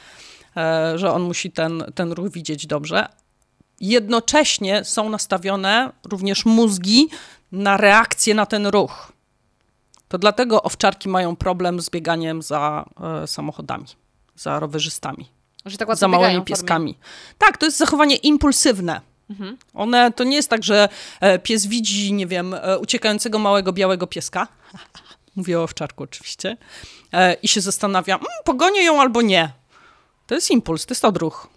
że 0.96 1.14
on 1.14 1.22
musi 1.22 1.52
ten, 1.52 1.84
ten 1.96 2.12
ruch 2.12 2.30
widzieć 2.30 2.68
dobrze. 2.68 3.08
Jednocześnie 3.80 4.84
są 4.84 5.10
nastawione 5.10 5.92
również 6.04 6.46
mózgi 6.46 7.10
na 7.52 7.78
reakcję 7.78 8.34
na 8.34 8.46
ten 8.46 8.68
ruch. 8.68 9.12
To 10.08 10.18
dlatego 10.18 10.64
owczarki 10.64 11.10
mają 11.10 11.36
problem 11.36 11.82
z 11.82 11.90
bieganiem 11.90 12.42
za 12.42 12.86
e, 13.24 13.28
samochodami, 13.28 13.86
za 14.36 14.60
rowerzystami, 14.60 15.30
tak 15.78 15.96
za 15.96 16.08
małymi 16.08 16.42
pieskami. 16.44 16.98
Tak, 17.38 17.58
to 17.58 17.66
jest 17.66 17.78
zachowanie 17.78 18.16
impulsywne. 18.16 19.02
One, 19.74 20.12
to 20.12 20.24
nie 20.24 20.36
jest 20.36 20.50
tak, 20.50 20.64
że 20.64 20.90
e, 21.22 21.40
pies 21.40 21.66
widzi, 21.66 22.14
nie 22.14 22.28
wiem, 22.28 22.54
e, 22.54 22.80
uciekającego 22.80 23.40
małego 23.40 23.74
białego 23.74 24.08
pieska. 24.08 24.48
Mówię 25.36 25.60
o 25.60 25.64
owczarku 25.64 26.04
oczywiście. 26.04 26.58
E, 27.14 27.34
I 27.34 27.48
się 27.48 27.62
zastanawia, 27.62 28.16
mm, 28.16 28.28
pogonię 28.44 28.84
ją 28.84 29.02
albo 29.02 29.22
nie. 29.22 29.52
To 30.28 30.36
jest 30.36 30.52
impuls, 30.52 30.86
to 30.86 30.92
jest 30.92 31.06
odruch. 31.06 31.48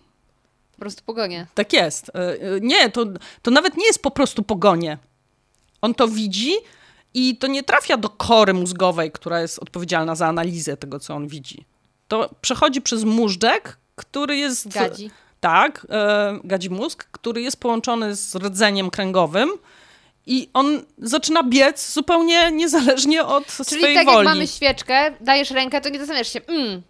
Po 0.73 0.81
prostu 0.81 1.03
pogonię. 1.07 1.47
Tak 1.55 1.73
jest. 1.73 2.09
E, 2.09 2.13
e, 2.13 2.61
Nie, 2.61 2.91
to, 2.91 3.05
to 3.43 3.51
nawet 3.51 3.77
nie 3.77 3.87
jest 3.87 4.03
po 4.03 4.11
prostu 4.11 4.43
pogonie. 4.43 4.99
On 5.85 5.95
to 5.95 6.09
widzi 6.09 6.53
i 7.15 7.37
to 7.37 7.47
nie 7.47 7.63
trafia 7.63 7.97
do 7.97 8.09
kory 8.09 8.55
mózgowej, 8.55 9.13
która 9.13 9.41
jest 9.41 9.59
odpowiedzialna 9.59 10.15
za 10.15 10.27
analizę 10.27 10.77
tego, 10.77 11.01
co 11.01 11.15
on 11.15 11.29
widzi. 11.29 11.65
To 12.09 12.31
przechodzi 12.41 12.83
przez 12.83 13.05
móżdżek, 13.05 13.77
który 13.97 14.37
jest... 14.37 14.69
Gadzi. 14.69 15.11
Tak, 15.41 15.87
e, 15.91 16.39
gadzi 16.45 16.71
mózg, 16.71 17.05
który 17.11 17.43
jest 17.43 17.61
połączony 17.61 18.17
z 18.17 18.37
rdzeniem 18.37 18.91
kręgowym 18.91 19.51
i 20.27 20.51
on 20.55 20.83
zaczyna 20.99 21.43
biec 21.43 21.93
zupełnie 21.93 22.51
niezależnie 22.53 23.25
od 23.25 23.47
Czyli 23.47 23.65
swojej 23.65 23.97
tak 23.97 24.07
woli. 24.07 24.17
jak 24.17 24.35
mamy 24.35 24.47
świeczkę, 24.47 25.13
dajesz 25.21 25.51
rękę, 25.51 25.81
to 25.81 25.89
nie 25.89 25.99
zastanawiasz 25.99 26.33
się, 26.33 26.41
mm, 26.47 26.83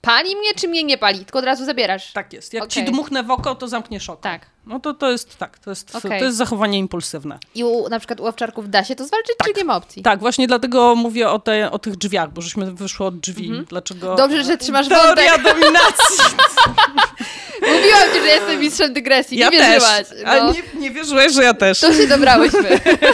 pali 0.00 0.36
mnie 0.36 0.54
czy 0.54 0.68
mnie 0.68 0.84
nie 0.84 0.98
pali, 0.98 1.18
tylko 1.18 1.38
od 1.38 1.44
razu 1.44 1.64
zabierasz. 1.64 2.12
Tak 2.12 2.32
jest. 2.32 2.52
Jak 2.52 2.66
ci 2.66 2.80
Okej. 2.80 2.92
dmuchnę 2.92 3.22
w 3.22 3.30
oko, 3.30 3.54
to 3.54 3.68
zamkniesz 3.68 4.10
oko. 4.10 4.22
Tak. 4.22 4.51
No 4.66 4.80
to, 4.80 4.94
to 4.94 5.10
jest 5.10 5.38
tak, 5.38 5.58
to 5.58 5.70
jest, 5.70 5.96
Okej. 5.96 6.18
to 6.18 6.24
jest 6.24 6.36
zachowanie 6.36 6.78
impulsywne. 6.78 7.38
I 7.54 7.64
u, 7.64 7.88
na 7.88 7.98
przykład 7.98 8.20
u 8.20 8.26
owczarków 8.26 8.70
da 8.70 8.84
się 8.84 8.94
to 8.96 9.04
zwalczyć, 9.04 9.36
czy 9.44 9.52
nie 9.56 9.64
ma 9.64 9.76
opcji? 9.76 10.02
Tak, 10.02 10.20
właśnie 10.20 10.46
dlatego 10.46 10.94
mówię 10.94 11.30
o, 11.30 11.38
te, 11.38 11.70
o 11.70 11.78
tych 11.78 11.96
drzwiach, 11.96 12.32
bo 12.32 12.42
żeśmy 12.42 12.72
wyszło 12.72 13.06
od 13.06 13.18
drzwi. 13.20 13.52
Dlaczego... 13.68 14.10
Mhm. 14.10 14.16
Dobrze, 14.30 14.44
że 14.44 14.56
trzymasz 14.58 14.88
Teoria 14.88 15.32
wątek. 15.36 15.54
dominacji. 15.54 16.16
Mówiłam 17.74 18.02
ci, 18.14 18.20
że 18.20 18.26
jestem 18.26 18.60
mistrzem 18.60 18.92
dygresji, 18.92 19.38
Ja 19.38 19.48
nie 19.48 19.58
też. 19.58 19.68
wierzyłaś. 19.68 20.06
A 20.26 20.36
No, 20.36 20.52
nie, 20.52 20.80
nie 20.80 20.90
wierzyłeś, 20.90 21.32
że 21.32 21.42
ja 21.42 21.54
też. 21.54 21.80
To 21.80 21.94
się 21.94 22.06
dobrałyśmy. 22.06 22.68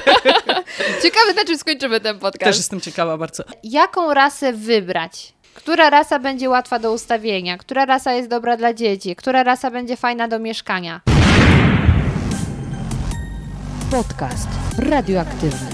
Ciekawe, 1.02 1.34
na 1.36 1.44
czym 1.46 1.58
skończymy 1.58 2.00
ten 2.00 2.18
podcast. 2.18 2.44
Też 2.44 2.56
jestem 2.56 2.80
ciekawa 2.80 3.18
bardzo. 3.18 3.42
Jaką 3.62 4.14
rasę 4.14 4.52
wybrać? 4.52 5.32
Która 5.54 5.90
rasa 5.90 6.18
będzie 6.18 6.48
łatwa 6.48 6.78
do 6.78 6.92
ustawienia? 6.92 7.58
Która 7.58 7.84
rasa 7.86 8.12
jest 8.12 8.28
dobra 8.28 8.56
dla 8.56 8.74
dzieci? 8.74 9.16
Która 9.16 9.42
rasa 9.42 9.70
będzie 9.70 9.96
fajna 9.96 10.28
do 10.28 10.38
mieszkania? 10.38 11.00
Podcast 13.90 14.48
radioaktywny. 14.78 15.70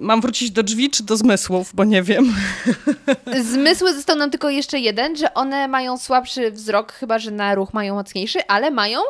Mam 0.00 0.20
wrócić 0.20 0.50
do 0.50 0.62
drzwi 0.62 0.90
czy 0.90 1.02
do 1.02 1.16
zmysłów, 1.16 1.70
bo 1.74 1.84
nie 1.84 2.02
wiem. 2.02 2.34
Zmysły 3.52 3.94
został 3.94 4.16
nam 4.16 4.30
tylko 4.30 4.50
jeszcze 4.50 4.78
jeden, 4.78 5.16
że 5.16 5.34
one 5.34 5.68
mają 5.68 5.98
słabszy 5.98 6.50
wzrok, 6.50 6.92
chyba 6.92 7.18
że 7.18 7.30
na 7.30 7.54
ruch 7.54 7.74
mają 7.74 7.94
mocniejszy, 7.94 8.46
ale 8.46 8.70
mają 8.70 9.00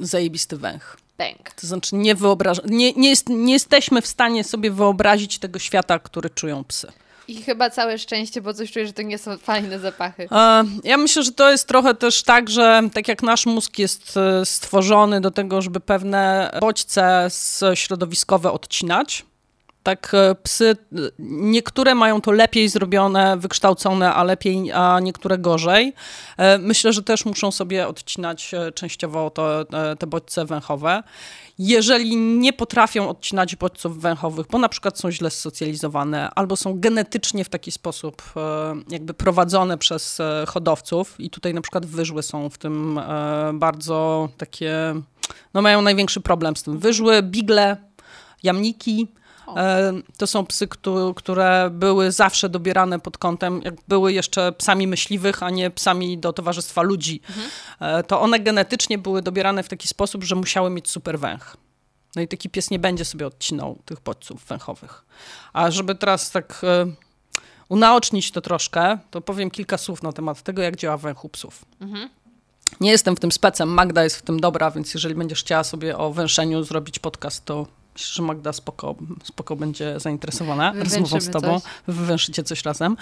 Zajebisty 0.00 0.56
węch. 0.56 0.96
pęk. 1.16 1.50
To 1.50 1.66
znaczy 1.66 1.96
nie, 1.96 2.14
wyobraż... 2.14 2.58
nie, 2.64 2.92
nie, 2.92 3.10
jest, 3.10 3.28
nie 3.28 3.52
jesteśmy 3.52 4.02
w 4.02 4.06
stanie 4.06 4.44
sobie 4.44 4.70
wyobrazić 4.70 5.38
tego 5.38 5.58
świata, 5.58 5.98
który 5.98 6.30
czują 6.30 6.64
psy. 6.64 6.92
I 7.32 7.42
chyba 7.42 7.70
całe 7.70 7.98
szczęście, 7.98 8.40
bo 8.40 8.54
coś 8.54 8.72
czuję, 8.72 8.86
że 8.86 8.92
to 8.92 9.02
nie 9.02 9.18
są 9.18 9.38
fajne 9.38 9.78
zapachy. 9.78 10.28
E, 10.32 10.64
Ja 10.84 10.96
myślę, 10.96 11.22
że 11.22 11.32
to 11.32 11.50
jest 11.50 11.68
trochę 11.68 11.94
też 11.94 12.22
tak, 12.22 12.50
że 12.50 12.82
tak 12.94 13.08
jak 13.08 13.22
nasz 13.22 13.46
mózg 13.46 13.78
jest 13.78 14.16
e, 14.16 14.46
stworzony 14.46 15.20
do 15.20 15.30
tego, 15.30 15.62
żeby 15.62 15.80
pewne 15.80 16.50
bodźce 16.60 17.28
środowiskowe 17.74 18.52
odcinać, 18.52 19.24
tak 19.82 20.12
e, 20.14 20.34
psy, 20.34 20.76
niektóre 21.18 21.94
mają 21.94 22.20
to 22.20 22.32
lepiej 22.32 22.68
zrobione, 22.68 23.36
wykształcone, 23.36 24.14
a 24.14 24.24
lepiej, 24.24 24.72
a 24.72 25.00
niektóre 25.00 25.38
gorzej. 25.38 25.92
Myślę, 26.58 26.92
że 26.92 27.02
też 27.02 27.24
muszą 27.24 27.50
sobie 27.50 27.88
odcinać 27.88 28.50
częściowo 28.74 29.30
to, 29.30 29.64
te 29.98 30.06
bodźce 30.06 30.44
węchowe. 30.44 31.02
Jeżeli 31.58 32.16
nie 32.16 32.52
potrafią 32.52 33.08
odcinać 33.08 33.56
bodźców 33.56 34.00
węchowych, 34.00 34.46
bo 34.50 34.58
na 34.58 34.68
przykład 34.68 34.98
są 34.98 35.10
źle 35.10 35.30
socjalizowane, 35.30 36.30
albo 36.34 36.56
są 36.56 36.80
genetycznie 36.80 37.44
w 37.44 37.48
taki 37.48 37.72
sposób 37.72 38.22
e, 38.36 38.74
jakby 38.88 39.14
prowadzone 39.14 39.78
przez 39.78 40.20
e, 40.20 40.44
hodowców 40.48 41.20
i 41.20 41.30
tutaj 41.30 41.54
na 41.54 41.60
przykład 41.60 41.86
wyżły 41.86 42.22
są 42.22 42.50
w 42.50 42.58
tym 42.58 42.98
e, 42.98 43.50
bardzo 43.54 44.28
takie, 44.36 44.94
no 45.54 45.62
mają 45.62 45.82
największy 45.82 46.20
problem 46.20 46.56
z 46.56 46.62
tym. 46.62 46.78
Wyżły, 46.78 47.22
bigle, 47.22 47.76
jamniki, 48.42 49.08
To 50.18 50.26
są 50.26 50.46
psy, 50.46 50.68
któ- 50.68 51.14
które 51.16 51.70
były 51.72 52.12
zawsze 52.12 52.48
dobierane 52.48 53.00
pod 53.00 53.18
kątem, 53.18 53.60
jak 53.64 53.74
były 53.88 54.12
jeszcze 54.12 54.52
psami 54.52 54.86
myśliwych, 54.86 55.42
a 55.42 55.50
nie 55.50 55.70
psami 55.70 56.18
do 56.18 56.32
towarzystwa 56.32 56.82
ludzi. 56.82 57.20
E, 57.80 58.02
To 58.02 58.20
one 58.20 58.40
genetycznie 58.40 58.98
były 58.98 59.22
dobierane 59.22 59.62
w 59.62 59.68
taki 59.68 59.88
sposób, 59.88 60.24
że 60.24 60.34
musiały 60.34 60.70
mieć 60.70 60.90
super 60.90 61.18
węch. 61.18 61.56
No 62.16 62.22
i 62.22 62.28
taki 62.28 62.50
pies 62.50 62.70
nie 62.70 62.78
będzie 62.78 63.04
sobie 63.04 63.26
odcinał 63.26 63.78
tych 63.84 64.00
bodźców 64.00 64.44
węchowych. 64.44 65.04
A 65.52 65.70
żeby 65.70 65.94
teraz 65.94 66.30
tak 66.30 66.60
e, 66.64 66.86
unaocznić 67.68 68.30
to 68.30 68.40
troszkę, 68.40 68.98
to 69.10 69.20
powiem 69.20 69.50
kilka 69.50 69.78
słów 69.78 70.02
na 70.02 70.12
temat 70.12 70.42
tego, 70.42 70.62
jak 70.62 70.76
działa 70.76 70.96
węch 70.96 71.24
u 71.24 71.28
psów. 71.28 71.64
Nie 72.80 72.90
jestem 72.90 73.16
w 73.16 73.20
tym 73.20 73.32
specem, 73.32 73.68
Magda 73.68 74.04
jest 74.04 74.16
w 74.16 74.22
tym 74.22 74.40
dobra, 74.40 74.70
więc 74.70 74.94
jeżeli 74.94 75.14
będziesz 75.14 75.40
chciała 75.40 75.64
sobie 75.64 75.98
o 75.98 76.12
węszeniu 76.12 76.64
zrobić 76.64 76.98
podcast, 76.98 77.44
to 77.44 77.66
myślę, 77.94 78.14
że 78.14 78.22
Magda 78.22 78.52
spoko, 78.52 78.94
spoko 79.24 79.56
będzie 79.56 80.00
zainteresowana 80.00 80.72
rozmową 80.72 81.20
z 81.20 81.30
tobą. 81.30 81.60
coś. 81.60 81.70
Wywęszycie 81.86 82.42
coś 82.42 82.64
razem. 82.64 82.96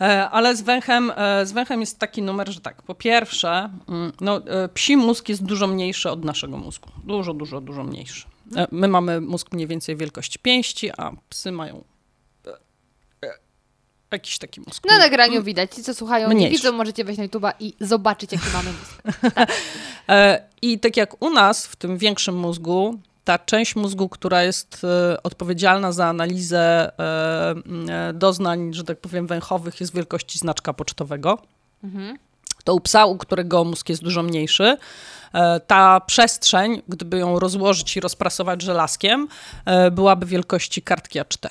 E, 0.00 0.30
Ale 0.30 0.56
z 0.56 0.62
węchem, 0.62 1.12
e, 1.16 1.46
z 1.46 1.52
węchem 1.52 1.80
jest 1.80 1.98
taki 1.98 2.22
numer, 2.22 2.52
że 2.52 2.60
tak, 2.60 2.82
po 2.82 2.94
pierwsze, 2.94 3.70
mm, 3.88 4.12
no, 4.20 4.46
e, 4.46 4.68
psi 4.68 4.96
mózg 4.96 5.28
jest 5.28 5.44
dużo 5.44 5.66
mniejszy 5.66 6.10
od 6.10 6.24
naszego 6.24 6.56
mózgu. 6.56 6.88
Dużo, 7.04 7.34
dużo, 7.34 7.60
dużo 7.60 7.84
mniejszy. 7.84 8.26
My 8.70 8.88
mamy 8.88 9.20
mózg 9.20 9.52
mniej 9.52 9.66
więcej 9.66 9.96
wielkości 9.96 10.38
pięści, 10.38 10.90
a 10.96 11.12
psy 11.28 11.52
mają 11.52 11.84
jakiś 14.12 14.38
taki 14.38 14.60
mózg. 14.60 14.84
Na 14.88 14.98
nagraniu 14.98 15.42
widać. 15.42 15.74
Ci, 15.74 15.82
co 15.82 15.94
słuchają, 15.94 16.32
nie 16.32 16.50
widzą, 16.50 16.72
możecie 16.72 17.04
wejść 17.04 17.18
na 17.18 17.26
YouTube'a 17.26 17.52
i 17.60 17.74
zobaczyć, 17.80 18.32
jaki 18.32 18.44
mamy 18.52 18.70
mózg. 18.70 19.02
E, 20.08 20.48
I 20.62 20.78
tak 20.78 20.96
jak 20.96 21.22
u 21.22 21.30
nas 21.30 21.66
w 21.66 21.76
tym 21.76 21.98
większym 21.98 22.36
mózgu, 22.36 22.98
ta 23.26 23.38
część 23.38 23.76
mózgu, 23.76 24.08
która 24.08 24.42
jest 24.42 24.84
e, 24.84 25.22
odpowiedzialna 25.22 25.92
za 25.92 26.06
analizę 26.06 26.92
e, 26.98 27.54
e, 27.88 28.12
doznań, 28.12 28.74
że 28.74 28.84
tak 28.84 29.00
powiem, 29.00 29.26
węchowych, 29.26 29.80
jest 29.80 29.94
wielkości 29.94 30.38
znaczka 30.38 30.72
pocztowego. 30.72 31.38
To 32.64 32.74
u 32.74 32.80
psa, 32.80 33.06
u 33.06 33.18
którego 33.18 33.64
mózg 33.64 33.88
jest 33.88 34.02
dużo 34.02 34.22
mniejszy, 34.22 34.76
ta 35.66 36.00
przestrzeń, 36.00 36.82
gdyby 36.88 37.18
ją 37.18 37.38
rozłożyć 37.38 37.96
i 37.96 38.00
rozprasować 38.00 38.62
żelazkiem, 38.62 39.28
byłaby 39.92 40.26
wielkości 40.26 40.82
kartki 40.82 41.20
A4. 41.20 41.50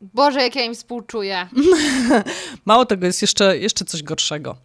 Boże, 0.00 0.42
jak 0.42 0.56
ja 0.56 0.64
im 0.64 0.74
współczuję. 0.74 1.48
Mało 2.64 2.86
tego, 2.86 3.06
jest 3.06 3.22
jeszcze, 3.22 3.58
jeszcze 3.58 3.84
coś 3.84 4.02
gorszego. 4.02 4.56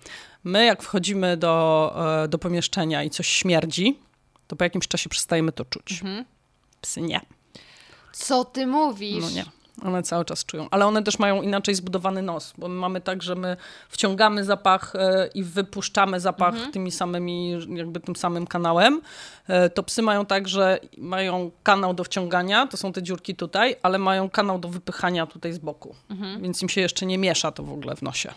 My, 0.44 0.66
jak 0.66 0.84
wchodzimy 0.84 1.38
do, 1.38 1.96
do 2.30 2.38
pomieszczenia 2.38 3.04
i 3.04 3.10
coś 3.10 3.28
śmierdzi, 3.28 4.00
to 4.48 4.56
po 4.56 4.64
jakimś 4.64 4.88
czasie 4.88 5.10
przestajemy 5.10 5.52
to 5.52 5.66
czuć. 5.66 6.02
Psy 6.82 7.02
nie. 7.02 7.22
Co 8.14 8.46
ty 8.46 8.68
mówisz? 8.68 9.22
No 9.22 9.30
nie. 9.30 9.46
One 9.86 10.04
cały 10.04 10.26
czas 10.26 10.46
czują. 10.46 10.68
Ale 10.72 10.86
one 10.86 11.04
też 11.04 11.20
mają 11.20 11.42
inaczej 11.42 11.76
zbudowany 11.76 12.22
nos, 12.22 12.54
bo 12.58 12.68
my 12.68 12.76
mamy 12.76 13.02
tak, 13.02 13.24
że 13.24 13.36
my 13.36 13.58
wciągamy 13.90 14.44
zapach 14.44 14.96
e, 14.96 15.30
i 15.34 15.44
wypuszczamy 15.44 16.20
zapach 16.20 16.54
tymi 16.74 16.92
samymi, 16.92 17.52
jakby 17.70 18.00
tym 18.00 18.16
samym 18.16 18.48
kanałem. 18.48 19.02
E, 19.48 19.70
To 19.70 19.84
psy 19.84 20.02
mają 20.02 20.26
tak, 20.26 20.48
że 20.48 20.80
mają 20.98 21.52
kanał 21.64 21.94
do 21.94 22.04
wciągania, 22.04 22.68
to 22.68 22.78
są 22.78 22.94
te 22.94 23.04
dziurki 23.04 23.36
tutaj, 23.36 23.76
ale 23.84 23.98
mają 23.98 24.30
kanał 24.30 24.60
do 24.60 24.70
wypychania 24.70 25.26
tutaj 25.28 25.54
z 25.54 25.58
boku. 25.58 25.96
Więc 26.42 26.62
im 26.62 26.70
się 26.70 26.82
jeszcze 26.82 27.06
nie 27.06 27.18
miesza 27.18 27.52
to 27.52 27.64
w 27.64 27.72
ogóle 27.74 27.96
w 27.96 28.02
nosie. 28.02 28.34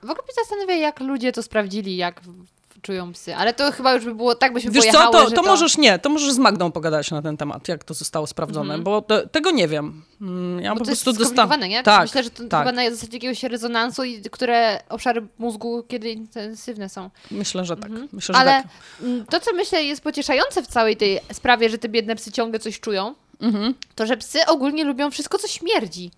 W 0.00 0.10
ogóle 0.10 0.22
mnie 0.24 0.34
zastanawia, 0.34 0.74
jak 0.74 1.00
ludzie 1.00 1.32
to 1.32 1.42
sprawdzili, 1.42 1.96
jak 1.96 2.20
czują 2.82 3.12
psy. 3.12 3.34
Ale 3.36 3.54
to 3.54 3.72
chyba 3.72 3.94
już 3.94 4.04
by 4.04 4.14
było, 4.14 4.34
tak 4.34 4.52
byśmy 4.52 4.70
Wiesz 4.70 4.84
co, 4.84 4.90
pojechały, 4.92 5.12
to, 5.12 5.28
że 5.30 5.36
to 5.36 5.42
możesz 5.42 5.78
nie, 5.78 5.98
to 5.98 6.08
możesz 6.08 6.32
z 6.32 6.38
Magdą 6.38 6.72
pogadać 6.72 7.10
na 7.10 7.22
ten 7.22 7.36
temat, 7.36 7.68
jak 7.68 7.84
to 7.84 7.94
zostało 7.94 8.26
sprawdzone, 8.26 8.78
bo 8.78 9.02
te, 9.02 9.26
tego 9.28 9.50
nie 9.50 9.68
wiem. 9.68 10.02
Mm, 10.20 10.60
Ja 10.60 10.72
Bo 10.72 10.78
po 10.78 10.84
to 10.84 10.90
jest 10.90 11.04
prostu 11.04 11.18
dostałam. 11.20 11.48
skomplikowane, 11.48 11.68
nie? 11.68 11.82
Tak, 11.82 12.02
Myślę, 12.02 12.22
że 12.22 12.30
to 12.30 12.44
tak. 12.44 12.66
chyba 12.66 12.82
na 12.82 12.90
zasadzie 12.90 13.16
jakiegoś 13.16 13.42
rezonansu, 13.42 14.04
i 14.04 14.22
które 14.22 14.80
obszary 14.88 15.26
mózgu 15.38 15.82
kiedy 15.88 16.10
intensywne 16.10 16.88
są. 16.88 17.10
Myślę, 17.30 17.64
że 17.64 17.76
tak. 17.76 17.90
Myślę, 18.12 18.32
że 18.34 18.40
Ale 18.40 18.50
tak. 18.62 18.66
mm, 19.02 19.26
to, 19.26 19.40
co 19.40 19.52
myślę 19.54 19.84
jest 19.84 20.00
pocieszające 20.02 20.62
w 20.62 20.66
całej 20.66 20.96
tej 20.96 21.20
sprawie, 21.32 21.70
że 21.70 21.78
te 21.78 21.88
biedne 21.88 22.16
psy 22.16 22.32
ciągle 22.32 22.58
coś 22.58 22.80
czują, 22.80 23.14
Mhm. 23.40 23.74
to 23.94 24.06
że 24.06 24.16
psy 24.16 24.38
ogólnie 24.46 24.84
lubią 24.84 25.10
wszystko, 25.10 25.38
co 25.38 25.48
śmierdzi. 25.48 26.10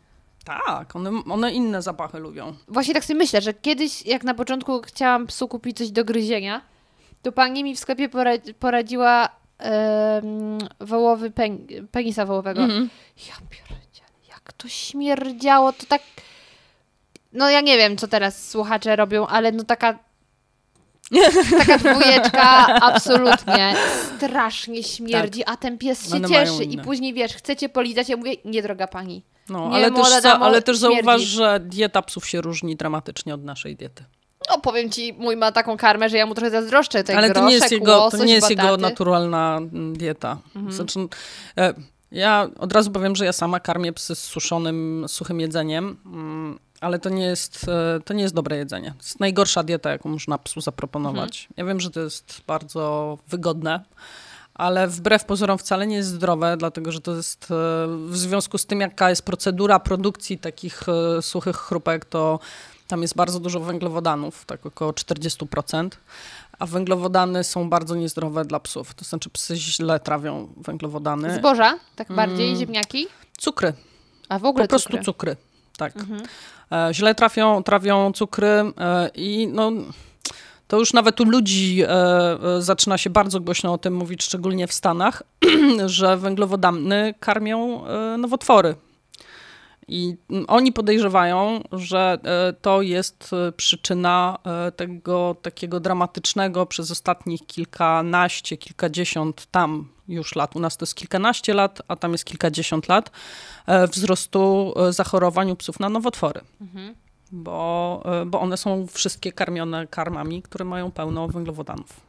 Tak, 0.45 0.97
one, 0.97 1.11
one 1.31 1.53
inne 1.53 1.83
zapachy 1.83 2.19
lubią. 2.19 2.55
Właśnie 2.69 2.95
tak 2.95 3.05
sobie 3.05 3.19
myślę, 3.19 3.41
że 3.41 3.55
kiedyś, 3.55 4.07
jak 4.07 4.25
na 4.25 4.35
początku 4.35 4.81
chciałam 4.83 5.27
psu 5.27 5.49
kupić 5.49 5.77
coś 5.79 5.91
do 5.91 6.05
gryzienia, 6.05 6.61
to 7.23 7.33
pani 7.33 7.65
mi 7.65 7.77
w 7.77 7.79
sklepie 7.79 8.09
poradzi- 8.09 8.55
poradziła 8.55 9.29
wołowy 10.81 11.31
pen, 11.31 11.67
penisa 11.93 12.27
wołowego. 12.27 12.63
Mhm. 12.63 12.91
Ja 13.29 13.35
pierdzielę, 13.51 14.09
jak 14.29 14.53
to 14.53 14.69
śmierdziało, 14.69 15.73
to 15.73 15.87
tak... 15.87 16.03
No 17.33 17.51
ja 17.51 17.61
nie 17.61 17.77
wiem, 17.77 17.97
co 17.97 18.09
teraz 18.09 18.49
słuchacze 18.51 18.97
robią, 18.97 19.27
ale 19.27 19.53
no 19.53 19.65
taka... 19.65 19.99
Taka 21.59 21.79
dwójeczka 21.79 22.67
absolutnie 22.89 23.75
strasznie 24.17 24.83
śmierdzi, 24.83 25.45
a 25.45 25.57
ten 25.57 25.79
pies 25.79 26.05
się 26.05 26.11
Tak. 26.11 26.19
One 26.25 26.29
cieszy 26.29 26.65
i 26.65 26.79
później 26.79 27.15
wiesz, 27.15 27.35
chcecie 27.35 27.69
polizać, 27.69 28.09
ja 28.09 28.17
mówię, 28.17 28.33
nie 28.45 28.63
droga 28.63 28.87
pani. 28.87 29.23
No, 29.51 29.69
Nie, 29.69 29.75
ale, 29.75 29.91
też, 29.91 30.23
damo, 30.23 30.45
ale 30.45 30.63
też 30.63 30.79
śmierdzi. 30.79 30.97
zauważ, 30.97 31.23
że 31.23 31.61
dieta 31.61 32.03
psów 32.03 32.29
się 32.29 32.41
różni 32.41 32.77
dramatycznie 32.77 33.35
od 33.35 33.45
naszej 33.45 33.77
diety. 33.77 34.05
No 34.51 34.61
powiem 34.61 34.91
ci, 34.91 35.13
mój 35.19 35.37
ma 35.37 35.53
taką 35.53 35.77
karmę, 35.77 36.09
że 36.09 36.17
ja 36.17 36.27
mu 36.27 36.35
trochę 36.35 36.51
zazdroszczę. 36.51 37.05
Ten 37.05 37.19
ale 37.19 37.31
to 37.31 37.49
nie 37.49 37.55
jest, 37.55 37.73
jego, 37.73 38.11
to 38.11 38.25
nie 38.25 38.35
jest 38.35 38.51
jego 38.51 38.77
naturalna 38.77 39.57
mm, 39.57 39.97
dieta. 39.97 40.39
Znaczy, 40.69 40.99
e, 41.59 41.75
ja 42.13 42.49
od 42.59 42.73
razu 42.73 42.91
powiem, 42.91 43.17
że 43.17 43.25
ja 43.25 43.33
sama 43.33 43.61
karmię 43.61 43.93
psy 43.93 44.15
z 44.15 44.19
suszonym, 44.19 45.05
suchym 45.09 45.41
jedzeniem, 45.41 45.97
mm, 46.07 46.59
ale 46.81 46.99
to 46.99 47.11
nie, 47.11 47.25
jest, 47.25 47.67
e, 47.69 48.01
to 48.05 48.15
nie 48.15 48.23
jest 48.23 48.35
dobre 48.35 48.57
jedzenie. 48.57 48.91
To 48.99 49.05
jest 49.05 49.21
najgorsza 49.21 49.63
dieta, 49.63 49.91
jaką 49.91 50.09
można 50.09 50.39
psu 50.39 50.61
zaproponować. 50.61 51.49
Ja 51.57 51.65
wiem, 51.65 51.81
że 51.81 51.91
to 51.91 52.01
jest 52.01 52.41
bardzo 52.47 53.19
wygodne, 53.29 53.85
ale 54.61 54.89
wbrew 54.89 55.25
pozorom 55.25 55.59
wcale 55.59 55.87
nie 55.87 55.97
jest 55.97 56.09
zdrowe, 56.09 56.57
dlatego 56.57 56.93
że 56.93 57.01
to 57.01 57.17
jest 57.17 57.45
e, 57.45 57.55
w 58.07 58.17
związku 58.17 58.59
z 58.59 58.67
tym, 58.67 58.81
jaka 58.81 59.11
jest 59.11 59.23
procedura 59.23 59.79
produkcji 59.79 60.39
takich 60.39 60.83
e, 60.89 61.23
suchych 61.23 61.57
chrupek, 61.57 62.05
to 62.05 62.39
tam 62.89 63.03
jest 63.03 63.15
bardzo 63.17 63.41
dużo 63.41 63.61
węglowodanów, 63.61 64.45
tak 64.45 64.67
około 64.67 64.93
40%, 64.93 65.89
a 66.59 66.67
węglowodany 66.67 67.45
są 67.45 67.71
bardzo 67.71 67.95
niezdrowe 67.97 68.45
dla 68.45 68.61
psów. 68.61 68.95
To 68.95 69.05
znaczy 69.05 69.31
psy 69.31 69.57
źle 69.57 70.01
trawią 70.01 70.49
węglowodany. 70.57 71.35
Zboża, 71.35 71.79
tak 71.97 72.13
bardziej, 72.13 72.47
Mm. 72.49 72.61
ziemniaki, 72.61 73.07
Cukry, 73.39 73.73
a 74.29 74.39
w 74.39 74.45
ogóle 74.45 74.65
po 74.65 74.69
prostu 74.69 74.89
cukry. 74.89 75.05
cukry. 75.05 75.37
Tak. 75.77 75.93
E, 76.73 76.95
źle 76.95 77.15
trafią, 77.15 77.63
trawią 77.63 78.13
cukry 78.13 78.73
i 79.15 79.49
no, 79.53 79.73
To 80.71 80.79
już 80.79 80.93
nawet 80.93 81.21
u 81.21 81.25
ludzi 81.25 81.83
e, 81.83 81.89
e, 81.89 82.63
zaczyna 82.63 82.99
się 82.99 83.11
bardzo 83.11 83.41
głośno 83.41 83.73
o 83.73 83.79
tym 83.79 83.95
mówić, 83.95 84.23
szczególnie 84.23 84.67
w 84.67 84.73
Stanach, 84.73 85.23
że 85.87 86.17
węglowodany 86.17 87.15
karmią 87.21 87.87
e, 87.87 88.17
nowotwory. 88.19 88.75
I 89.89 90.17
oni 90.49 90.73
podejrzewają, 90.73 91.61
że 91.73 92.19
to 92.63 92.83
jest 92.83 93.31
przyczyna 93.57 94.39
tego 94.77 95.37
takiego 95.43 95.81
dramatycznego 95.81 96.67
przez 96.67 96.91
ostatnich 96.91 97.47
kilkanaście, 97.47 98.57
kilkadziesiąt 98.57 99.47
tam 99.51 99.89
już 100.09 100.35
lat, 100.37 100.57
u 100.57 100.61
nas 100.61 100.77
to 100.77 100.83
jest 100.83 100.95
kilkanaście 100.95 101.55
lat, 101.55 101.83
a 101.89 101.97
tam 101.97 102.13
jest 102.13 102.25
kilkadziesiąt 102.25 102.89
lat, 102.89 103.11
wzrostu 103.93 104.75
zachorowań 104.91 105.51
u 105.51 105.57
psów 105.57 105.81
na 105.81 105.89
nowotwory. 105.89 106.41
Mhm. 106.61 106.95
Bo, 107.33 108.03
bo 108.27 108.41
one 108.41 108.57
są 108.57 108.87
wszystkie 108.87 109.33
karmione 109.33 109.87
karmami, 109.87 110.43
które 110.43 110.65
mają 110.65 110.91
pełno 110.91 111.29
węglowodanów. 111.29 112.01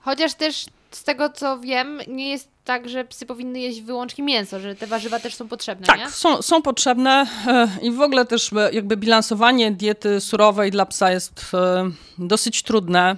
Chociaż 0.00 0.34
też 0.34 0.66
z 0.90 1.04
tego 1.04 1.30
co 1.30 1.60
wiem, 1.60 2.00
nie 2.08 2.30
jest 2.30 2.48
tak, 2.64 2.88
że 2.88 3.04
psy 3.04 3.26
powinny 3.26 3.60
jeść 3.60 3.80
wyłącznie 3.80 4.24
mięso, 4.24 4.60
że 4.60 4.74
te 4.74 4.86
warzywa 4.86 5.18
też 5.20 5.34
są 5.34 5.48
potrzebne, 5.48 5.86
tak, 5.86 5.98
nie? 5.98 6.10
Są, 6.10 6.42
są 6.42 6.62
potrzebne 6.62 7.26
e, 7.46 7.68
i 7.82 7.90
w 7.90 8.00
ogóle 8.00 8.24
też 8.24 8.52
e, 8.52 8.72
jakby 8.72 8.96
bilansowanie 8.96 9.72
diety 9.72 10.20
surowej 10.20 10.70
dla 10.70 10.86
psa 10.86 11.10
jest 11.10 11.50
e, 11.54 11.90
dosyć 12.18 12.62
trudne. 12.62 13.16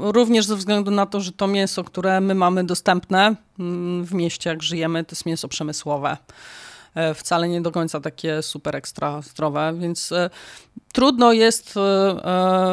Również 0.00 0.46
ze 0.46 0.56
względu 0.56 0.90
na 0.90 1.06
to, 1.06 1.20
że 1.20 1.32
to 1.32 1.46
mięso, 1.46 1.84
które 1.84 2.20
my 2.20 2.34
mamy 2.34 2.64
dostępne 2.64 3.34
mm, 3.58 4.04
w 4.04 4.14
mieście, 4.14 4.50
jak 4.50 4.62
żyjemy, 4.62 5.04
to 5.04 5.12
jest 5.12 5.26
mięso 5.26 5.48
przemysłowe 5.48 6.16
wcale 7.14 7.48
nie 7.48 7.60
do 7.60 7.72
końca 7.72 8.00
takie 8.00 8.42
super 8.42 8.76
ekstra 8.76 9.22
zdrowe, 9.22 9.74
więc 9.78 10.12
trudno 10.92 11.32
jest 11.32 11.74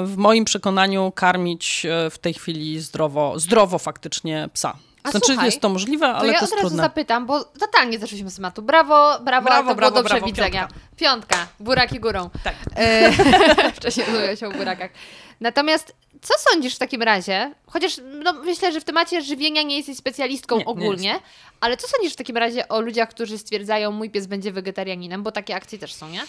w 0.04 0.14
moim 0.18 0.46
przekonaniu 0.46 1.12
karmić 1.12 1.88
w 2.12 2.18
tej 2.18 2.34
chwili 2.34 2.80
zdrowo, 2.80 3.40
zdrowo 3.40 3.80
faktycznie 3.80 4.50
psa. 4.54 4.76
A 5.04 5.12
znaczy 5.12 5.26
słuchaj, 5.26 5.46
jest 5.46 5.62
to 5.62 5.70
możliwe, 5.70 6.08
ale 6.08 6.20
to, 6.20 6.34
ja 6.34 6.40
to 6.40 6.46
jest 6.46 6.54
od 6.54 6.58
razu 6.58 6.70
trudne. 6.70 6.84
zapytam, 6.84 7.26
bo 7.26 7.44
totalnie 7.44 8.00
zeszliśmy 8.00 8.30
z 8.30 8.36
tematu. 8.36 8.62
Brawo, 8.62 9.20
brawo, 9.20 9.46
brawo 9.46 9.70
to 9.70 9.76
brawo, 9.76 9.92
było 9.92 10.04
do 10.04 10.10
przewidzenia. 10.10 10.68
Piątka. 10.68 10.96
piątka, 10.98 11.48
buraki 11.60 12.00
górą. 12.00 12.30
Tak. 12.44 12.56
E, 12.76 13.12
wcześniej 13.78 14.08
mówiła 14.08 14.36
się 14.36 14.48
o 14.48 14.52
burakach. 14.52 14.92
Natomiast 15.40 15.96
co 16.22 16.34
sądzisz 16.38 16.76
w 16.76 16.80
takim 16.80 17.02
razie? 17.02 17.54
Chociaż 17.68 18.02
no, 18.24 18.34
myślę, 18.34 18.72
że 18.72 18.82
w 18.82 18.84
temacie 18.84 19.22
żywienia 19.22 19.62
nie 19.62 19.78
jesteś 19.78 19.98
specjalistką 19.98 20.58
nie, 20.58 20.66
ogólnie, 20.66 21.02
nie 21.02 21.20
ale 21.62 21.78
co 21.78 21.88
sądzisz 21.88 22.14
w 22.14 22.16
takim 22.16 22.38
razie 22.38 22.68
o 22.68 22.82
ludziach, 22.82 23.10
którzy 23.10 23.38
stwierdzają, 23.38 23.92
mój 23.92 24.10
pies 24.10 24.28
będzie 24.28 24.52
wegetarianinem, 24.52 25.24
bo 25.24 25.32
takie 25.32 25.56
akcje 25.56 25.80
też 25.80 25.94
są, 25.94 26.10
nie? 26.10 26.22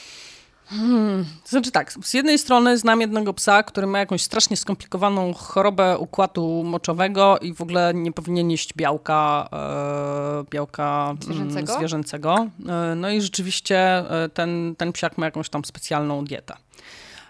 Hmm. 0.66 1.24
Znaczy 1.44 1.70
tak, 1.70 1.92
z 2.02 2.14
jednej 2.14 2.38
strony 2.38 2.78
znam 2.78 3.00
jednego 3.00 3.34
psa, 3.34 3.62
który 3.62 3.86
ma 3.86 3.98
jakąś 3.98 4.22
strasznie 4.22 4.56
skomplikowaną 4.56 5.34
chorobę 5.34 5.98
układu 5.98 6.62
moczowego 6.64 7.38
i 7.38 7.54
w 7.54 7.60
ogóle 7.60 7.92
nie 7.94 8.12
powinien 8.12 8.50
jeść 8.50 8.74
białka, 8.74 9.48
e, 9.52 10.44
białka 10.50 11.04
mm, 11.04 11.22
zwierzęcego. 11.22 11.74
zwierzęcego. 11.74 12.46
E, 12.68 12.94
no 12.94 13.10
i 13.10 13.20
rzeczywiście 13.20 13.78
e, 13.78 14.28
ten, 14.34 14.74
ten 14.78 14.92
psiak 14.92 15.18
ma 15.18 15.26
jakąś 15.26 15.48
tam 15.48 15.64
specjalną 15.64 16.24
dietę. 16.24 16.56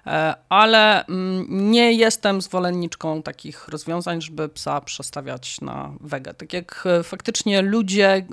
E, 0.07 0.35
ale 0.49 1.07
mm, 1.07 1.71
nie 1.71 1.93
jestem 1.93 2.43
zwolenniczką 2.43 3.23
takich 3.23 3.69
rozwiązań, 3.69 4.23
żeby 4.23 4.49
psa 4.49 4.81
przestawiać 4.81 5.61
na 5.61 5.93
wegę. 6.01 6.35
Tak 6.35 6.53
jak 6.53 6.85
e, 6.87 7.03
faktycznie 7.03 7.63
ludzie 7.63 8.27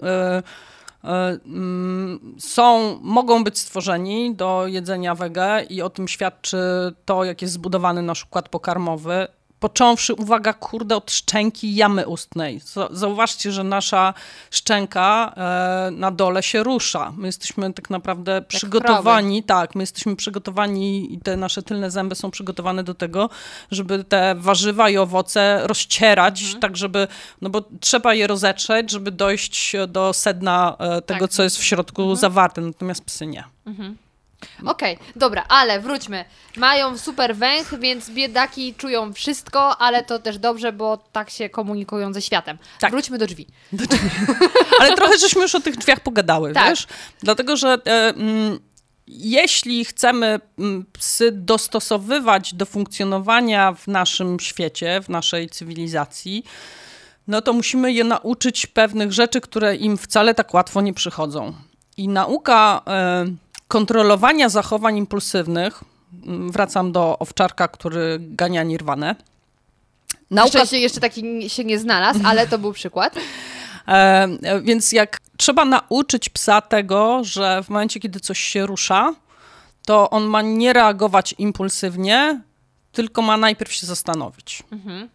E, 1.03 1.39
mm, 1.45 2.35
są, 2.39 2.99
mogą 3.01 3.43
być 3.43 3.59
stworzeni 3.59 4.35
do 4.35 4.67
jedzenia 4.67 5.15
wege 5.15 5.63
i 5.69 5.81
o 5.81 5.89
tym 5.89 6.07
świadczy 6.07 6.57
to, 7.05 7.23
jak 7.23 7.41
jest 7.41 7.53
zbudowany 7.53 8.01
nasz 8.01 8.25
układ 8.25 8.49
pokarmowy 8.49 9.27
począwszy, 9.59 10.13
uwaga, 10.13 10.53
kurde, 10.53 10.95
od 10.95 11.11
szczęki 11.11 11.75
jamy 11.75 12.07
ustnej. 12.07 12.61
Zauważcie, 12.91 13.51
że 13.51 13.63
nasza 13.63 14.13
szczęka 14.51 15.33
e, 15.37 15.91
na 15.91 16.11
dole 16.11 16.43
się 16.43 16.63
rusza. 16.63 17.13
My 17.17 17.27
jesteśmy 17.27 17.73
tak 17.73 17.89
naprawdę 17.89 18.31
Jak 18.31 18.47
przygotowani, 18.47 19.43
tak, 19.43 19.75
my 19.75 19.83
jesteśmy 19.83 20.15
przygotowani 20.15 21.13
i 21.13 21.19
te 21.19 21.37
nasze 21.37 21.63
tylne 21.63 21.91
zęby 21.91 22.15
są 22.15 22.31
przygotowane 22.31 22.83
do 22.83 22.93
tego, 22.93 23.29
żeby 23.71 24.03
te 24.03 24.35
warzywa 24.35 24.89
i 24.89 24.97
owoce 24.97 25.61
rozcierać, 25.63 26.41
mhm. 26.41 26.59
tak 26.61 26.77
żeby, 26.77 27.07
no 27.41 27.49
bo 27.49 27.63
trzeba 27.79 28.13
je 28.13 28.27
rozetrzeć, 28.27 28.91
żeby 28.91 29.11
dojść 29.11 29.75
do 29.87 30.13
sedna 30.13 30.75
e, 30.79 31.01
tego, 31.01 31.27
tak. 31.27 31.31
co 31.31 31.43
jest 31.43 31.57
w 31.57 31.63
środku 31.63 32.01
mhm. 32.01 32.17
zawarte, 32.17 32.61
natomiast 32.61 33.05
psy 33.05 33.27
nie. 33.27 33.43
Mhm. 33.65 33.97
Okej, 34.65 34.95
okay, 34.95 35.07
dobra, 35.15 35.45
ale 35.49 35.79
wróćmy. 35.79 36.25
Mają 36.57 36.97
super 36.97 37.35
węch, 37.35 37.79
więc 37.79 38.09
biedaki 38.09 38.75
czują 38.75 39.13
wszystko, 39.13 39.77
ale 39.77 40.03
to 40.03 40.19
też 40.19 40.37
dobrze, 40.37 40.73
bo 40.73 40.97
tak 40.97 41.29
się 41.29 41.49
komunikują 41.49 42.13
ze 42.13 42.21
światem. 42.21 42.57
Tak. 42.79 42.91
Wróćmy 42.91 43.17
do 43.17 43.27
drzwi. 43.27 43.47
Do 43.73 43.85
drzwi. 43.85 44.09
ale 44.79 44.95
trochę 44.95 45.17
żeśmy 45.17 45.41
już 45.41 45.55
o 45.55 45.59
tych 45.59 45.77
drzwiach 45.77 45.99
pogadały, 45.99 46.53
tak. 46.53 46.69
wiesz? 46.69 46.87
Dlatego, 47.23 47.57
że 47.57 47.77
e, 47.85 48.09
mm, 48.09 48.59
jeśli 49.07 49.85
chcemy 49.85 50.39
mm, 50.59 50.85
psy 50.93 51.31
dostosowywać 51.31 52.53
do 52.53 52.65
funkcjonowania 52.65 53.73
w 53.73 53.87
naszym 53.87 54.39
świecie, 54.39 55.01
w 55.01 55.09
naszej 55.09 55.49
cywilizacji, 55.49 56.43
no 57.27 57.41
to 57.41 57.53
musimy 57.53 57.93
je 57.93 58.03
nauczyć 58.03 58.67
pewnych 58.67 59.13
rzeczy, 59.13 59.41
które 59.41 59.75
im 59.75 59.97
wcale 59.97 60.35
tak 60.35 60.53
łatwo 60.53 60.81
nie 60.81 60.93
przychodzą. 60.93 61.53
I 61.97 62.07
nauka... 62.07 62.81
E, 62.87 63.25
kontrolowania 63.69 64.49
zachowań 64.49 64.97
impulsywnych, 64.97 65.83
mm, 66.25 66.51
wracam 66.51 66.91
do 66.91 67.19
owczarka, 67.19 67.67
który 67.67 68.17
gania 68.19 68.63
nirwanę. 68.63 69.15
Nauka... 70.31 70.59
Jeszcze, 70.59 70.77
jeszcze 70.77 70.99
taki 70.99 71.49
się 71.49 71.63
nie 71.63 71.79
znalazł, 71.79 72.19
ale 72.25 72.47
to 72.47 72.57
był 72.57 72.73
przykład. 72.73 73.15
E, 73.87 74.61
więc 74.61 74.91
jak 74.91 75.17
trzeba 75.37 75.65
nauczyć 75.65 76.29
psa 76.29 76.61
tego, 76.61 77.23
że 77.23 77.63
w 77.63 77.69
momencie, 77.69 77.99
kiedy 77.99 78.19
coś 78.19 78.39
się 78.39 78.65
rusza, 78.65 79.13
to 79.85 80.09
on 80.09 80.23
ma 80.23 80.41
nie 80.41 80.73
reagować 80.73 81.35
impulsywnie, 81.37 82.41
tylko 82.91 83.21
ma 83.21 83.37
najpierw 83.37 83.73
się 83.73 83.87
zastanowić. 83.87 84.63
Mhm. 84.71 85.09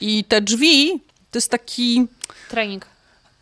I 0.00 0.24
te 0.24 0.40
drzwi 0.40 1.00
to 1.30 1.38
jest 1.38 1.50
taki. 1.50 2.06
Trening 2.48 2.86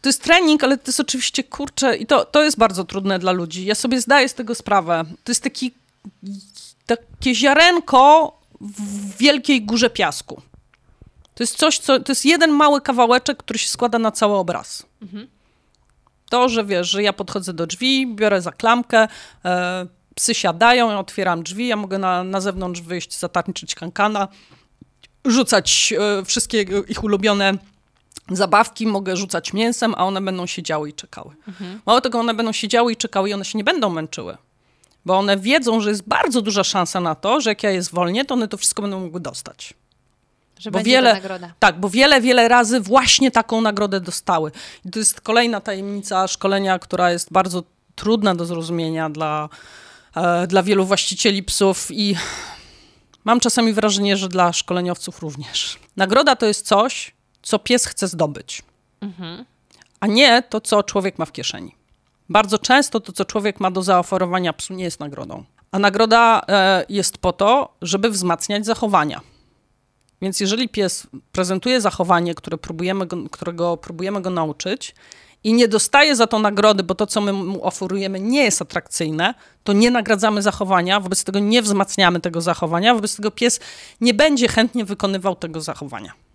to 0.07 0.09
jest 0.09 0.23
trening, 0.23 0.65
ale 0.65 0.79
to 0.79 0.85
jest 0.87 1.01
oczywiście 1.01 1.45
kurczę 1.45 1.97
i 1.97 2.07
to, 2.07 2.25
to 2.25 2.43
jest 2.43 2.59
bardzo 2.59 2.85
trudne 2.85 3.19
dla 3.19 3.33
ludzi. 3.33 3.65
Ja 3.65 3.75
sobie 3.75 4.01
zdaję 4.01 4.29
z 4.29 4.35
tego 4.35 4.55
sprawę. 4.55 5.05
To 5.25 5.31
jest 5.33 5.43
taki, 5.43 5.75
takie 6.87 7.35
ziarenko 7.35 8.33
w 8.61 9.17
wielkiej 9.17 9.63
górze 9.63 9.91
piasku. 9.91 10.43
To 11.35 11.43
jest 11.43 11.57
coś, 11.57 11.79
co, 11.79 12.01
to 12.01 12.13
jest 12.13 12.25
jeden 12.25 12.51
mały 12.51 12.81
kawałeczek, 12.81 13.39
który 13.39 13.59
się 13.59 13.69
składa 13.69 13.99
na 13.99 14.13
cały 14.13 14.35
obraz. 14.35 14.87
Mhm. 15.03 15.27
To, 16.31 16.49
że 16.49 16.65
wiesz, 16.65 16.91
że 16.91 17.03
ja 17.03 17.13
podchodzę 17.13 17.53
do 17.53 17.67
drzwi, 17.67 18.07
biorę 18.15 18.43
za 18.43 18.53
klamkę, 18.53 19.09
e, 19.45 19.87
psy 20.15 20.35
siadają, 20.35 20.91
ja 20.91 20.99
otwieram 20.99 21.43
drzwi, 21.43 21.67
ja 21.67 21.77
mogę 21.77 21.99
na, 21.99 22.25
na 22.25 22.41
zewnątrz 22.41 22.81
wyjść, 22.81 23.19
zatarniczyć 23.19 23.75
kankana, 23.75 24.29
rzucać 25.25 25.95
e, 25.99 26.25
wszystkie 26.25 26.63
ich 26.89 27.05
ulubione 27.05 27.59
zabawki 28.31 28.87
mogę 28.87 29.17
rzucać 29.17 29.53
mięsem, 29.53 29.95
a 29.97 30.05
one 30.05 30.21
będą 30.21 30.47
siedziały 30.47 30.89
i 30.89 30.93
czekały. 30.93 31.35
Mhm. 31.49 31.81
Mało 31.87 32.01
tego, 32.01 32.19
one 32.19 32.35
będą 32.35 32.53
siedziały 32.53 32.93
i 32.93 32.97
czekały 32.97 33.31
i 33.31 33.35
one 33.35 33.45
się 33.45 33.59
nie 33.59 33.65
będą 33.65 33.91
męczyły. 33.91 34.37
Bo 35.05 35.19
one 35.19 35.37
wiedzą, 35.37 35.81
że 35.81 35.91
jest 35.91 36.09
bardzo 36.09 36.43
duża 36.43 36.65
szansa 36.65 37.01
na 37.01 37.15
to, 37.15 37.41
że 37.41 37.51
jak 37.51 37.63
ja 37.63 37.71
je 37.71 37.83
zwolnię, 37.83 38.25
to 38.25 38.35
one 38.35 38.49
to 38.49 38.57
wszystko 38.57 38.83
będą 38.83 39.01
mogły 39.01 39.21
dostać. 39.21 39.75
Że 40.59 40.71
bo 40.71 40.83
wiele. 40.83 41.21
Tak, 41.59 41.81
bo 41.81 41.91
wiele, 41.91 42.21
wiele 42.21 42.49
razy 42.49 42.81
właśnie 42.81 43.31
taką 43.31 43.61
nagrodę 43.61 44.01
dostały. 44.01 44.53
I 44.85 44.91
to 44.91 44.99
jest 44.99 45.21
kolejna 45.21 45.61
tajemnica 45.61 46.29
szkolenia, 46.29 46.79
która 46.79 47.11
jest 47.11 47.33
bardzo 47.33 47.63
trudna 47.95 48.35
do 48.35 48.47
zrozumienia 48.47 49.11
dla, 49.11 49.49
e, 50.17 50.47
dla 50.47 50.63
wielu 50.63 50.87
właścicieli 50.87 51.43
psów 51.43 51.89
i 51.91 52.17
mam 53.25 53.41
czasami 53.41 53.73
wrażenie, 53.73 54.17
że 54.17 54.29
dla 54.29 54.53
szkoleniowców 54.53 55.21
również. 55.21 55.79
Nagroda 55.97 56.37
to 56.37 56.47
jest 56.47 56.67
coś, 56.67 57.16
co 57.47 57.59
pies 57.59 57.87
chce 57.87 58.09
zdobyć, 58.09 58.63
mhm. 59.01 59.45
a 60.01 60.07
nie 60.07 60.43
to, 60.43 60.61
co 60.61 60.83
człowiek 60.83 61.19
ma 61.19 61.25
w 61.25 61.33
kieszeni. 61.33 61.75
Bardzo 62.29 62.59
często 62.59 63.01
to, 63.01 63.13
co 63.13 63.25
człowiek 63.25 63.61
ma 63.61 63.71
do 63.71 63.83
zaoferowania 63.83 64.53
psu, 64.53 64.75
nie 64.75 64.85
jest 64.85 65.01
nagrodą. 65.01 65.45
A 65.71 65.79
nagroda 65.79 66.43
e, 66.49 66.85
jest 66.89 67.19
po 67.19 67.33
to, 67.33 67.75
żeby 67.83 68.11
wzmacniać 68.11 68.67
zachowania. 68.67 69.21
Więc 70.23 70.41
jeżeli 70.41 70.69
pies 70.69 71.07
prezentuje 71.33 71.81
zachowanie, 71.81 72.35
które 72.35 72.59
próbujemy 72.59 73.07
go, 73.07 73.17
którego 73.31 73.77
próbujemy 73.77 74.23
go 74.23 74.31
nauczyć 74.31 74.95
i 75.45 75.53
nie 75.53 75.69
dostaje 75.69 76.17
za 76.17 76.27
to 76.27 76.39
nagrody, 76.39 76.83
bo 76.83 76.95
to, 76.95 77.07
co 77.07 77.21
my 77.21 77.33
mu 77.33 77.65
oferujemy, 77.65 78.21
nie 78.21 78.45
jest 78.45 78.63
atrakcyjne, 78.63 79.35
to 79.65 79.73
nie 79.73 79.91
nagradzamy 79.91 80.43
zachowania, 80.43 81.01
wobec 81.01 81.25
tego 81.25 81.39
nie 81.39 81.63
wzmacniamy 81.63 82.21
tego 82.21 82.41
zachowania, 82.41 82.95
wobec 82.95 83.17
tego 83.17 83.31
pies 83.31 83.61
nie 84.01 84.15
będzie 84.15 84.49
chętnie 84.49 84.85
wykonywał 84.85 85.37
tego 85.37 85.61
zachowania. 85.61 86.26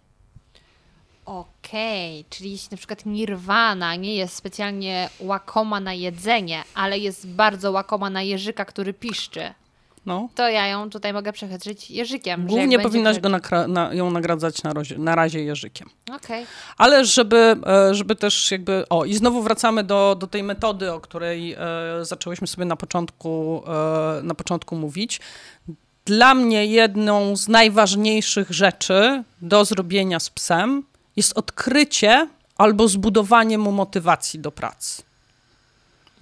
Okej, 1.25 2.19
okay, 2.19 2.29
czyli 2.29 2.51
jeśli 2.51 2.67
na 2.71 2.77
przykład 2.77 3.05
nirwana 3.05 3.95
nie 3.95 4.15
jest 4.15 4.35
specjalnie 4.35 5.09
łakoma 5.19 5.79
na 5.79 5.93
jedzenie, 5.93 6.63
ale 6.73 6.99
jest 6.99 7.27
bardzo 7.27 7.71
łakoma 7.71 8.09
na 8.09 8.21
jeżyka, 8.21 8.65
który 8.65 8.93
piszczy. 8.93 9.53
No. 10.05 10.29
To 10.35 10.49
ja 10.49 10.67
ją 10.67 10.89
tutaj 10.89 11.13
mogę 11.13 11.33
przechytrzyć 11.33 11.91
jeżykiem. 11.91 12.47
Głównie 12.47 12.79
powinnaś 12.79 13.19
go 13.19 13.29
nakra- 13.29 13.69
na, 13.69 13.93
ją 13.93 14.11
nagradzać 14.11 14.63
na, 14.63 14.73
rozie, 14.73 14.97
na 14.97 15.15
razie 15.15 15.43
jeżykiem. 15.43 15.89
Okej. 16.15 16.45
Ale 16.77 17.05
żeby, 17.05 17.55
e, 17.65 17.95
żeby 17.95 18.15
też 18.15 18.51
jakby. 18.51 18.83
O, 18.89 19.05
i 19.05 19.13
znowu 19.13 19.41
wracamy 19.41 19.83
do, 19.83 20.15
do 20.19 20.27
tej 20.27 20.43
metody, 20.43 20.93
o 20.93 20.99
której 20.99 21.53
e, 21.53 21.57
zaczęłyśmy 22.01 22.47
sobie 22.47 22.65
na 22.65 22.75
początku, 22.75 23.63
e, 23.67 24.23
na 24.23 24.33
początku 24.33 24.75
mówić. 24.75 25.19
Dla 26.05 26.33
mnie 26.33 26.65
jedną 26.65 27.35
z 27.35 27.47
najważniejszych 27.47 28.51
rzeczy 28.51 29.23
do 29.41 29.65
zrobienia 29.65 30.19
z 30.19 30.29
psem 30.29 30.83
jest 31.15 31.37
odkrycie 31.37 32.27
albo 32.57 32.87
zbudowanie 32.87 33.57
mu 33.57 33.71
motywacji 33.71 34.39
do 34.39 34.51
pracy. 34.51 35.03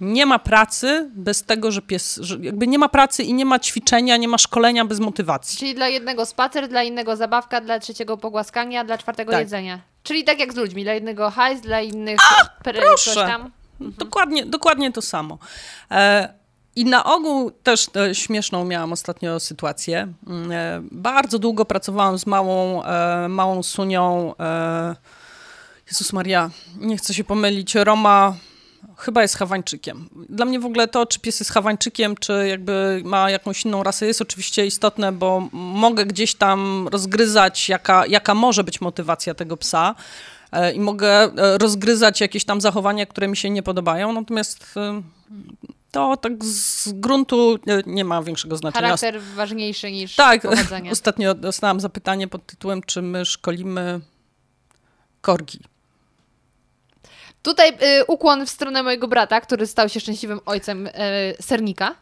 Nie 0.00 0.26
ma 0.26 0.38
pracy 0.38 1.10
bez 1.14 1.42
tego, 1.42 1.70
że 1.70 1.82
pies. 1.82 2.18
Że 2.22 2.36
jakby 2.40 2.66
nie 2.66 2.78
ma 2.78 2.88
pracy 2.88 3.22
i 3.22 3.34
nie 3.34 3.44
ma 3.44 3.58
ćwiczenia, 3.58 4.16
nie 4.16 4.28
ma 4.28 4.38
szkolenia 4.38 4.84
bez 4.84 5.00
motywacji. 5.00 5.58
Czyli 5.58 5.74
dla 5.74 5.88
jednego 5.88 6.26
spacer, 6.26 6.68
dla 6.68 6.82
innego 6.82 7.16
zabawka, 7.16 7.60
dla 7.60 7.78
trzeciego 7.78 8.16
pogłaskania, 8.16 8.84
dla 8.84 8.98
czwartego 8.98 9.32
Tak. 9.32 9.40
jedzenia. 9.40 9.80
Czyli 10.02 10.24
tak 10.24 10.38
jak 10.40 10.52
z 10.52 10.56
ludźmi, 10.56 10.82
dla 10.84 10.92
jednego 10.92 11.30
hajs, 11.30 11.60
dla 11.60 11.80
innych 11.80 12.20
per- 12.64 12.76
proszę. 12.76 13.14
coś 13.14 13.14
tam. 13.14 13.50
Dokładnie, 13.80 14.46
dokładnie 14.46 14.92
to 14.92 15.02
samo. 15.02 15.38
E, 15.90 16.28
I 16.80 16.84
na 16.84 17.04
ogół 17.04 17.50
też 17.50 17.86
e, 17.96 18.14
śmieszną 18.14 18.64
miałam 18.64 18.92
ostatnio 18.92 19.40
sytuację. 19.40 20.12
Mm, 20.26 20.52
E, 20.52 20.82
bardzo 20.92 21.38
długo 21.38 21.64
pracowałam 21.64 22.18
z 22.18 22.26
małą, 22.26 22.84
e, 22.84 23.28
małą 23.28 23.62
Sunią. 23.62 24.34
Jezus 25.86 26.12
Maria, 26.12 26.50
nie 26.76 26.96
chcę 26.96 27.14
się 27.14 27.24
pomylić. 27.24 27.74
Roma 27.74 28.36
chyba 28.96 29.22
jest 29.22 29.36
Hawańczykiem. 29.36 30.08
Dla 30.28 30.44
mnie 30.46 30.60
w 30.60 30.64
ogóle 30.64 30.88
to, 30.88 31.06
czy 31.06 31.20
pies 31.20 31.40
jest 31.40 31.52
Hawańczykiem, 31.52 32.16
czy 32.16 32.48
jakby 32.48 33.02
ma 33.04 33.30
jakąś 33.30 33.64
inną 33.64 33.82
rasę, 33.82 34.06
jest 34.06 34.22
oczywiście 34.22 34.66
istotne, 34.66 35.12
bo 35.12 35.48
mogę 35.52 36.06
gdzieś 36.06 36.34
tam 36.34 36.88
rozgryzać, 36.88 37.68
jaka, 37.68 38.06
jaka 38.06 38.34
może 38.34 38.64
być 38.64 38.80
motywacja 38.80 39.34
tego 39.34 39.56
psa 39.56 39.94
i 40.74 40.80
mogę 40.80 41.30
rozgryzać 41.58 42.20
jakieś 42.20 42.44
tam 42.44 42.60
zachowania, 42.60 43.06
które 43.06 43.28
mi 43.28 43.36
się 43.36 43.50
nie 43.50 43.62
podobają, 43.62 44.12
natomiast 44.12 44.74
to 45.90 46.16
tak 46.16 46.44
z 46.44 46.92
gruntu 46.92 47.58
e, 47.66 47.82
nie 47.86 48.04
ma 48.04 48.22
większego 48.22 48.56
znaczenia. 48.56 48.86
Charakter 48.86 49.20
ważniejszy 49.20 49.92
niż 49.92 50.16
Tak, 50.16 50.42
powodzenie. 50.42 50.90
ostatnio 51.00 51.34
dostałam 51.34 51.80
zapytanie 51.80 52.28
pod 52.28 52.46
tytułem, 52.46 52.82
czy 52.82 53.02
my 53.02 53.24
szkolimy 53.24 54.00
korgi. 55.20 55.60
Tutaj 57.42 57.70
y, 58.00 58.04
ukłon 58.04 58.46
w 58.46 58.50
stronę 58.50 58.82
mojego 58.82 59.08
brata, 59.08 59.40
który 59.40 59.66
stał 59.66 59.88
się 59.88 60.00
szczęśliwym 60.00 60.40
ojcem 60.46 60.86
y, 60.86 60.90
sernika. 61.40 61.94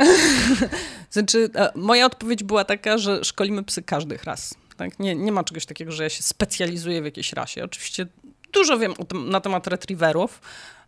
Znaczy, 1.10 1.50
e, 1.54 1.72
moja 1.74 2.06
odpowiedź 2.06 2.44
była 2.44 2.64
taka, 2.64 2.98
że 2.98 3.24
szkolimy 3.24 3.62
psy 3.62 3.82
każdych 3.82 4.24
ras. 4.24 4.54
Tak? 4.76 4.98
Nie, 4.98 5.14
nie 5.14 5.32
ma 5.32 5.44
czegoś 5.44 5.66
takiego, 5.66 5.92
że 5.92 6.02
ja 6.02 6.08
się 6.08 6.22
specjalizuję 6.22 7.02
w 7.02 7.04
jakiejś 7.04 7.32
rasie. 7.32 7.64
Oczywiście 7.64 8.06
dużo 8.52 8.78
wiem 8.78 8.94
tym, 9.08 9.30
na 9.30 9.40
temat 9.40 9.66
retriewerów, 9.66 10.40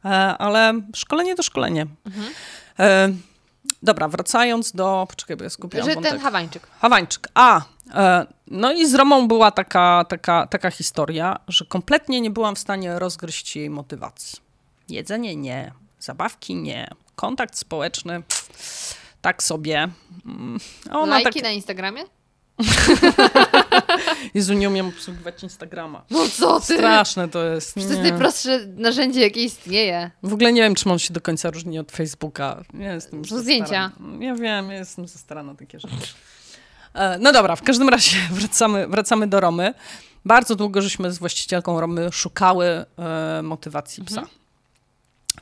e, 0.05 0.09
ale 0.39 0.81
szkolenie 0.95 1.35
to 1.35 1.43
szkolenie. 1.43 1.83
E, 1.83 2.11
dobra, 3.83 4.09
wracając 4.09 4.73
do... 4.73 5.07
Poczekaj, 5.11 5.37
bo 5.37 5.45
ja 5.45 5.51
skupiłam 5.51 5.89
że 5.89 5.95
wątek. 5.95 6.13
ten 6.13 6.21
Hawańczyk. 6.21 6.67
Hawańczyk. 6.81 7.29
A, 7.35 7.63
e, 7.95 8.27
no 8.47 8.73
i 8.73 8.87
z 8.87 8.95
Romą 8.95 9.29
była 9.29 9.51
taka, 9.51 10.05
taka, 10.09 10.47
taka 10.47 10.71
historia, 10.71 11.39
że 11.49 11.65
kompletnie 11.65 12.21
nie 12.21 12.31
byłam 12.31 12.55
w 12.55 12.59
stanie 12.59 12.99
rozgryźć 12.99 13.57
jej 13.57 13.71
motywacji. 13.71 14.39
Jedzenie 14.89 15.37
nie, 15.37 15.73
zabawki 16.01 16.55
nie, 16.55 16.91
kontakt 17.17 17.57
społeczny 17.57 18.23
tak 19.21 19.43
sobie. 19.43 19.89
Mm, 20.27 20.59
Ona 20.91 21.07
Lajki 21.07 21.33
tak, 21.33 21.43
na 21.43 21.51
Instagramie? 21.51 22.03
Jezu, 24.35 24.55
nie 24.55 24.69
umiem 24.69 24.89
obsługiwać 24.89 25.43
Instagrama. 25.43 26.05
No 26.11 26.29
co 26.29 26.61
ty? 26.61 26.75
Straszne 26.77 27.29
to 27.29 27.45
jest. 27.45 27.75
To 27.75 27.81
jest 27.81 27.93
Nie. 27.93 28.03
najprostsze 28.03 28.67
narzędzie, 28.67 29.21
jakie 29.21 29.45
istnieje. 29.45 30.11
W 30.23 30.33
ogóle 30.33 30.53
nie 30.53 30.63
wiem, 30.63 30.75
czym 30.75 30.93
on 30.93 30.99
się 30.99 31.15
do 31.15 31.21
końca 31.21 31.51
różni 31.51 31.79
od 31.79 31.93
Facebooka. 31.93 32.63
Ja 32.75 32.95
jestem 32.95 33.25
za 33.25 33.39
zdjęcia. 33.39 33.67
stara. 33.95 34.17
Ja 34.21 34.35
wiem, 34.35 34.71
ja 34.71 34.79
jestem 34.79 35.09
za 35.09 35.19
stara 35.19 35.43
na 35.43 35.55
takie 35.55 35.81
rzeczy. 35.81 35.97
E, 36.95 37.19
No 37.19 37.33
dobra, 37.33 37.57
w 37.57 37.63
każdym 37.63 37.89
razie 37.89 38.17
wracamy, 38.33 38.89
wracamy 38.89 39.27
do 39.27 39.41
Romy. 39.41 39.75
Bardzo 40.25 40.57
długo 40.57 40.83
żeśmy 40.83 41.13
z 41.13 41.19
właścicielką 41.19 41.81
Romy 41.81 42.09
szukały 42.13 42.67
e, 42.99 43.43
motywacji 43.43 44.05
psa. 44.05 44.23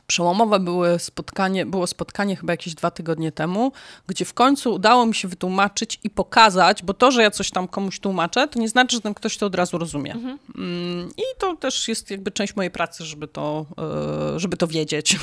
Przełomowe 0.09 0.59
były 0.59 0.99
spotkanie, 0.99 1.65
było 1.65 1.87
spotkanie 1.87 2.35
chyba 2.35 2.53
jakieś 2.53 2.75
dwa 2.75 2.91
tygodnie 2.91 3.31
temu, 3.31 3.71
gdzie 4.07 4.25
w 4.25 4.33
końcu 4.33 4.73
udało 4.73 5.05
mi 5.05 5.15
się 5.15 5.27
wytłumaczyć 5.27 5.99
i 6.03 6.09
pokazać, 6.09 6.83
bo 6.83 6.93
to, 6.93 7.11
że 7.11 7.23
ja 7.23 7.31
coś 7.31 7.51
tam 7.51 7.67
komuś 7.67 7.99
tłumaczę, 7.99 8.47
to 8.47 8.59
nie 8.59 8.69
znaczy, 8.69 8.95
że 8.95 9.01
ten 9.01 9.13
ktoś 9.13 9.37
to 9.37 9.45
od 9.45 9.55
razu 9.55 9.77
rozumie. 9.77 10.11
Mm, 10.11 11.09
I 11.17 11.23
to 11.37 11.55
też 11.55 11.87
jest 11.87 12.11
jakby 12.11 12.31
część 12.31 12.55
mojej 12.55 12.71
pracy, 12.71 13.05
żeby 13.05 13.27
to, 13.27 13.65
e, 14.35 14.39
żeby 14.39 14.57
to 14.57 14.67
wiedzieć. 14.67 15.19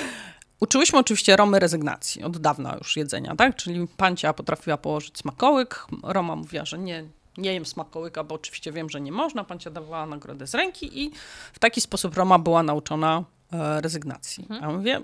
Uczyłyśmy 0.60 0.98
oczywiście 0.98 1.36
Romy 1.36 1.58
rezygnacji 1.58 2.22
od 2.22 2.38
dawna 2.38 2.76
już 2.78 2.96
jedzenia, 2.96 3.36
tak? 3.36 3.56
Czyli 3.56 3.86
pancia 3.96 4.32
potrafiła 4.32 4.76
położyć 4.76 5.18
smakołyk, 5.18 5.86
Roma 6.02 6.36
mówiła, 6.36 6.64
że 6.64 6.78
nie, 6.78 7.04
nie 7.36 7.54
jem 7.54 7.66
smakołyka, 7.66 8.24
bo 8.24 8.34
oczywiście 8.34 8.72
wiem, 8.72 8.90
że 8.90 9.00
nie 9.00 9.12
można. 9.12 9.44
Pancia 9.44 9.70
dawała 9.70 10.06
nagrodę 10.06 10.46
z 10.46 10.54
ręki 10.54 11.02
i 11.02 11.10
w 11.52 11.58
taki 11.58 11.80
sposób 11.80 12.14
Roma 12.16 12.38
była 12.38 12.62
nauczona 12.62 13.24
e, 13.52 13.80
rezygnacji. 13.80 14.46
A 14.50 14.54
ja 14.54 14.68
mówię, 14.70 15.02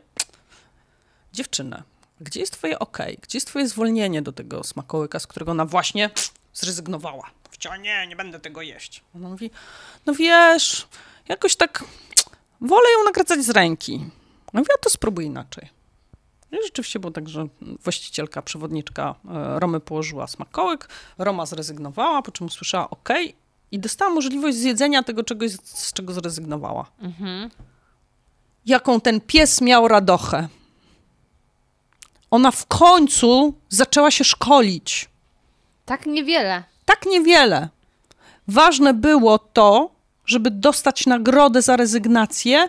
dziewczynę, 1.32 1.82
gdzie 2.20 2.40
jest 2.40 2.52
twoje 2.52 2.78
ok? 2.78 2.98
Gdzie 3.22 3.36
jest 3.36 3.46
twoje 3.46 3.68
zwolnienie 3.68 4.22
do 4.22 4.32
tego 4.32 4.64
smakołyka, 4.64 5.18
z 5.18 5.26
którego 5.26 5.52
ona 5.52 5.64
właśnie 5.64 6.10
zrezygnowała? 6.54 7.30
Powiedziała, 7.44 7.76
nie, 7.76 8.06
nie 8.06 8.16
będę 8.16 8.40
tego 8.40 8.62
jeść. 8.62 9.04
Ona 9.16 9.28
mówi, 9.28 9.50
no 10.06 10.14
wiesz, 10.14 10.88
jakoś 11.28 11.56
tak 11.56 11.84
wolę 12.60 12.90
ją 12.98 13.04
nagradzać 13.04 13.44
z 13.44 13.50
ręki. 13.50 14.04
No 14.52 14.60
ja 14.60 14.76
to 14.82 14.90
spróbuj 14.90 15.24
inaczej. 15.24 15.68
I 16.52 16.56
rzeczywiście 16.64 16.98
było 17.00 17.10
tak, 17.10 17.28
że 17.28 17.46
właścicielka, 17.60 18.42
przewodniczka 18.42 19.14
e, 19.30 19.60
Romy 19.60 19.80
położyła 19.80 20.26
smakołyk, 20.26 20.88
Roma 21.18 21.46
zrezygnowała, 21.46 22.22
po 22.22 22.32
czym 22.32 22.46
usłyszała 22.46 22.90
OK 22.90 23.08
i 23.70 23.78
dostała 23.78 24.10
możliwość 24.14 24.56
zjedzenia 24.56 25.02
tego 25.02 25.24
czegoś, 25.24 25.52
z 25.52 25.92
czego 25.92 26.12
zrezygnowała. 26.12 26.86
Jaką 28.70 29.00
ten 29.00 29.20
pies 29.20 29.60
miał 29.60 29.88
radochę. 29.88 30.48
Ona 32.30 32.50
w 32.50 32.66
końcu 32.66 33.54
zaczęła 33.68 34.10
się 34.10 34.24
szkolić. 34.24 35.08
Tak 35.86 36.06
niewiele. 36.06 36.64
Tak 36.84 37.06
niewiele. 37.06 37.68
Ważne 38.48 38.94
było 38.94 39.38
to, 39.38 39.90
żeby 40.26 40.50
dostać 40.50 41.06
nagrodę 41.06 41.62
za 41.62 41.76
rezygnację, 41.76 42.68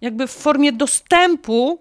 jakby 0.00 0.26
w 0.26 0.32
formie 0.32 0.72
dostępu 0.72 1.78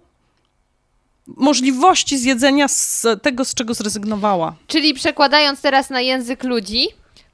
możliwości 1.28 2.18
zjedzenia 2.18 2.68
z 2.68 3.06
tego, 3.22 3.46
z 3.46 3.54
czego 3.54 3.74
zrezygnowała. 3.74 4.56
Czyli 4.68 4.94
przekładając 4.94 5.62
teraz 5.62 5.90
na 5.90 6.02
język 6.02 6.44
ludzi, 6.44 6.88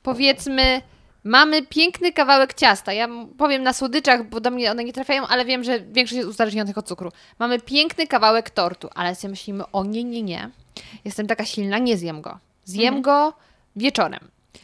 powiedzmy, 0.03 0.82
mamy 1.24 1.62
piękny 1.62 2.14
kawałek 2.14 2.54
ciasta. 2.54 2.94
Ja 2.94 3.08
powiem 3.38 3.64
na 3.64 3.74
słodyczach, 3.74 4.30
bo 4.30 4.40
do 4.40 4.52
mnie 4.52 4.72
one 4.72 4.84
nie 4.84 4.94
trafiają, 4.94 5.28
ale 5.28 5.46
wiem, 5.46 5.64
że 5.64 5.80
większość 5.80 6.18
jest 6.18 6.30
uzależnionych 6.30 6.78
od 6.78 6.88
cukru. 6.88 7.12
Mamy 7.40 7.60
piękny 7.60 8.08
kawałek 8.08 8.50
tortu, 8.50 8.90
ale 8.96 9.16
sobie 9.16 9.30
myślimy, 9.30 9.64
o 9.72 9.84
nie, 9.84 10.04
nie, 10.04 10.24
nie. 10.24 10.50
Jestem 11.06 11.28
taka 11.28 11.46
silna, 11.46 11.78
nie 11.78 11.98
zjem 11.98 12.22
go. 12.22 12.40
Zjem 12.66 13.02
go 13.02 13.34
wieczorem. 13.76 14.20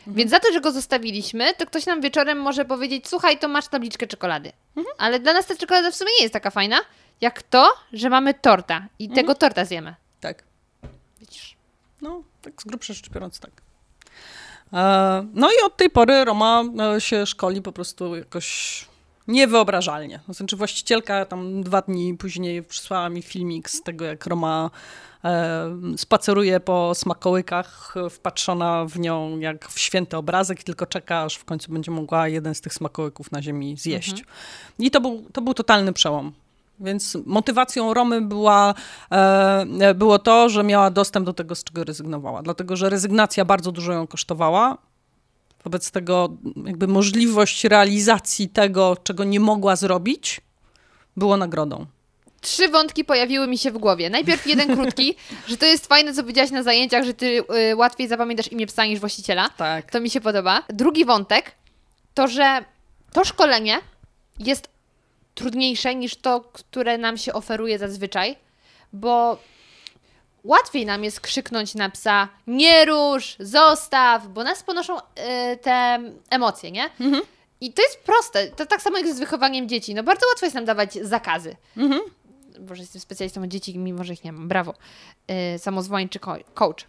Więc 0.07 0.31
za 0.31 0.39
to, 0.39 0.53
że 0.53 0.61
go 0.61 0.71
zostawiliśmy, 0.71 1.53
to 1.53 1.65
ktoś 1.65 1.85
nam 1.85 2.01
wieczorem 2.01 2.37
może 2.41 2.65
powiedzieć, 2.65 3.07
słuchaj, 3.07 3.39
to 3.39 3.47
masz 3.47 3.67
tabliczkę 3.67 4.07
czekolady. 4.07 4.51
Ale 4.97 5.19
dla 5.19 5.33
nas 5.33 5.45
ta 5.45 5.55
czekolada 5.55 5.91
w 5.91 5.95
sumie 5.95 6.11
nie 6.17 6.23
jest 6.23 6.33
taka 6.33 6.49
fajna, 6.49 6.77
jak 7.21 7.43
to, 7.43 7.73
że 7.93 8.09
mamy 8.09 8.33
torta 8.33 8.87
i 8.99 9.09
tego 9.09 9.35
torta 9.35 9.65
zjemy. 9.65 9.95
Tak. 10.21 10.43
Widzisz? 11.19 11.55
No, 12.01 12.23
tak 12.41 12.61
z 12.61 12.65
grubsza 12.65 12.93
rzecz 12.93 13.09
biorąc, 13.09 13.39
tak. 13.39 13.51
E, 14.73 15.25
No 15.33 15.49
i 15.49 15.65
od 15.65 15.77
tej 15.77 15.89
pory 15.89 16.25
Roma 16.25 16.63
e, 16.95 17.01
się 17.01 17.25
szkoli 17.25 17.61
po 17.61 17.71
prostu 17.71 18.15
jakoś 18.15 18.85
niewyobrażalnie. 19.27 20.19
Znaczy 20.29 20.55
właścicielka 20.55 21.25
tam 21.25 21.63
dwa 21.63 21.81
dni 21.81 22.17
później 22.17 22.63
przysłała 22.63 23.09
mi 23.09 23.21
filmik 23.21 23.69
z 23.69 23.83
tego, 23.83 24.05
jak 24.05 24.25
Roma 24.25 24.69
e, 25.23 25.71
spaceruje 25.97 26.59
po 26.59 26.95
smakołykach, 26.95 27.95
wpatrzona 28.09 28.85
w 28.85 28.99
nią 28.99 29.39
jak 29.39 29.67
w 29.69 29.79
święty 29.79 30.17
obrazek, 30.17 30.63
tylko 30.63 30.85
czeka, 30.85 31.21
aż 31.21 31.35
w 31.35 31.45
końcu 31.45 31.71
będzie 31.73 31.91
mogła 31.91 32.27
jeden 32.27 32.55
z 32.55 32.61
tych 32.61 32.73
smakołyków 32.73 33.31
na 33.31 33.41
ziemi 33.41 33.77
zjeść. 33.77 34.23
I 34.79 34.91
to 34.91 35.01
był, 35.01 35.25
to 35.33 35.41
był 35.41 35.53
totalny 35.53 35.93
przełom. 35.93 36.33
Więc 36.79 37.17
motywacją 37.25 37.93
Romy 37.93 38.21
była, 38.21 38.73
e, 39.11 39.93
było 39.95 40.19
to, 40.19 40.49
że 40.49 40.63
miała 40.63 40.91
dostęp 40.91 41.25
do 41.25 41.33
tego, 41.33 41.55
z 41.55 41.63
czego 41.63 41.83
rezygnowała. 41.83 42.41
Dlatego, 42.41 42.75
że 42.75 42.89
rezygnacja 42.89 43.45
bardzo 43.45 43.71
dużo 43.71 43.93
ją 43.93 44.07
kosztowała. 44.07 44.77
Wobec 45.63 45.91
tego 45.91 46.29
jakby 46.65 46.87
możliwość 46.87 47.63
realizacji 47.63 48.49
tego, 48.49 48.97
czego 49.03 49.23
nie 49.23 49.39
mogła 49.39 49.75
zrobić, 49.75 50.41
było 51.17 51.37
nagrodą. 51.37 51.85
trzy 52.41 52.69
wątki 52.69 53.05
pojawiły 53.05 53.47
mi 53.47 53.57
się 53.57 53.71
w 53.71 53.77
głowie. 53.77 54.09
Najpierw 54.09 54.47
jeden 54.47 54.75
krótki, 54.75 55.15
że 55.49 55.57
to 55.57 55.65
jest 55.65 55.87
fajne, 55.87 56.13
co 56.13 56.21
powiedziałaś 56.21 56.51
na 56.51 56.63
zajęciach, 56.63 57.05
że 57.05 57.13
ty 57.13 57.43
y, 57.71 57.75
łatwiej 57.75 58.07
zapamiętasz 58.07 58.51
imię 58.51 58.67
psa 58.67 58.85
niż 58.85 58.99
właściciela. 58.99 59.49
Tak. 59.57 59.91
To 59.91 60.01
mi 60.01 60.09
się 60.09 60.21
podoba. 60.21 60.63
Drugi 60.69 61.05
wątek 61.05 61.51
to, 62.13 62.27
że 62.27 62.65
to 63.13 63.25
szkolenie 63.25 63.77
jest 64.39 64.74
trudniejsze 65.35 65.95
niż 65.95 66.15
to, 66.15 66.41
które 66.41 66.97
nam 66.97 67.17
się 67.17 67.33
oferuje 67.33 67.79
zazwyczaj, 67.79 68.35
bo 68.93 69.37
łatwiej 70.43 70.85
nam 70.85 71.03
jest 71.03 71.19
krzyknąć 71.21 71.75
na 71.75 71.89
psa 71.89 72.27
nie 72.47 72.85
rusz, 72.85 73.35
zostaw, 73.39 74.27
bo 74.27 74.43
nas 74.43 74.63
ponoszą 74.63 74.97
y, 74.97 75.01
te 75.61 75.99
emocje, 76.29 76.71
nie? 76.71 76.89
I 77.61 77.73
to 77.73 77.81
jest 77.81 77.99
proste. 77.99 78.47
To 78.47 78.65
tak 78.65 78.81
samo 78.81 78.97
jak 78.97 79.07
z 79.07 79.19
wychowaniem 79.19 79.69
dzieci. 79.69 79.95
No 79.95 80.03
bardzo 80.03 80.27
łatwo 80.27 80.45
jest 80.45 80.55
nam 80.55 80.65
dawać 80.65 80.93
zakazy. 80.93 81.55
Mhm. 81.77 82.01
Boże, 82.59 82.81
jestem 82.81 83.01
specjalistą 83.01 83.41
od 83.43 83.47
dzieci, 83.47 83.77
mimo 83.79 84.03
że 84.03 84.13
ich 84.13 84.23
nie 84.23 84.31
mam. 84.31 84.47
Brawo. 84.47 84.73
Yy, 85.27 85.59
samozwańczy 85.59 86.19
ko- 86.19 86.37
coach. 86.53 86.85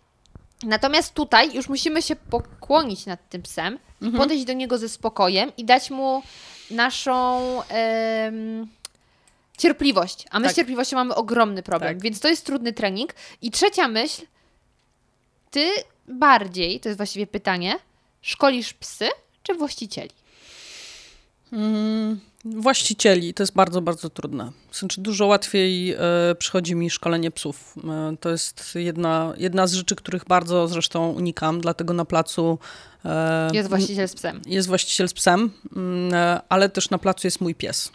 Natomiast 0.63 1.15
tutaj 1.15 1.55
już 1.55 1.69
musimy 1.69 2.03
się 2.03 2.17
pokłonić 2.17 3.07
nad 3.07 3.29
tym 3.29 3.43
psem, 3.43 3.79
i 4.01 4.11
podejść 4.11 4.45
do 4.45 4.53
niego 4.53 4.79
ze 4.79 4.89
spokojem 4.89 5.53
i 5.57 5.65
dać 5.65 5.91
mu 5.91 6.23
naszą 6.71 7.63
em, 7.69 8.67
cierpliwość. 9.59 10.25
A 10.31 10.39
my 10.39 10.45
Tak. 10.45 10.53
z 10.53 10.57
cierpliwością 10.57 10.97
mamy 10.97 11.15
ogromny 11.15 11.63
problem, 11.63 11.95
Tak. 11.95 12.03
więc 12.03 12.21
to 12.21 12.29
jest 12.29 12.47
trudny 12.47 12.73
trening. 12.73 13.15
I 13.43 13.51
trzecia 13.51 13.89
myśl, 13.89 14.23
ty 15.51 15.71
bardziej, 16.09 16.81
to 16.81 16.89
jest 16.89 16.97
właściwie 16.97 17.27
pytanie, 17.27 17.79
szkolisz 18.23 18.73
psy 18.75 19.09
czy 19.43 19.55
właścicieli? 19.55 20.11
Mm, 21.53 22.21
Właścicieli 22.55 23.35
to 23.35 23.43
jest 23.43 23.53
bardzo, 23.53 23.81
bardzo 23.81 24.11
trudne. 24.11 24.53
Znaczy, 24.73 25.01
dużo 25.01 25.27
łatwiej 25.27 25.93
e, 25.93 25.99
przychodzi 26.39 26.75
mi 26.75 26.91
szkolenie 26.91 27.31
psów. 27.31 27.75
E, 27.85 28.17
to 28.21 28.31
jest 28.31 28.75
jedna, 28.75 29.33
jedna 29.37 29.67
z 29.67 29.73
rzeczy, 29.73 29.97
których 29.97 30.25
bardzo 30.25 30.69
zresztą 30.69 31.11
unikam, 31.11 31.61
dlatego 31.61 31.95
na 31.95 32.05
placu 32.05 32.59
e, 33.05 33.51
Jest 33.53 33.69
właściciel 33.69 34.09
z 34.09 34.15
psem. 34.15 34.41
jest 34.47 34.69
właściciel 34.69 35.09
z 35.09 35.13
psem, 35.13 35.51
mm, 35.77 36.41
ale 36.49 36.69
też 36.69 36.91
na 36.91 36.99
placu 36.99 37.27
jest 37.27 37.41
mój 37.41 37.55
pies. 37.55 37.93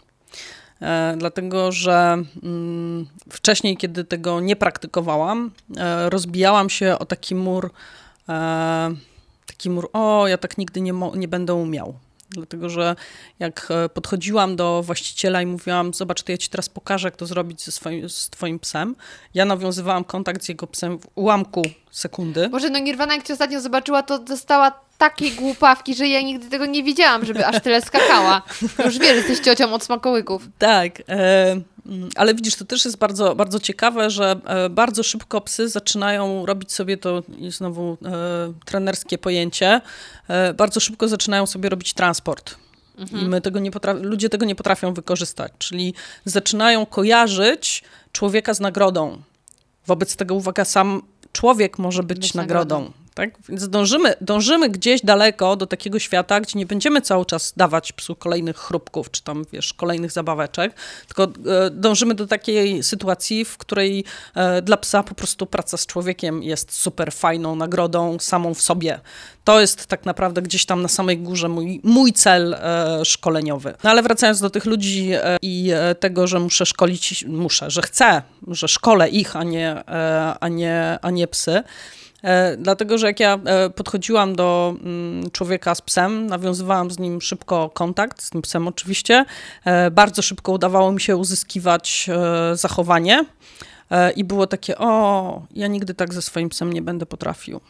Dlatego, 1.16 1.72
że 1.72 2.24
mm, 2.42 3.06
wcześniej, 3.30 3.76
kiedy 3.76 4.04
tego 4.04 4.40
nie 4.40 4.56
praktykowałam, 4.56 5.50
rozbijałam 6.08 6.70
się 6.70 6.96
o 6.98 7.04
taki 7.04 7.34
mur, 7.34 7.70
taki 9.46 9.70
mur, 9.70 9.90
o, 9.92 10.26
ja 10.28 10.38
tak 10.38 10.58
nigdy 10.58 10.80
nie, 10.80 10.92
nie 11.14 11.28
będę 11.28 11.54
umiał. 11.54 11.94
Dlatego, 12.34 12.68
że 12.68 12.96
jak 13.38 13.68
e, 13.70 13.88
podchodziłam 13.88 14.56
do 14.56 14.82
właściciela 14.82 15.42
i 15.42 15.46
mówiłam, 15.46 15.94
zobacz, 15.94 16.22
to 16.22 16.32
ja 16.32 16.38
ci 16.38 16.48
teraz 16.48 16.68
pokażę, 16.68 17.06
jak 17.08 17.16
to 17.16 17.26
zrobić 17.26 17.64
ze 17.64 17.72
swoim, 17.72 18.08
z 18.08 18.30
twoim 18.30 18.58
psem. 18.58 18.96
Ja 19.34 19.44
nawiązywałam 19.44 20.04
kontakt 20.04 20.44
z 20.44 20.48
jego 20.48 20.66
psem 20.66 20.98
w 20.98 21.06
ułamku 21.14 21.62
sekundy. 21.90 22.48
Boże, 22.48 22.70
no 22.70 22.78
Nirvana 22.78 23.14
jak 23.14 23.24
cię 23.24 23.32
ostatnio 23.32 23.60
zobaczyła, 23.60 24.02
to 24.02 24.18
dostała 24.18 24.70
takiej 25.02 25.32
głupawki, 25.32 25.94
że 25.94 26.08
ja 26.08 26.22
nigdy 26.22 26.48
tego 26.48 26.66
nie 26.66 26.82
widziałam, 26.82 27.24
żeby 27.24 27.46
aż 27.46 27.62
tyle 27.62 27.80
skakała. 27.82 28.42
Już 28.84 28.98
wiesz, 28.98 29.08
że 29.08 29.14
jesteś 29.16 29.38
ciocią 29.40 29.74
od 29.74 29.84
smakołyków. 29.84 30.48
Tak, 30.58 31.02
e, 31.08 31.60
ale 32.16 32.34
widzisz, 32.34 32.56
to 32.56 32.64
też 32.64 32.84
jest 32.84 32.96
bardzo, 32.96 33.34
bardzo 33.34 33.58
ciekawe, 33.60 34.10
że 34.10 34.40
e, 34.46 34.68
bardzo 34.68 35.02
szybko 35.02 35.40
psy 35.40 35.68
zaczynają 35.68 36.46
robić 36.46 36.72
sobie 36.72 36.96
to, 36.96 37.22
znowu 37.48 37.98
e, 38.04 38.52
trenerskie 38.64 39.18
pojęcie, 39.18 39.80
e, 40.28 40.54
bardzo 40.54 40.80
szybko 40.80 41.08
zaczynają 41.08 41.46
sobie 41.46 41.68
robić 41.68 41.94
transport. 41.94 42.56
I 43.22 43.24
my 43.24 43.40
tego 43.40 43.58
nie 43.58 43.70
ludzie 44.00 44.28
tego 44.28 44.46
nie 44.46 44.54
potrafią 44.54 44.94
wykorzystać, 44.94 45.52
czyli 45.58 45.94
zaczynają 46.24 46.86
kojarzyć 46.86 47.82
człowieka 48.12 48.54
z 48.54 48.60
nagrodą. 48.60 49.22
Wobec 49.86 50.16
tego, 50.16 50.34
uwaga, 50.34 50.64
sam 50.64 51.02
człowiek 51.32 51.78
może 51.78 52.02
być, 52.02 52.18
Być 52.18 52.34
nagrodą. 52.34 52.78
nagrodą. 52.78 53.01
Tak? 53.14 53.30
Więc 53.48 53.68
dążymy, 53.68 54.14
dążymy 54.20 54.68
gdzieś 54.68 55.00
daleko 55.00 55.56
do 55.56 55.66
takiego 55.66 55.98
świata, 55.98 56.40
gdzie 56.40 56.58
nie 56.58 56.66
będziemy 56.66 57.00
cały 57.00 57.26
czas 57.26 57.52
dawać 57.56 57.92
psu 57.92 58.16
kolejnych 58.16 58.56
chrupków, 58.56 59.10
czy 59.10 59.22
tam, 59.22 59.44
wiesz, 59.52 59.74
kolejnych 59.74 60.12
zabaweczek, 60.12 60.74
tylko 61.06 61.24
e, 61.24 61.70
dążymy 61.70 62.14
do 62.14 62.26
takiej 62.26 62.82
sytuacji, 62.82 63.44
w 63.44 63.58
której 63.58 64.04
e, 64.34 64.62
dla 64.62 64.76
psa 64.76 65.02
po 65.02 65.14
prostu 65.14 65.46
praca 65.46 65.76
z 65.76 65.86
człowiekiem 65.86 66.42
jest 66.42 66.72
super 66.72 67.12
fajną 67.12 67.56
nagrodą 67.56 68.16
samą 68.20 68.54
w 68.54 68.62
sobie. 68.62 69.00
To 69.44 69.60
jest 69.60 69.86
tak 69.86 70.04
naprawdę 70.04 70.42
gdzieś 70.42 70.66
tam 70.66 70.82
na 70.82 70.88
samej 70.88 71.18
górze 71.18 71.48
mój, 71.48 71.80
mój 71.84 72.12
cel 72.12 72.54
e, 72.54 73.04
szkoleniowy. 73.04 73.74
No 73.84 73.90
ale 73.90 74.02
wracając 74.02 74.40
do 74.40 74.50
tych 74.50 74.64
ludzi 74.64 75.10
i 75.42 75.72
tego, 76.00 76.26
że 76.26 76.40
muszę 76.40 76.66
szkolić, 76.66 77.24
muszę, 77.28 77.70
że 77.70 77.82
chcę, 77.82 78.22
że 78.48 78.68
szkolę 78.68 79.08
ich, 79.08 79.36
a 79.36 79.44
nie, 79.44 79.84
a 80.40 80.48
nie, 80.48 80.98
a 81.02 81.10
nie 81.10 81.28
psy. 81.28 81.62
E, 82.22 82.56
Dlatego, 82.56 82.98
że 82.98 83.06
jak 83.06 83.20
ja 83.20 83.38
e, 83.44 83.70
podchodziłam 83.70 84.36
do 84.36 84.74
mm, 84.84 85.30
człowieka 85.30 85.74
z 85.74 85.82
psem, 85.82 86.26
nawiązywałam 86.26 86.90
z 86.90 86.98
nim 86.98 87.20
szybko 87.20 87.70
kontakt, 87.70 88.22
z 88.22 88.30
tym 88.30 88.42
psem 88.42 88.68
oczywiście, 88.68 89.24
e, 89.64 89.90
bardzo 89.90 90.22
szybko 90.22 90.52
udawało 90.52 90.92
mi 90.92 91.00
się 91.00 91.16
uzyskiwać 91.16 92.10
zachowanie 92.52 93.24
i 94.16 94.24
było 94.24 94.46
takie, 94.46 94.78
o, 94.78 95.42
ja 95.54 95.66
nigdy 95.66 95.94
tak 95.94 96.14
ze 96.14 96.22
swoim 96.22 96.48
psem 96.48 96.72
nie 96.72 96.82
będę 96.82 97.06
potrafił. 97.06 97.60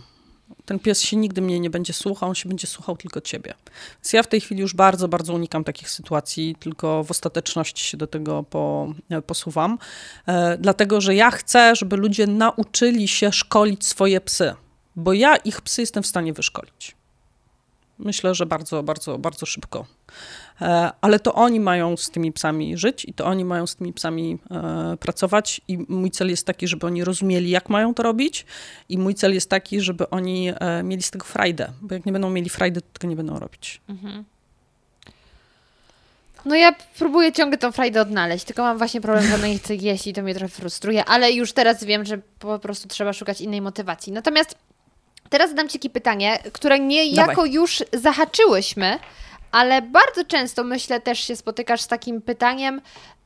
Ten 0.66 0.78
pies 0.78 1.02
się 1.02 1.16
nigdy 1.16 1.40
mnie 1.40 1.60
nie 1.60 1.70
będzie 1.70 1.92
słuchał, 1.92 2.28
on 2.28 2.34
się 2.34 2.48
będzie 2.48 2.66
słuchał 2.66 2.96
tylko 2.96 3.20
ciebie. 3.20 3.54
Więc 3.96 4.12
ja 4.12 4.22
w 4.22 4.26
tej 4.26 4.40
chwili 4.40 4.60
już 4.60 4.74
bardzo, 4.74 5.08
bardzo 5.08 5.34
unikam 5.34 5.64
takich 5.64 5.90
sytuacji, 5.90 6.56
tylko 6.60 7.04
w 7.04 7.10
ostateczności 7.10 7.84
się 7.84 7.96
do 7.96 8.06
tego 8.06 8.42
po, 8.42 8.94
e, 9.10 9.22
posuwam. 9.22 9.78
E, 10.26 10.58
dlatego, 10.58 11.00
że 11.00 11.14
ja 11.14 11.30
chcę, 11.30 11.76
żeby 11.76 11.96
ludzie 11.96 12.26
nauczyli 12.26 13.08
się 13.08 13.32
szkolić 13.32 13.86
swoje 13.86 14.20
psy, 14.20 14.54
bo 14.96 15.12
ja 15.12 15.36
ich 15.36 15.60
psy 15.60 15.80
jestem 15.80 16.02
w 16.02 16.06
stanie 16.06 16.32
wyszkolić. 16.32 17.01
Myślę, 18.02 18.34
że 18.34 18.46
bardzo, 18.46 18.82
bardzo, 18.82 19.18
bardzo 19.18 19.46
szybko. 19.46 19.86
E, 20.60 20.90
Ale 21.00 21.20
to 21.20 21.34
oni 21.34 21.60
mają 21.60 21.96
z 21.96 22.10
tymi 22.10 22.32
psami 22.32 22.76
żyć 22.76 23.04
i 23.04 23.14
to 23.14 23.24
oni 23.24 23.44
mają 23.44 23.66
z 23.66 23.76
tymi 23.76 23.92
psami 23.92 24.38
e, 24.50 24.96
pracować. 24.96 25.60
I 25.68 25.78
mój 25.88 26.10
cel 26.10 26.30
jest 26.30 26.46
taki, 26.46 26.68
żeby 26.68 26.86
oni 26.86 27.04
rozumieli, 27.04 27.50
jak 27.50 27.68
mają 27.68 27.94
to 27.94 28.02
robić. 28.02 28.46
I 28.88 28.98
mój 28.98 29.14
cel 29.14 29.34
jest 29.34 29.50
taki, 29.50 29.80
żeby 29.80 30.10
oni 30.10 30.52
e, 30.60 30.82
mieli 30.82 31.02
z 31.02 31.10
tego 31.10 31.24
frajdę. 31.24 31.72
Bo 31.82 31.94
jak 31.94 32.06
nie 32.06 32.12
będą 32.12 32.30
mieli 32.30 32.48
frajdy, 32.48 32.80
to 32.80 32.86
tego 32.92 33.10
nie 33.10 33.16
będą 33.16 33.38
robić. 33.38 33.80
No 36.44 36.54
ja 36.54 36.74
próbuję 36.98 37.32
ciągle 37.32 37.58
tą 37.58 37.72
frajdę 37.72 38.00
odnaleźć, 38.00 38.44
tylko 38.44 38.62
mam 38.62 38.78
właśnie 38.78 39.00
problem, 39.00 39.24
że 39.24 39.48
nie 39.48 39.58
chce 39.58 39.74
jeść 39.74 40.06
i 40.06 40.12
to 40.12 40.22
mnie 40.22 40.34
trochę 40.34 40.48
frustruje, 40.48 41.04
ale 41.04 41.32
już 41.32 41.52
teraz 41.52 41.84
wiem, 41.84 42.04
że 42.04 42.18
po 42.38 42.58
prostu 42.58 42.88
trzeba 42.88 43.12
szukać 43.12 43.40
innej 43.40 43.60
motywacji. 43.60 44.12
Natomiast 44.12 44.56
teraz 45.32 45.50
zadam 45.50 45.68
Ci 45.68 45.90
pytanie, 45.90 46.38
które 46.52 46.78
niejako 46.78 47.44
już 47.44 47.82
zahaczyłyśmy, 47.92 48.98
ale 49.52 49.82
bardzo 49.82 50.24
często 50.24 50.64
myślę 50.64 51.00
też 51.00 51.18
się 51.18 51.36
spotykasz 51.36 51.80
z 51.80 51.88
takim 51.88 52.22
pytaniem, 52.22 52.80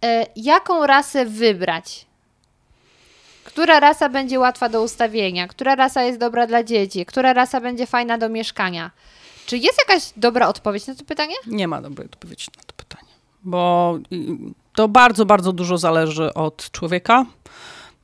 e, 0.04 0.26
jaką 0.36 0.86
rasę 0.86 1.26
wybrać? 1.26 2.06
Która 3.44 3.80
rasa 3.80 4.08
będzie 4.08 4.38
łatwa 4.38 4.68
do 4.68 4.82
ustawienia? 4.82 5.48
Która 5.48 5.74
rasa 5.74 6.02
jest 6.02 6.18
dobra 6.18 6.46
dla 6.46 6.64
dzieci? 6.64 7.06
Która 7.06 7.32
rasa 7.32 7.60
będzie 7.60 7.86
fajna 7.86 8.18
do 8.18 8.28
mieszkania? 8.28 8.90
Czy 9.46 9.56
jest 9.56 9.78
jakaś 9.88 10.12
dobra 10.16 10.48
odpowiedź 10.48 10.86
na 10.86 10.94
to 10.94 11.04
pytanie? 11.04 11.34
Nie 11.46 11.68
ma 11.68 11.82
dobrej 11.82 12.06
odpowiedzi 12.06 12.46
na 12.56 12.62
to 12.62 12.72
pytanie, 12.76 13.12
bo 13.42 13.98
y, 14.12 14.16
to 14.74 14.88
bardzo, 14.88 15.26
bardzo 15.26 15.52
dużo 15.52 15.78
zależy 15.78 16.34
od 16.34 16.70
człowieka. 16.70 17.26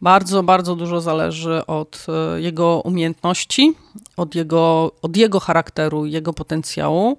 Bardzo, 0.02 0.42
bardzo 0.42 0.76
dużo 0.76 1.00
zależy 1.00 1.66
od 1.66 2.06
e, 2.08 2.40
jego 2.40 2.80
umiejętności, 2.80 3.74
od 4.16 4.34
jego, 4.34 4.92
od 5.02 5.16
jego 5.16 5.40
charakteru, 5.40 6.06
jego 6.06 6.32
potencjału. 6.32 7.16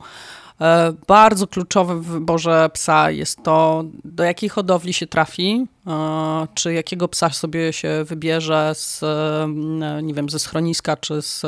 E, 0.61 0.93
Bardzo 1.07 1.47
kluczowe 1.47 1.95
w 1.95 2.05
wyborze 2.05 2.69
psa 2.73 3.11
jest 3.11 3.43
to, 3.43 3.83
do 4.05 4.23
jakiej 4.23 4.49
hodowli 4.49 4.93
się 4.93 5.07
trafi, 5.07 5.67
e, 5.87 6.47
czy 6.53 6.73
jakiego 6.73 7.07
psa 7.07 7.29
sobie 7.29 7.73
się 7.73 8.03
wybierze 8.03 8.71
z, 8.75 9.03
e, 9.03 9.47
nie 10.03 10.13
wiem, 10.13 10.29
ze 10.29 10.39
schroniska, 10.39 10.97
czy 10.97 11.21
z, 11.21 11.41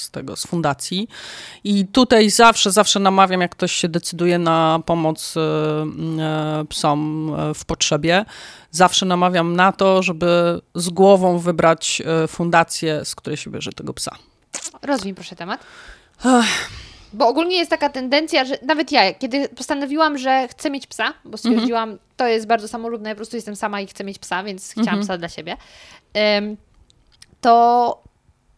z 0.00 0.10
tego, 0.10 0.36
z 0.36 0.46
fundacji. 0.46 1.08
I 1.64 1.86
tutaj 1.86 2.30
zawsze, 2.30 2.72
zawsze 2.72 3.00
namawiam, 3.00 3.40
jak 3.40 3.50
ktoś 3.50 3.72
się 3.72 3.88
decyduje 3.88 4.38
na 4.38 4.80
pomoc 4.86 5.34
psom 6.68 7.32
w 7.54 7.64
potrzebie, 7.64 8.24
zawsze 8.70 9.06
namawiam 9.06 9.56
na 9.56 9.72
to, 9.72 10.02
żeby 10.02 10.60
z 10.74 10.88
głową 10.88 11.38
wybrać 11.38 12.02
fundację, 12.28 13.04
z 13.04 13.14
której 13.14 13.36
się 13.36 13.50
bierze 13.50 13.72
tego 13.72 13.94
psa. 13.94 14.16
Rozwij 14.82 15.14
proszę 15.14 15.36
temat. 15.36 15.60
Bo 17.16 17.28
ogólnie 17.28 17.56
jest 17.56 17.70
taka 17.70 17.88
tendencja, 17.88 18.44
że 18.44 18.58
nawet 18.62 18.92
ja, 18.92 19.14
kiedy 19.14 19.48
postanowiłam, 19.48 20.18
że 20.18 20.48
chcę 20.48 20.70
mieć 20.70 20.86
psa, 20.86 21.12
bo 21.24 21.38
stwierdziłam, 21.38 21.98
to 22.16 22.26
jest 22.26 22.46
bardzo 22.46 22.68
samolubne, 22.68 23.08
ja 23.08 23.14
po 23.14 23.16
prostu 23.16 23.36
jestem 23.36 23.56
sama 23.56 23.80
i 23.80 23.86
chcę 23.86 24.04
mieć 24.04 24.18
psa, 24.18 24.44
więc 24.44 24.72
chciałam 24.72 25.00
psa 25.00 25.18
dla 25.18 25.28
siebie, 25.28 25.56
em, 26.14 26.56
to 27.40 28.02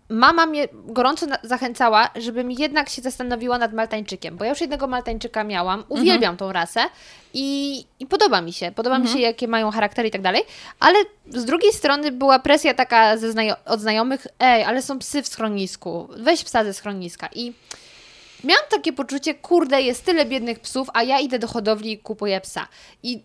mama 0.09 0.47
mnie 0.47 0.69
gorąco 0.73 1.27
zachęcała, 1.43 2.11
żebym 2.17 2.51
jednak 2.51 2.89
się 2.89 3.03
zastanowiła 3.03 3.59
nad 3.59 3.73
Maltańczykiem, 3.73 4.37
bo 4.37 4.45
ja 4.45 4.51
już 4.51 4.61
jednego 4.61 4.87
Maltańczyka 4.87 5.45
miałam, 5.45 5.85
uwielbiam 5.89 6.33
mhm. 6.33 6.37
tą 6.37 6.53
rasę 6.53 6.81
i, 7.35 7.85
i, 8.01 8.07
podoba 8.07 8.41
mi 8.41 8.53
się, 8.53 8.73
podoba 8.73 8.97
mhm. 8.97 9.15
mi 9.15 9.21
się, 9.21 9.27
jakie 9.27 9.49
mają 9.49 9.71
charaktery 9.71 10.09
i 10.09 10.11
tak 10.11 10.23
dalej, 10.23 10.43
ale 10.81 10.99
z 11.29 11.45
drugiej 11.45 11.73
strony 11.73 12.13
była 12.13 12.39
presja 12.39 12.75
taka 12.75 13.17
ze 13.17 13.33
znajo 13.33 13.55
od 13.65 13.81
znajomych, 13.81 14.27
ej, 14.41 14.65
ale 14.65 14.83
są 14.83 14.99
psy 14.99 15.23
w 15.23 15.29
schronisku, 15.29 16.09
weź 16.17 16.45
psa 16.45 16.65
ze 16.65 16.75
schroniska 16.75 17.29
i 17.35 17.53
miałam 18.45 18.65
takie 18.71 18.93
poczucie, 18.93 19.35
kurde, 19.35 19.83
jest 19.83 20.05
tyle 20.05 20.25
biednych 20.27 20.61
psów, 20.61 20.89
a 20.95 21.03
ja 21.03 21.21
idę 21.21 21.39
do 21.39 21.49
hodowli 21.49 21.93
i 21.93 21.99
kupuję 21.99 22.41
psa 22.41 22.69
i 23.03 23.23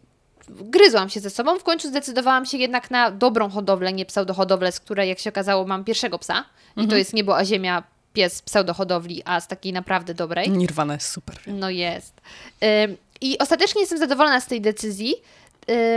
gryzłam 0.49 1.09
się 1.09 1.19
ze 1.19 1.29
sobą. 1.29 1.59
W 1.59 1.63
końcu 1.63 1.87
zdecydowałam 1.87 2.45
się 2.45 2.57
jednak 2.57 2.91
na 2.91 3.11
dobrą 3.11 3.49
hodowlę, 3.49 3.93
nie 3.93 4.05
pseudohodowlę, 4.05 4.71
z 4.71 4.79
której, 4.79 5.09
jak 5.09 5.19
się 5.19 5.29
okazało, 5.29 5.65
mam 5.65 5.83
pierwszego 5.83 6.19
psa. 6.19 6.45
Mhm. 6.69 6.87
I 6.87 6.89
to 6.89 6.95
jest 6.95 7.13
niebo 7.13 7.37
a 7.37 7.45
ziemia, 7.45 7.83
pies 8.13 8.41
pseudohodowli, 8.41 9.21
a 9.25 9.41
z 9.41 9.47
takiej 9.47 9.73
naprawdę 9.73 10.13
dobrej. 10.13 10.49
Nirwana 10.49 10.93
jest 10.93 11.09
super. 11.09 11.39
No 11.47 11.69
jest. 11.69 12.21
Ym, 12.85 12.97
I 13.21 13.37
ostatecznie 13.37 13.81
jestem 13.81 13.99
zadowolona 13.99 14.41
z 14.41 14.47
tej 14.47 14.61
decyzji. 14.61 15.15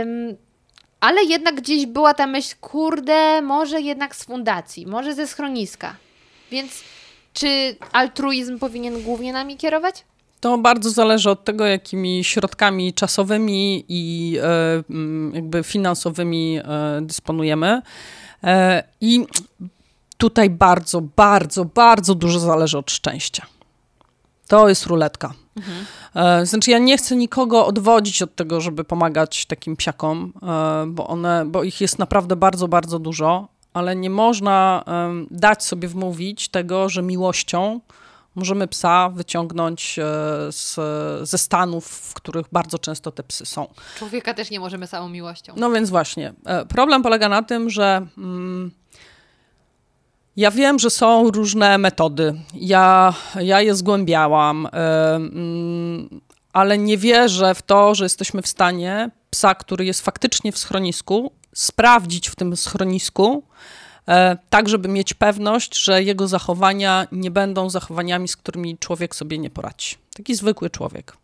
Ym, 0.01 0.37
ale 0.99 1.23
jednak 1.23 1.55
gdzieś 1.55 1.85
była 1.85 2.13
ta 2.13 2.27
myśl, 2.27 2.55
kurde, 2.61 3.41
może 3.41 3.81
jednak 3.81 4.15
z 4.15 4.23
fundacji, 4.23 4.85
może 4.85 5.13
ze 5.13 5.27
schroniska. 5.27 5.95
Więc 6.51 6.83
czy 7.37 7.75
altruizm 7.91 8.59
powinien 8.59 9.01
głównie 9.01 9.33
nami 9.33 9.57
kierować? 9.57 10.05
To 10.39 10.57
bardzo 10.57 10.89
zależy 10.89 11.29
od 11.29 11.43
tego, 11.43 11.65
jakimi 11.65 12.23
środkami 12.23 12.93
czasowymi 12.93 13.85
i 13.87 14.37
e, 14.41 14.83
mm, 14.89 15.35
jakby 15.35 15.63
finansowymi 15.63 16.57
e, 16.57 16.63
dysponujemy. 17.01 17.81
E, 18.43 18.83
I 19.01 19.25
tutaj 20.17 20.49
bardzo, 20.49 21.01
bardzo, 21.01 21.65
bardzo 21.65 22.15
dużo 22.15 22.39
zależy 22.39 22.77
od 22.77 22.91
szczęścia. 22.91 23.45
To 24.47 24.69
jest 24.69 24.85
ruletka. 24.85 25.33
Mhm. 25.57 26.45
Znaczy, 26.45 26.71
ja 26.71 26.77
nie 26.77 26.97
chcę 26.97 27.15
nikogo 27.15 27.65
odwodzić 27.65 28.21
od 28.21 28.35
tego, 28.35 28.61
żeby 28.61 28.83
pomagać 28.83 29.45
takim 29.45 29.75
psiakom, 29.75 30.33
bo, 30.87 31.07
one, 31.07 31.45
bo 31.45 31.63
ich 31.63 31.81
jest 31.81 31.99
naprawdę 31.99 32.35
bardzo, 32.35 32.67
bardzo 32.67 32.99
dużo, 32.99 33.47
ale 33.77 33.95
nie 33.95 34.09
można 34.09 34.83
dać 35.31 35.63
sobie 35.63 35.87
wmówić 35.87 36.49
tego, 36.49 36.89
że 36.89 37.01
miłością 37.01 37.79
możemy 38.37 38.67
psa 38.67 39.09
wyciągnąć 39.09 39.99
e, 39.99 40.03
z, 40.51 40.75
ze 41.29 41.37
stanów, 41.37 41.85
w 41.87 42.13
których 42.13 42.45
bardzo 42.51 42.79
często 42.79 43.11
te 43.11 43.23
psy 43.23 43.45
są. 43.45 43.67
Człowieka 43.97 44.33
też 44.33 44.51
nie 44.51 44.59
możemy 44.59 44.87
samą 44.87 45.09
miłością. 45.09 45.53
No 45.55 45.71
więc 45.71 45.89
właśnie. 45.89 46.33
E, 46.45 46.65
problem 46.65 47.03
polega 47.03 47.29
na 47.29 47.43
tym, 47.43 47.69
że 47.69 48.07
mm, 48.17 48.71
ja 50.35 50.51
wiem, 50.51 50.79
że 50.79 50.89
są 50.89 51.31
różne 51.31 51.77
metody. 51.77 52.33
Ja, 52.53 53.13
ja 53.39 53.61
je 53.61 53.75
zgłębiałam, 53.75 54.65
y, 54.65 54.69
y, 54.69 56.19
ale 56.53 56.77
nie 56.77 56.97
wierzę 56.97 57.55
w 57.55 57.61
to, 57.61 57.95
że 57.95 58.05
jesteśmy 58.05 58.41
w 58.41 58.47
stanie 58.47 59.09
psa, 59.29 59.55
który 59.55 59.85
jest 59.85 60.01
faktycznie 60.01 60.51
w 60.51 60.57
schronisku, 60.57 61.31
sprawdzić 61.53 62.29
w 62.29 62.35
tym 62.35 62.57
schronisku, 62.57 63.43
E, 64.07 64.37
tak 64.49 64.69
żeby 64.69 64.89
mieć 64.89 65.13
pewność, 65.13 65.77
że 65.83 66.03
jego 66.03 66.27
zachowania 66.27 67.07
nie 67.11 67.31
będą 67.31 67.69
zachowaniami, 67.69 68.27
z 68.27 68.37
którymi 68.37 68.77
człowiek 68.77 69.15
sobie 69.15 69.37
nie 69.37 69.49
poradzi. 69.49 69.95
Taki 70.17 70.35
zwykły 70.35 70.69
człowiek. 70.69 71.17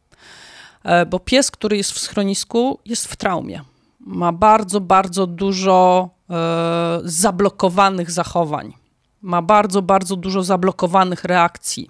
E, 0.84 1.06
bo 1.06 1.20
pies, 1.20 1.52
który 1.52 1.78
jest 1.78 1.92
w 1.92 2.00
schronisku, 2.00 2.80
jest 2.86 3.08
w 3.08 3.16
traumie. 3.16 3.62
Ma 4.00 4.32
bardzo, 4.32 4.82
bardzo 4.82 5.28
dużo 5.28 6.10
e, 6.30 7.00
zablokowanych 7.04 8.12
zachowań. 8.12 8.74
Ma 9.22 9.42
bardzo, 9.42 9.82
bardzo 9.82 10.16
dużo 10.16 10.44
zablokowanych 10.44 11.24
reakcji. 11.24 11.90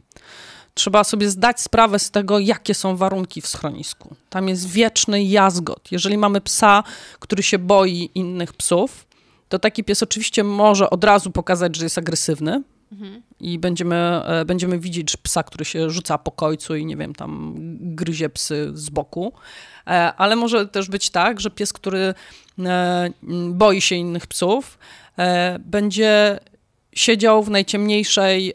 Trzeba 0.73 1.03
sobie 1.03 1.29
zdać 1.29 1.61
sprawę 1.61 1.99
z 1.99 2.11
tego, 2.11 2.39
jakie 2.39 2.73
są 2.73 2.97
warunki 2.97 3.41
w 3.41 3.47
schronisku. 3.47 4.15
Tam 4.29 4.49
jest 4.49 4.69
wieczny 4.69 5.23
jazgot. 5.23 5.91
Jeżeli 5.91 6.17
mamy 6.17 6.41
psa, 6.41 6.83
który 7.19 7.43
się 7.43 7.59
boi 7.59 8.09
innych 8.15 8.53
psów, 8.53 9.05
to 9.49 9.59
taki 9.59 9.83
pies 9.83 10.03
oczywiście 10.03 10.43
może 10.43 10.89
od 10.89 11.03
razu 11.03 11.31
pokazać, 11.31 11.75
że 11.75 11.85
jest 11.85 11.97
agresywny. 11.97 12.63
Mhm. 12.91 13.21
I 13.39 13.59
będziemy, 13.59 13.95
e, 13.95 14.45
będziemy 14.45 14.79
widzieć 14.79 15.17
psa, 15.17 15.43
który 15.43 15.65
się 15.65 15.89
rzuca 15.89 16.17
po 16.17 16.31
końcu 16.31 16.75
i 16.75 16.85
nie 16.85 16.97
wiem, 16.97 17.15
tam 17.15 17.55
gryzie 17.79 18.29
psy 18.29 18.71
z 18.73 18.89
boku. 18.89 19.33
E, 19.87 20.13
ale 20.17 20.35
może 20.35 20.67
też 20.67 20.89
być 20.89 21.09
tak, 21.09 21.39
że 21.39 21.51
pies, 21.51 21.73
który 21.73 22.13
e, 22.59 23.09
boi 23.49 23.81
się 23.81 23.95
innych 23.95 24.27
psów, 24.27 24.77
będzie 25.59 26.39
siedział 26.95 27.43
w 27.43 27.49
najciemniejszej, 27.49 28.53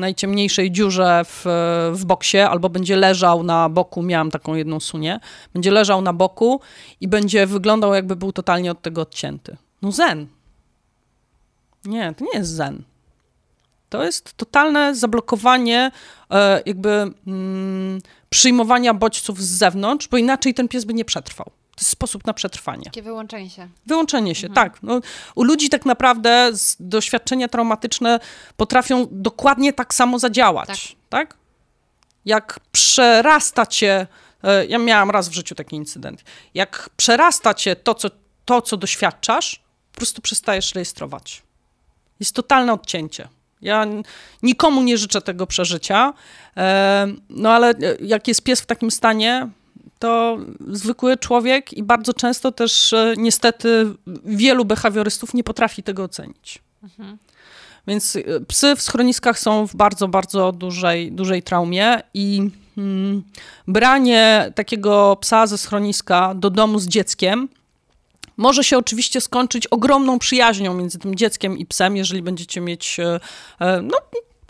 najciemniejszej 0.00 0.70
dziurze 0.70 1.24
w, 1.24 1.44
w 1.92 2.04
boksie, 2.04 2.38
albo 2.38 2.68
będzie 2.68 2.96
leżał 2.96 3.42
na 3.42 3.68
boku, 3.68 4.02
miałam 4.02 4.30
taką 4.30 4.54
jedną 4.54 4.80
sunię, 4.80 5.20
będzie 5.54 5.70
leżał 5.70 6.02
na 6.02 6.12
boku 6.12 6.60
i 7.00 7.08
będzie 7.08 7.46
wyglądał 7.46 7.94
jakby 7.94 8.16
był 8.16 8.32
totalnie 8.32 8.70
od 8.70 8.82
tego 8.82 9.02
odcięty. 9.02 9.56
No 9.82 9.92
zen. 9.92 10.26
Nie, 11.84 12.14
to 12.14 12.24
nie 12.24 12.38
jest 12.38 12.50
zen. 12.50 12.82
To 13.88 14.04
jest 14.04 14.34
totalne 14.36 14.94
zablokowanie 14.94 15.90
e, 16.30 16.62
jakby 16.66 16.90
mm, 17.26 18.00
przyjmowania 18.30 18.94
bodźców 18.94 19.42
z 19.42 19.58
zewnątrz, 19.58 20.08
bo 20.08 20.16
inaczej 20.16 20.54
ten 20.54 20.68
pies 20.68 20.84
by 20.84 20.94
nie 20.94 21.04
przetrwał. 21.04 21.50
To 21.76 21.80
jest 21.80 21.90
sposób 21.90 22.26
na 22.26 22.34
przetrwanie. 22.34 22.84
Takie 22.84 23.02
wyłączenie 23.02 23.50
się. 23.50 23.68
Wyłączenie 23.86 24.34
się, 24.34 24.46
mhm. 24.46 24.70
tak. 24.70 24.82
No, 24.82 25.00
u 25.34 25.44
ludzi 25.44 25.68
tak 25.68 25.86
naprawdę 25.86 26.50
doświadczenia 26.80 27.48
traumatyczne 27.48 28.20
potrafią 28.56 29.06
dokładnie 29.10 29.72
tak 29.72 29.94
samo 29.94 30.18
zadziałać. 30.18 30.96
Tak. 31.08 31.28
tak? 31.28 31.36
Jak 32.24 32.60
przerasta 32.72 33.66
cię, 33.66 34.06
e, 34.42 34.66
ja 34.66 34.78
miałam 34.78 35.10
raz 35.10 35.28
w 35.28 35.32
życiu 35.32 35.54
taki 35.54 35.76
incydent, 35.76 36.24
jak 36.54 36.90
przerasta 36.96 37.54
cię 37.54 37.76
to, 37.76 37.94
co, 37.94 38.08
to, 38.44 38.62
co 38.62 38.76
doświadczasz, 38.76 39.62
po 39.92 39.96
prostu 39.96 40.22
przestajesz 40.22 40.74
rejestrować. 40.74 41.42
Jest 42.20 42.34
totalne 42.34 42.72
odcięcie. 42.72 43.28
Ja 43.62 43.86
nikomu 44.42 44.82
nie 44.82 44.98
życzę 44.98 45.20
tego 45.20 45.46
przeżycia, 45.46 46.12
e, 46.56 47.06
no 47.28 47.50
ale 47.50 47.70
e, 47.70 47.74
jak 48.00 48.28
jest 48.28 48.42
pies 48.42 48.60
w 48.60 48.66
takim 48.66 48.90
stanie, 48.90 49.48
to 50.04 50.38
zwykły 50.68 51.16
człowiek 51.16 51.72
i 51.72 51.82
bardzo 51.82 52.14
często 52.14 52.52
też 52.52 52.92
e, 52.92 53.14
niestety 53.16 53.86
wielu 54.24 54.64
behawiorystów 54.64 55.34
nie 55.34 55.44
potrafi 55.44 55.82
tego 55.82 56.02
ocenić. 56.04 56.58
Mhm. 56.82 57.18
Więc 57.86 58.18
psy 58.48 58.76
w 58.76 58.82
schroniskach 58.82 59.38
są 59.38 59.66
w 59.66 59.76
bardzo, 59.76 60.08
bardzo 60.08 60.52
dużej, 60.52 61.12
dużej 61.12 61.42
traumie 61.42 62.02
i 62.14 62.50
hmm, 62.74 63.22
branie 63.68 64.52
takiego 64.54 65.16
psa 65.20 65.46
ze 65.46 65.58
schroniska 65.58 66.34
do 66.34 66.50
domu 66.50 66.78
z 66.78 66.88
dzieckiem 66.88 67.48
może 68.36 68.64
się 68.64 68.78
oczywiście 68.78 69.20
skończyć 69.20 69.66
ogromną 69.66 70.18
przyjaźnią 70.18 70.74
między 70.74 70.98
tym 70.98 71.14
dzieckiem 71.14 71.58
i 71.58 71.66
psem, 71.66 71.96
jeżeli 71.96 72.22
będziecie 72.22 72.60
mieć 72.60 73.00
e, 73.00 73.20
e, 73.60 73.82
no, 73.82 73.96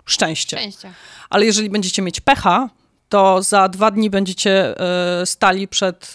szczęście. 0.05 0.57
szczęście. 0.57 0.93
Ale 1.29 1.45
jeżeli 1.45 1.69
będziecie 1.69 2.01
mieć 2.01 2.21
pecha, 2.21 2.69
to 3.09 3.41
za 3.41 3.69
dwa 3.69 3.91
dni 3.91 4.09
będziecie 4.09 4.79
e, 4.79 5.25
stali 5.25 5.67
przed 5.67 6.13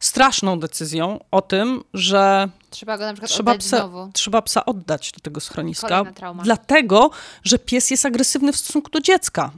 straszną 0.00 0.60
decyzją 0.60 1.24
o 1.30 1.42
tym, 1.42 1.84
że 1.94 2.48
trzeba 2.70 2.98
go 2.98 3.04
na 3.04 3.12
przykład 3.12 3.30
trzeba 3.30 3.52
oddać 3.52 3.66
psa, 3.66 3.76
znowu. 3.76 4.10
Trzeba 4.12 4.42
psa 4.42 4.64
oddać 4.64 5.12
do 5.12 5.20
tego 5.20 5.40
schroniska, 5.40 6.04
dlatego, 6.42 7.10
że 7.42 7.58
pies 7.58 7.90
jest 7.90 8.06
agresywny 8.06 8.52
w 8.52 8.56
stosunku 8.56 8.90
do 8.90 9.00
dziecka. 9.00 9.50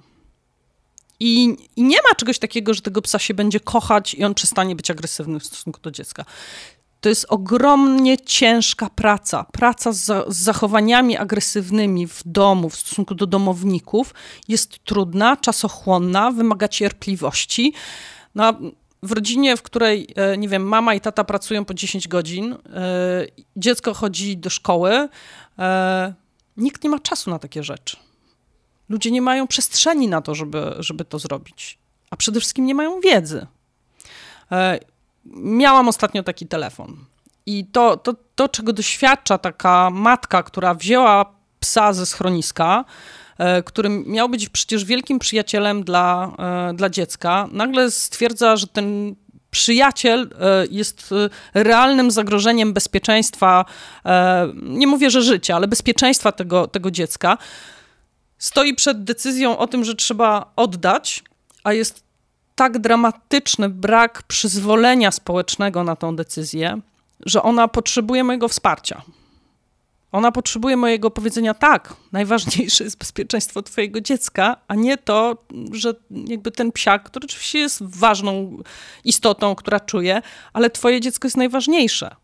I, 1.21 1.57
I, 1.77 1.83
nie 1.83 1.97
ma 1.97 2.15
czegoś 2.17 2.39
takiego, 2.39 2.75
że 2.75 2.81
tego 2.81 3.03
psa 3.03 3.19
się 3.19 3.35
będzie 3.35 3.61
kochać 3.61 4.15
i 4.15 4.25
on 4.25 4.35
przestanie 4.35 4.77
być 4.77 4.91
agresywny 4.91 5.41
w 5.41 5.45
stosunku 5.47 5.81
do 5.81 5.91
dziecka. 5.91 6.25
To 7.01 7.09
jest 7.09 7.27
ogromnie 7.29 8.19
ciężka 8.19 8.91
praca. 8.91 9.45
Praca 9.45 9.93
z, 9.93 10.05
z, 10.05 10.37
zachowaniami 10.37 11.17
agresywnymi 11.17 12.07
w 12.07 12.23
domu, 12.27 12.71
w 12.71 12.77
stosunku 12.77 13.15
do 13.15 13.27
domowników 13.27 14.15
jest 14.49 14.85
trudna, 14.85 15.37
czasochłonna, 15.37 16.31
wymaga 16.31 16.69
cierpliwości. 16.69 17.73
No, 18.35 18.55
w 19.03 19.13
rodzinie, 19.13 19.57
w 19.57 19.63
której, 19.63 20.09
e, 20.17 20.39
nie 20.39 20.49
wiem, 20.49 20.63
mama 20.63 20.95
i 20.95 21.01
tata 21.01 21.25
pracują 21.25 21.65
po 21.65 21.75
10 21.75 22.09
godzin, 22.09 22.53
e, 22.53 22.59
dziecko 23.57 23.95
chodzi 23.95 24.37
do 24.37 24.51
szkoły, 24.51 25.09
e, 25.59 26.15
nikt 26.57 26.85
nie 26.85 26.91
ma 26.91 26.99
czasu 26.99 27.31
na 27.31 27.39
takie 27.39 27.63
rzeczy. 27.63 27.97
Ludzie 28.89 29.11
nie 29.11 29.23
mają 29.23 29.47
przestrzeni 29.47 30.09
na 30.09 30.23
to, 30.23 30.35
żeby, 30.35 30.75
żeby 30.79 31.05
to 31.05 31.19
zrobić, 31.19 31.79
a 32.11 32.17
przede 32.17 32.41
wszystkim 32.41 32.67
nie 32.67 32.75
mają 32.75 33.01
wiedzy 33.01 33.47
miałam 35.35 35.89
ostatnio 35.89 36.23
taki 36.23 36.47
telefon. 36.47 36.97
I 37.47 37.67
to, 37.73 37.97
to, 37.97 38.15
to, 38.35 38.49
czego 38.49 38.73
doświadcza 38.73 39.39
taka 39.39 39.91
matka, 39.91 40.43
która 40.43 40.75
wzięła 40.75 41.35
psa 41.61 41.93
ze 41.93 42.07
schroniska, 42.07 42.85
e, 43.39 43.63
który 43.63 43.89
miał 43.89 44.29
być 44.29 44.49
przecież 44.49 44.85
wielkim 44.85 45.19
przyjacielem 45.19 45.85
dla, 45.85 46.33
e, 46.71 46.75
dla 46.75 46.91
dziecka, 46.91 47.49
nagle 47.53 47.91
stwierdza, 47.91 48.57
że 48.57 48.67
ten 48.67 49.15
przyjaciel 49.51 50.31
e, 50.41 50.67
jest 50.71 51.15
realnym 51.55 52.11
zagrożeniem 52.11 52.73
bezpieczeństwa, 52.73 53.65
nie 54.55 54.87
mówię, 54.87 55.11
że 55.11 55.23
życia, 55.23 55.57
ale 55.57 55.69
bezpieczeństwa 55.69 56.33
tego, 56.33 56.67
tego 56.67 56.91
dziecka, 56.91 57.39
stoi 58.39 58.75
przed 58.75 59.05
decyzją 59.05 59.59
o 59.59 59.67
tym, 59.67 59.85
że 59.85 59.95
trzeba 59.95 60.53
oddać, 60.57 61.25
a 61.65 61.73
jest 61.73 62.08
tak 62.59 62.79
dramatyczny 62.79 63.69
brak 63.69 64.23
przyzwolenia 64.23 65.11
społecznego 65.11 65.85
na 65.85 65.97
tą 65.97 66.17
decyzję, 66.17 66.81
że 67.27 67.43
ona 67.43 67.69
potrzebuje 67.69 68.25
mojego 68.25 68.49
wsparcia. 68.49 69.03
Ona 70.13 70.33
potrzebuje 70.33 70.77
mojego 70.77 71.11
powiedzenia 71.11 71.55
tak, 71.55 71.95
najważniejsze 72.13 72.85
jest 72.85 72.99
bezpieczeństwo 72.99 73.63
twojego 73.63 74.01
dziecka, 74.01 74.57
a 74.69 74.75
nie 74.75 74.97
to, 74.97 75.37
że 75.73 75.95
jakby 76.11 76.51
ten 76.51 76.73
psiak, 76.73 77.03
który 77.03 77.25
oczywiście 77.25 77.59
jest 77.59 77.83
ważną 77.83 78.59
istotą, 79.05 79.55
która 79.55 79.81
czuje, 79.81 80.23
ale 80.53 80.71
twoje 80.71 81.01
dziecko 81.01 81.27
jest 81.27 81.37
najważniejsze. 81.37 82.17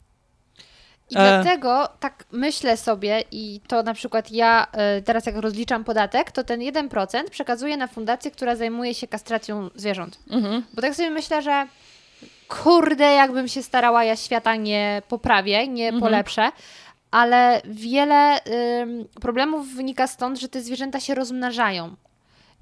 I 1.10 1.16
e... 1.16 1.18
dlatego 1.18 1.88
tak 2.00 2.24
myślę 2.32 2.76
sobie 2.76 3.24
i 3.30 3.60
to 3.66 3.82
na 3.82 3.94
przykład 3.94 4.30
ja 4.30 4.66
e, 4.72 5.02
teraz 5.02 5.26
jak 5.26 5.36
rozliczam 5.36 5.84
podatek, 5.84 6.32
to 6.32 6.44
ten 6.44 6.60
1% 6.60 7.30
przekazuję 7.30 7.76
na 7.76 7.86
fundację, 7.86 8.30
która 8.30 8.56
zajmuje 8.56 8.94
się 8.94 9.06
kastracją 9.08 9.70
zwierząt. 9.74 10.18
Mhm. 10.30 10.62
Bo 10.74 10.82
tak 10.82 10.94
sobie 10.94 11.10
myślę, 11.10 11.42
że 11.42 11.66
kurde, 12.48 13.04
jakbym 13.04 13.48
się 13.48 13.62
starała, 13.62 14.04
ja 14.04 14.16
świata 14.16 14.56
nie 14.56 15.02
poprawię, 15.08 15.68
nie 15.68 15.86
mhm. 15.88 16.00
polepszę, 16.02 16.50
ale 17.10 17.62
wiele 17.64 18.38
problemów 19.20 19.74
wynika 19.74 20.06
stąd, 20.06 20.38
że 20.38 20.48
te 20.48 20.62
zwierzęta 20.62 21.00
się 21.00 21.14
rozmnażają. 21.14 21.96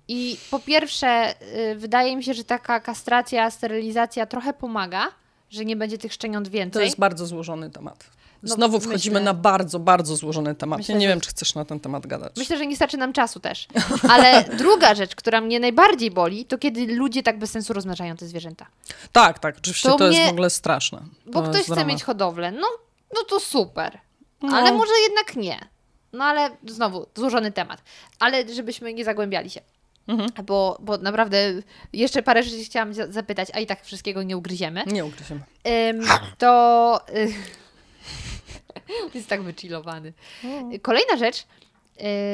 I 0.08 0.36
po 0.50 0.58
pierwsze, 0.58 1.34
y, 1.70 1.74
wydaje 1.76 2.16
mi 2.16 2.24
się, 2.24 2.34
że 2.34 2.44
taka 2.44 2.80
kastracja, 2.80 3.50
sterylizacja 3.50 4.26
trochę 4.26 4.52
pomaga, 4.52 5.08
że 5.50 5.64
nie 5.64 5.76
będzie 5.76 5.98
tych 5.98 6.12
szczeniąt 6.12 6.48
więcej. 6.48 6.80
To 6.80 6.84
jest 6.84 6.98
bardzo 6.98 7.26
złożony 7.26 7.70
temat. 7.70 8.10
No, 8.42 8.54
Znowu 8.54 8.80
wchodzimy 8.80 9.14
myślę, 9.14 9.24
na 9.24 9.34
bardzo, 9.34 9.78
bardzo 9.78 10.16
złożony 10.16 10.54
temat. 10.54 10.78
Myślę, 10.78 10.94
ja 10.94 11.00
nie 11.00 11.08
wiem, 11.08 11.20
czy 11.20 11.30
chcesz 11.30 11.54
na 11.54 11.64
ten 11.64 11.80
temat 11.80 12.06
gadać. 12.06 12.32
Myślę, 12.36 12.58
że 12.58 12.66
nie 12.66 12.76
starczy 12.76 12.96
nam 12.96 13.12
czasu 13.12 13.40
też. 13.40 13.66
Ale 14.08 14.44
druga 14.58 14.94
rzecz, 14.94 15.16
która 15.16 15.40
mnie 15.40 15.60
najbardziej 15.60 16.10
boli, 16.10 16.44
to 16.44 16.58
kiedy 16.58 16.86
ludzie 16.86 17.22
tak 17.22 17.38
bez 17.38 17.50
sensu 17.50 17.72
rozmnażają 17.72 18.16
te 18.16 18.26
zwierzęta. 18.26 18.66
Tak, 19.12 19.38
tak. 19.38 19.56
Oczywiście 19.58 19.88
to, 19.88 19.96
to 19.96 20.08
mnie... 20.08 20.16
jest 20.16 20.30
w 20.30 20.32
ogóle 20.32 20.50
straszne. 20.50 20.98
To 20.98 21.30
bo 21.30 21.42
ktoś 21.42 21.62
chce 21.62 21.84
mieć 21.84 22.02
hodowlę. 22.02 22.52
No, 22.52 22.66
no 23.14 23.22
to 23.28 23.40
super. 23.40 23.98
No. 24.42 24.56
Ale 24.56 24.72
może 24.72 24.92
jednak 25.08 25.36
nie. 25.36 25.68
No 26.12 26.24
ale 26.24 26.50
znowu, 26.66 27.06
złożony 27.14 27.52
temat. 27.52 27.82
Ale 28.18 28.54
żebyśmy 28.54 28.94
nie 28.94 29.04
zagłębiali 29.04 29.50
się. 29.50 29.60
Mhm. 30.08 30.30
Bo, 30.46 30.78
bo 30.80 30.98
naprawdę 30.98 31.52
jeszcze 31.92 32.22
parę 32.22 32.42
rzeczy 32.42 32.64
chciałam 32.64 32.94
zapytać, 32.94 33.48
a 33.54 33.60
i 33.60 33.66
tak 33.66 33.84
wszystkiego 33.84 34.22
nie 34.22 34.36
ugryziemy. 34.36 34.84
Nie 34.86 35.04
ugryziemy. 35.04 35.40
Ym, 35.90 36.06
to 36.38 37.00
y, 37.16 37.32
jest 39.14 39.28
tak 39.28 39.42
wychillowany. 39.42 40.12
Kolejna 40.82 41.16
rzecz, 41.16 41.46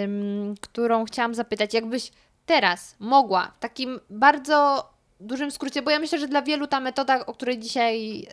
ym, 0.02 0.54
którą 0.60 1.04
chciałam 1.04 1.34
zapytać, 1.34 1.74
jakbyś 1.74 2.10
teraz 2.46 2.96
mogła 2.98 3.52
w 3.56 3.58
takim 3.58 4.00
bardzo 4.10 4.90
dużym 5.20 5.50
skrócie, 5.50 5.82
bo 5.82 5.90
ja 5.90 5.98
myślę, 5.98 6.18
że 6.18 6.28
dla 6.28 6.42
wielu 6.42 6.66
ta 6.66 6.80
metoda, 6.80 7.26
o 7.26 7.34
której 7.34 7.58
dzisiaj 7.58 8.26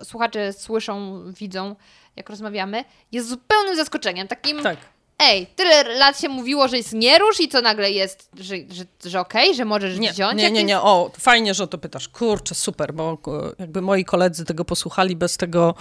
y, 0.00 0.04
słuchacze 0.04 0.52
słyszą, 0.52 1.22
widzą, 1.32 1.76
jak 2.16 2.30
rozmawiamy, 2.30 2.84
jest 3.12 3.28
zupełnym 3.28 3.76
zaskoczeniem. 3.76 4.28
Takim. 4.28 4.62
Tak. 4.62 4.78
Ej, 5.20 5.46
tyle 5.56 5.98
lat 5.98 6.20
się 6.20 6.28
mówiło, 6.28 6.68
że 6.68 6.76
jest 6.76 6.92
nie 6.92 7.18
rusz 7.18 7.40
i 7.40 7.48
co 7.48 7.60
nagle 7.60 7.90
jest, 7.90 8.28
że, 8.40 8.56
że, 8.70 8.84
że 9.04 9.20
okej, 9.20 9.42
okay, 9.42 9.54
że 9.54 9.64
możesz 9.64 9.98
nie, 9.98 10.12
wziąć? 10.12 10.38
Nie, 10.38 10.50
nie, 10.50 10.64
nie, 10.64 10.80
o, 10.80 11.10
fajnie, 11.20 11.54
że 11.54 11.64
o 11.64 11.66
to 11.66 11.78
pytasz. 11.78 12.08
Kurczę, 12.08 12.54
super, 12.54 12.94
bo 12.94 13.18
jakby 13.58 13.82
moi 13.82 14.04
koledzy 14.04 14.44
tego 14.44 14.64
posłuchali 14.64 15.16
bez 15.16 15.36
tego, 15.36 15.74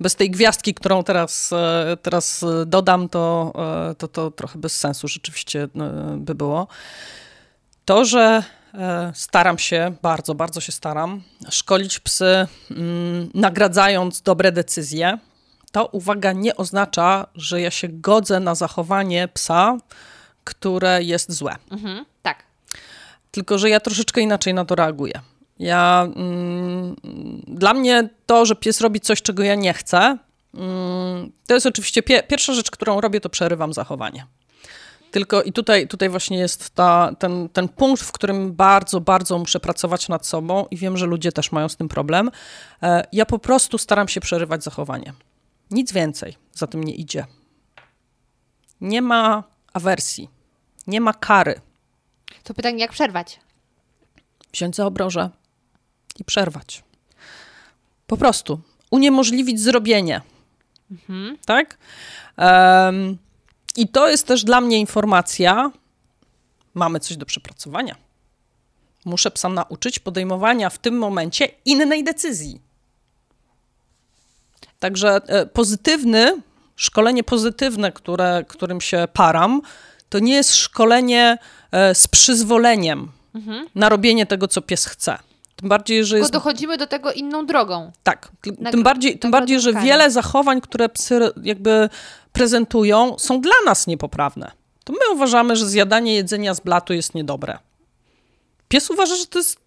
bez 0.00 0.14
tej 0.14 0.30
gwiazdki, 0.30 0.74
którą 0.74 1.04
teraz, 1.04 1.52
e, 1.52 1.96
teraz 2.02 2.44
dodam, 2.66 3.08
to, 3.08 3.52
e, 3.90 3.94
to, 3.94 4.08
to 4.08 4.30
trochę 4.30 4.58
bez 4.58 4.78
sensu 4.78 5.08
rzeczywiście 5.08 5.62
e, 5.62 5.68
by 6.16 6.34
było. 6.34 6.68
To, 7.84 8.04
że 8.04 8.42
staram 9.14 9.58
się, 9.58 9.94
bardzo, 10.02 10.34
bardzo 10.34 10.60
się 10.60 10.72
staram, 10.72 11.22
szkolić 11.50 12.00
psy, 12.00 12.46
mm, 12.70 13.30
nagradzając 13.34 14.22
dobre 14.22 14.52
decyzje, 14.52 15.18
to 15.72 15.86
uwaga 15.86 16.32
nie 16.32 16.56
oznacza, 16.56 17.26
że 17.34 17.60
ja 17.60 17.70
się 17.70 17.88
godzę 17.88 18.40
na 18.40 18.54
zachowanie 18.54 19.28
psa, 19.28 19.76
które 20.44 21.02
jest 21.02 21.32
złe. 21.32 21.56
Mhm, 21.70 22.04
tak. 22.22 22.42
Tylko, 23.30 23.58
że 23.58 23.70
ja 23.70 23.80
troszeczkę 23.80 24.20
inaczej 24.20 24.54
na 24.54 24.64
to 24.64 24.74
reaguję. 24.74 25.20
Ja, 25.58 26.08
mm, 26.16 26.96
dla 27.46 27.74
mnie 27.74 28.08
to, 28.26 28.46
że 28.46 28.54
pies 28.54 28.80
robi 28.80 29.00
coś, 29.00 29.22
czego 29.22 29.42
ja 29.42 29.54
nie 29.54 29.74
chcę, 29.74 30.18
mm, 30.54 31.32
to 31.46 31.54
jest 31.54 31.66
oczywiście 31.66 32.02
pie 32.02 32.22
pierwsza 32.22 32.54
rzecz, 32.54 32.70
którą 32.70 33.00
robię, 33.00 33.20
to 33.20 33.28
przerywam 33.28 33.72
zachowanie. 33.72 34.26
Tylko 35.10 35.42
i 35.42 35.52
tutaj, 35.52 35.88
tutaj 35.88 36.08
właśnie 36.08 36.38
jest 36.38 36.70
ta, 36.70 37.10
ten, 37.18 37.48
ten 37.48 37.68
punkt, 37.68 38.02
w 38.02 38.12
którym 38.12 38.52
bardzo, 38.52 39.00
bardzo 39.00 39.38
muszę 39.38 39.60
pracować 39.60 40.08
nad 40.08 40.26
sobą 40.26 40.66
i 40.70 40.76
wiem, 40.76 40.96
że 40.96 41.06
ludzie 41.06 41.32
też 41.32 41.52
mają 41.52 41.68
z 41.68 41.76
tym 41.76 41.88
problem. 41.88 42.30
E, 42.82 43.04
ja 43.12 43.26
po 43.26 43.38
prostu 43.38 43.78
staram 43.78 44.08
się 44.08 44.20
przerywać 44.20 44.64
zachowanie. 44.64 45.12
Nic 45.70 45.92
więcej 45.92 46.36
za 46.52 46.66
tym 46.66 46.84
nie 46.84 46.94
idzie. 46.94 47.26
Nie 48.80 49.02
ma 49.02 49.44
awersji, 49.72 50.28
nie 50.86 51.00
ma 51.00 51.12
kary. 51.12 51.60
To 52.44 52.54
pytanie, 52.54 52.78
jak 52.78 52.92
przerwać? 52.92 53.40
Wziąć 54.52 54.76
za 54.76 54.86
obroże 54.86 55.30
i 56.18 56.24
przerwać. 56.24 56.82
Po 58.06 58.16
prostu 58.16 58.60
uniemożliwić 58.90 59.60
zrobienie. 59.60 60.20
Mhm. 60.90 61.38
Tak? 61.46 61.78
Um, 62.38 63.18
I 63.76 63.88
to 63.88 64.08
jest 64.08 64.26
też 64.26 64.44
dla 64.44 64.60
mnie 64.60 64.78
informacja, 64.78 65.70
mamy 66.74 67.00
coś 67.00 67.16
do 67.16 67.26
przepracowania. 67.26 67.96
Muszę 69.04 69.30
psa 69.30 69.48
nauczyć 69.48 69.98
podejmowania 69.98 70.70
w 70.70 70.78
tym 70.78 70.98
momencie 70.98 71.48
innej 71.64 72.04
decyzji. 72.04 72.60
Także 74.80 75.20
e, 75.26 75.46
pozytywny, 75.46 76.42
szkolenie 76.76 77.24
pozytywne, 77.24 77.92
które, 77.92 78.44
którym 78.48 78.80
się 78.80 79.08
param, 79.12 79.62
to 80.08 80.18
nie 80.18 80.34
jest 80.34 80.54
szkolenie 80.54 81.38
e, 81.72 81.94
z 81.94 82.08
przyzwoleniem 82.08 83.08
mhm. 83.34 83.66
na 83.74 83.88
robienie 83.88 84.26
tego, 84.26 84.48
co 84.48 84.62
pies 84.62 84.86
chce. 84.86 85.18
Tym 85.56 85.68
bardziej, 85.68 86.04
że 86.04 86.18
jest... 86.18 86.32
dochodzimy 86.32 86.76
do 86.76 86.86
tego 86.86 87.12
inną 87.12 87.46
drogą. 87.46 87.92
Tak. 88.02 88.28
tym 88.70 88.82
bardziej, 88.82 89.18
tym 89.18 89.30
bardziej 89.30 89.60
że 89.60 89.72
wiele 89.72 90.10
zachowań, 90.10 90.60
które 90.60 90.88
psy 90.88 91.20
jakby 91.42 91.88
prezentują, 92.32 93.18
są 93.18 93.40
dla 93.40 93.54
nas 93.66 93.86
niepoprawne. 93.86 94.50
To 94.84 94.92
my 94.92 95.14
uważamy, 95.14 95.56
że 95.56 95.66
zjadanie 95.66 96.14
jedzenia 96.14 96.54
z 96.54 96.60
blatu 96.60 96.92
jest 96.92 97.14
niedobre. 97.14 97.58
Pies 98.68 98.90
uważa, 98.90 99.16
że 99.16 99.26
to 99.26 99.38
jest 99.38 99.60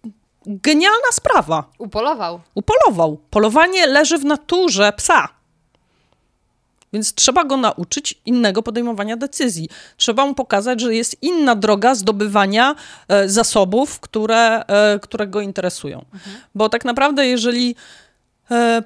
Genialna 0.46 1.12
sprawa. 1.12 1.64
Upolował. 1.78 2.40
Upolował. 2.54 3.18
Polowanie 3.30 3.86
leży 3.86 4.18
w 4.18 4.24
naturze 4.24 4.92
psa. 4.92 5.28
Więc 6.92 7.14
trzeba 7.14 7.44
go 7.44 7.56
nauczyć 7.56 8.20
innego 8.26 8.62
podejmowania 8.62 9.16
decyzji. 9.16 9.68
Trzeba 9.96 10.26
mu 10.26 10.34
pokazać, 10.34 10.80
że 10.80 10.94
jest 10.94 11.22
inna 11.22 11.54
droga 11.54 11.94
zdobywania 11.94 12.74
e, 13.08 13.28
zasobów, 13.28 14.00
które, 14.00 14.64
e, 14.66 14.98
które 14.98 15.26
go 15.26 15.40
interesują. 15.40 16.04
Mhm. 16.14 16.36
Bo 16.54 16.68
tak 16.68 16.84
naprawdę, 16.84 17.26
jeżeli 17.26 17.76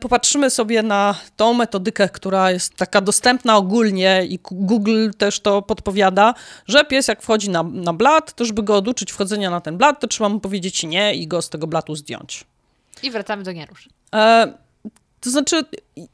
popatrzymy 0.01 0.51
sobie 0.51 0.83
na 0.83 1.15
tą 1.37 1.55
metodykę, 1.55 2.09
która 2.09 2.51
jest 2.51 2.75
taka 2.75 3.01
dostępna 3.01 3.57
ogólnie 3.57 4.27
i 4.29 4.39
Google 4.51 5.11
też 5.19 5.41
to 5.41 5.63
podpowiada, 5.63 6.35
że 6.67 6.85
pies 6.85 7.09
jak 7.09 7.23
wchodzi 7.23 7.51
na, 7.51 7.63
na 7.63 7.93
blat, 7.93 8.33
to 8.33 8.45
żeby 8.45 8.63
go 8.63 8.77
oduczyć 8.77 9.13
wchodzenia 9.13 9.51
na 9.51 9.61
ten 9.61 9.77
blat, 9.77 10.01
to 10.01 10.07
trzeba 10.07 10.29
mu 10.29 10.41
powiedzieć 10.41 10.83
nie 10.83 11.15
i 11.15 11.27
go 11.27 11.43
z 11.43 11.49
tego 11.49 11.67
blatu 11.67 11.95
zdjąć. 11.95 12.45
I 13.03 13.11
wracamy 13.11 13.43
do 13.43 13.53
nierusz. 13.53 13.89
E, 14.15 14.53
to 15.21 15.31
znaczy, 15.31 15.65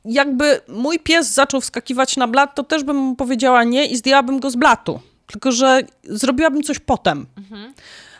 jakby 0.04 0.60
mój 0.68 0.98
pies 0.98 1.34
zaczął 1.34 1.60
wskakiwać 1.60 2.16
na 2.16 2.28
blat, 2.28 2.54
to 2.54 2.62
też 2.62 2.84
bym 2.84 2.96
mu 2.96 3.16
powiedziała 3.16 3.64
nie 3.64 3.86
i 3.86 3.96
zdjęłabym 3.96 4.40
go 4.40 4.50
z 4.50 4.56
blatu. 4.56 5.00
Tylko, 5.26 5.52
że 5.52 5.80
zrobiłabym 6.04 6.62
coś 6.62 6.78
potem. 6.78 7.26
Mhm. 7.36 7.74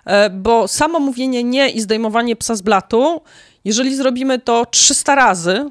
E, 0.05 0.31
bo 0.31 0.69
samo 0.69 1.01
mówienie 1.01 1.45
nie 1.45 1.71
i 1.71 1.81
zdejmowanie 1.81 2.37
psa 2.37 2.55
z 2.55 2.63
blatu 2.63 3.21
jeżeli 3.65 3.97
zrobimy 3.97 4.39
to 4.39 4.67
300 4.67 5.15
razy, 5.15 5.71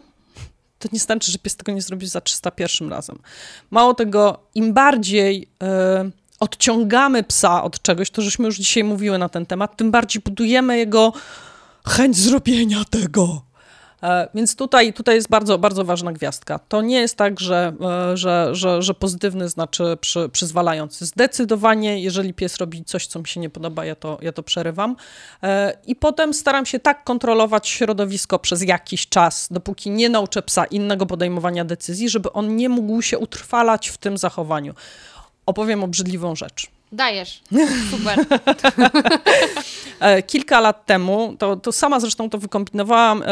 to 0.79 0.89
nie 0.93 0.99
znaczy, 0.99 1.31
że 1.31 1.37
pies 1.37 1.55
tego 1.55 1.71
nie 1.71 1.81
zrobi 1.81 2.07
za 2.07 2.21
301 2.21 2.89
razem. 2.89 3.19
Mało 3.71 3.93
tego, 3.93 4.39
im 4.55 4.73
bardziej 4.73 5.47
y, 6.07 6.11
odciągamy 6.39 7.23
psa 7.23 7.63
od 7.63 7.81
czegoś, 7.81 8.09
to 8.09 8.21
żeśmy 8.21 8.45
już 8.45 8.57
dzisiaj 8.57 8.83
mówiły 8.83 9.17
na 9.17 9.29
ten 9.29 9.45
temat, 9.45 9.77
tym 9.77 9.91
bardziej 9.91 10.21
budujemy 10.25 10.77
jego 10.77 11.13
chęć 11.87 12.17
zrobienia 12.17 12.83
tego. 12.89 13.41
E, 14.03 14.27
więc 14.35 14.55
tutaj, 14.55 14.93
tutaj 14.93 15.15
jest 15.15 15.29
bardzo, 15.29 15.57
bardzo 15.57 15.85
ważna 15.85 16.13
gwiazdka. 16.13 16.59
To 16.59 16.81
nie 16.81 16.99
jest 16.99 17.15
tak, 17.15 17.39
że, 17.39 17.73
e, 18.11 18.17
że, 18.17 18.49
że, 18.51 18.81
że 18.81 18.93
pozytywny 18.93 19.49
znaczy 19.49 19.97
przy, 20.01 20.29
przyzwalający. 20.29 21.05
Zdecydowanie, 21.05 22.01
jeżeli 22.01 22.33
pies 22.33 22.57
robi 22.57 22.83
coś, 22.83 23.07
co 23.07 23.19
mi 23.19 23.27
się 23.27 23.39
nie 23.39 23.49
podoba, 23.49 23.85
ja 23.85 23.95
to, 23.95 24.17
ja 24.21 24.31
to 24.31 24.43
przerywam. 24.43 24.95
E, 25.43 25.77
I 25.87 25.95
potem 25.95 26.33
staram 26.33 26.65
się 26.65 26.79
tak 26.79 27.03
kontrolować 27.03 27.67
środowisko 27.67 28.39
przez 28.39 28.63
jakiś 28.63 29.09
czas, 29.09 29.47
dopóki 29.51 29.91
nie 29.91 30.09
nauczę 30.09 30.41
psa 30.41 30.65
innego 30.65 31.05
podejmowania 31.05 31.65
decyzji, 31.65 32.09
żeby 32.09 32.31
on 32.31 32.55
nie 32.55 32.69
mógł 32.69 33.01
się 33.01 33.19
utrwalać 33.19 33.89
w 33.89 33.97
tym 33.97 34.17
zachowaniu. 34.17 34.73
Opowiem 35.45 35.83
obrzydliwą 35.83 36.35
rzecz. 36.35 36.72
Dajesz. 36.93 37.41
Super. 37.91 38.25
E, 39.99 40.23
kilka 40.23 40.59
lat 40.59 40.85
temu, 40.85 41.35
to, 41.39 41.55
to 41.55 41.71
sama 41.71 41.99
zresztą 41.99 42.29
to 42.29 42.37
wykombinowałam, 42.37 43.23
e, 43.23 43.27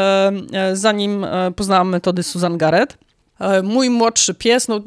e, 0.52 0.76
zanim 0.76 1.26
poznałam 1.56 1.88
metody 1.88 2.22
Susan 2.22 2.58
Garrett. 2.58 2.98
Mój 3.62 3.90
młodszy 3.90 4.34
pies, 4.34 4.68
no, 4.68 4.80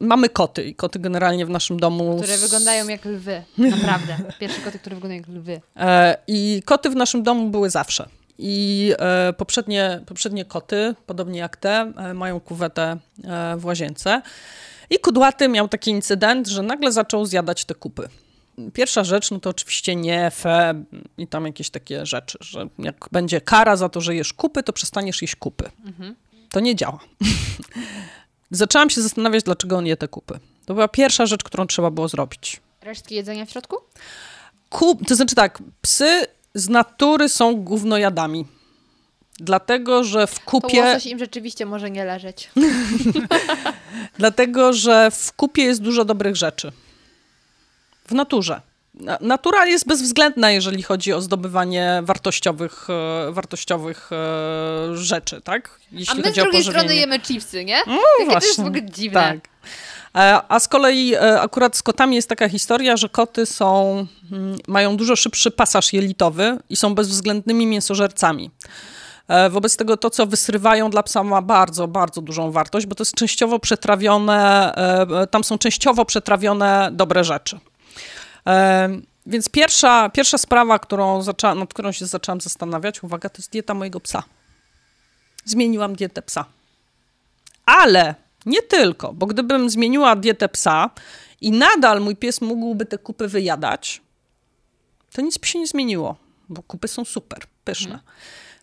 mamy 0.00 0.28
koty 0.28 0.64
i 0.64 0.74
koty 0.74 0.98
generalnie 0.98 1.46
w 1.46 1.50
naszym 1.50 1.80
domu. 1.80 2.16
Które 2.16 2.38
wyglądają 2.38 2.88
jak 2.88 3.04
lwy, 3.04 3.42
naprawdę. 3.80 4.16
Pierwsze 4.40 4.60
koty, 4.60 4.78
które 4.78 4.96
wyglądają 4.96 5.20
jak 5.20 5.28
lwy. 5.28 5.60
I 6.26 6.62
koty 6.64 6.90
w 6.90 6.96
naszym 6.96 7.22
domu 7.22 7.50
były 7.50 7.70
zawsze. 7.70 8.08
I 8.38 8.92
poprzednie, 9.36 10.00
poprzednie 10.06 10.44
koty, 10.44 10.94
podobnie 11.06 11.40
jak 11.40 11.56
te, 11.56 11.92
mają 12.14 12.40
kuwetę 12.40 12.96
w 13.56 13.64
łazience. 13.64 14.22
I 14.92 14.98
kudłaty 14.98 15.48
miał 15.48 15.68
taki 15.68 15.90
incydent, 15.90 16.48
że 16.48 16.62
nagle 16.62 16.92
zaczął 16.92 17.26
zjadać 17.26 17.64
te 17.64 17.74
kupy. 17.74 18.08
Pierwsza 18.72 19.04
rzecz, 19.04 19.30
no 19.30 19.40
to 19.40 19.50
oczywiście 19.50 19.96
nie 19.96 20.30
fe 20.30 20.84
i 21.18 21.26
tam 21.26 21.46
jakieś 21.46 21.70
takie 21.70 22.06
rzeczy, 22.06 22.38
że 22.40 22.68
jak 22.78 23.08
będzie 23.12 23.40
kara 23.40 23.76
za 23.76 23.88
to, 23.88 24.00
że 24.00 24.14
jesz 24.14 24.32
kupy, 24.32 24.62
to 24.62 24.72
przestaniesz 24.72 25.22
jeść 25.22 25.36
kupy. 25.36 25.70
Mhm. 25.84 26.14
To 26.50 26.60
nie 26.60 26.76
działa. 26.76 26.98
Zaczęłam 28.50 28.90
się 28.90 29.02
zastanawiać, 29.02 29.44
dlaczego 29.44 29.76
on 29.76 29.86
je 29.86 29.96
te 29.96 30.08
kupy. 30.08 30.38
To 30.66 30.74
była 30.74 30.88
pierwsza 30.88 31.26
rzecz, 31.26 31.44
którą 31.44 31.66
trzeba 31.66 31.90
było 31.90 32.08
zrobić. 32.08 32.60
Resztki 32.80 33.14
jedzenia 33.14 33.46
w 33.46 33.50
środku? 33.50 33.76
Kup, 34.70 35.06
to 35.08 35.16
znaczy 35.16 35.34
tak, 35.34 35.62
psy 35.82 36.26
z 36.54 36.68
natury 36.68 37.28
są 37.28 37.54
gównojadami. 37.54 38.46
Dlatego, 39.40 40.04
że 40.04 40.26
w 40.26 40.40
kupie... 40.40 40.80
Łosoś 40.80 41.06
im 41.06 41.18
rzeczywiście 41.18 41.66
może 41.66 41.90
nie 41.90 42.04
leżeć. 42.04 42.50
Dlatego, 44.18 44.72
że 44.72 45.10
w 45.10 45.32
kupie 45.32 45.62
jest 45.62 45.82
dużo 45.82 46.04
dobrych 46.04 46.36
rzeczy. 46.36 46.72
W 48.06 48.12
naturze. 48.12 48.60
Natura 49.20 49.66
jest 49.66 49.86
bezwzględna, 49.86 50.50
jeżeli 50.50 50.82
chodzi 50.82 51.12
o 51.12 51.20
zdobywanie 51.20 52.02
wartościowych, 52.02 52.86
e, 53.28 53.32
wartościowych 53.32 54.10
e, 54.12 54.96
rzeczy, 54.96 55.40
tak? 55.40 55.78
Jeśli 55.92 56.12
A 56.12 56.16
my 56.16 56.22
chodzi 56.22 56.40
z 56.40 56.42
drugiej 56.42 56.64
strony 56.64 56.96
jemy 56.96 57.20
chipsy, 57.20 57.64
nie? 57.64 57.78
No, 57.86 57.92
Jakie 57.92 58.24
właśnie. 58.24 58.40
to 58.40 58.46
jest 58.46 58.62
w 58.62 58.66
ogóle 58.66 58.82
dziwne. 58.82 59.20
Tak. 59.20 59.38
E, 60.14 60.40
a 60.48 60.60
z 60.60 60.68
kolei 60.68 61.16
akurat 61.16 61.76
z 61.76 61.82
kotami 61.82 62.16
jest 62.16 62.28
taka 62.28 62.48
historia, 62.48 62.96
że 62.96 63.08
koty 63.08 63.46
są, 63.46 64.06
mm, 64.32 64.58
mają 64.68 64.96
dużo 64.96 65.16
szybszy 65.16 65.50
pasaż 65.50 65.92
jelitowy 65.92 66.58
i 66.70 66.76
są 66.76 66.94
bezwzględnymi 66.94 67.66
mięsożercami. 67.66 68.50
E, 69.28 69.50
wobec 69.50 69.76
tego 69.76 69.96
to, 69.96 70.10
co 70.10 70.26
wysrywają 70.26 70.90
dla 70.90 71.02
psa 71.02 71.24
ma 71.24 71.42
bardzo, 71.42 71.88
bardzo 71.88 72.22
dużą 72.22 72.50
wartość, 72.50 72.86
bo 72.86 72.94
to 72.94 73.02
jest 73.02 73.14
częściowo 73.14 73.58
przetrawione, 73.58 74.74
e, 74.74 75.26
tam 75.26 75.44
są 75.44 75.58
częściowo 75.58 76.04
przetrawione 76.04 76.90
dobre 76.92 77.24
rzeczy. 77.24 77.60
E, 78.46 78.88
więc 79.26 79.48
pierwsza, 79.48 80.10
pierwsza 80.10 80.38
sprawa, 80.38 80.78
którą 80.78 81.22
zaczęła, 81.22 81.54
nad 81.54 81.74
którą 81.74 81.92
się 81.92 82.06
zaczęłam 82.06 82.40
zastanawiać, 82.40 83.02
uwaga, 83.02 83.28
to 83.28 83.38
jest 83.38 83.50
dieta 83.50 83.74
mojego 83.74 84.00
psa. 84.00 84.22
Zmieniłam 85.44 85.96
dietę 85.96 86.22
psa. 86.22 86.44
Ale 87.66 88.14
nie 88.46 88.62
tylko, 88.62 89.12
bo 89.12 89.26
gdybym 89.26 89.70
zmieniła 89.70 90.16
dietę 90.16 90.48
psa 90.48 90.90
i 91.40 91.50
nadal 91.50 92.00
mój 92.00 92.16
pies 92.16 92.40
mógłby 92.40 92.86
te 92.86 92.98
kupy 92.98 93.28
wyjadać, 93.28 94.02
to 95.12 95.22
nic 95.22 95.38
by 95.38 95.46
się 95.46 95.58
nie 95.58 95.66
zmieniło, 95.66 96.16
bo 96.48 96.62
kupy 96.62 96.88
są 96.88 97.04
super, 97.04 97.38
pyszne. 97.64 97.88
Hmm 97.88 98.06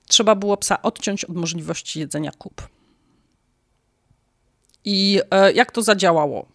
trzeba 0.09 0.35
było 0.35 0.57
psa 0.57 0.81
odciąć 0.81 1.25
od 1.25 1.35
możliwości 1.35 1.99
jedzenia 1.99 2.31
kup. 2.31 2.67
I 4.85 5.21
e, 5.31 5.51
jak 5.51 5.71
to 5.71 5.81
zadziałało? 5.81 6.45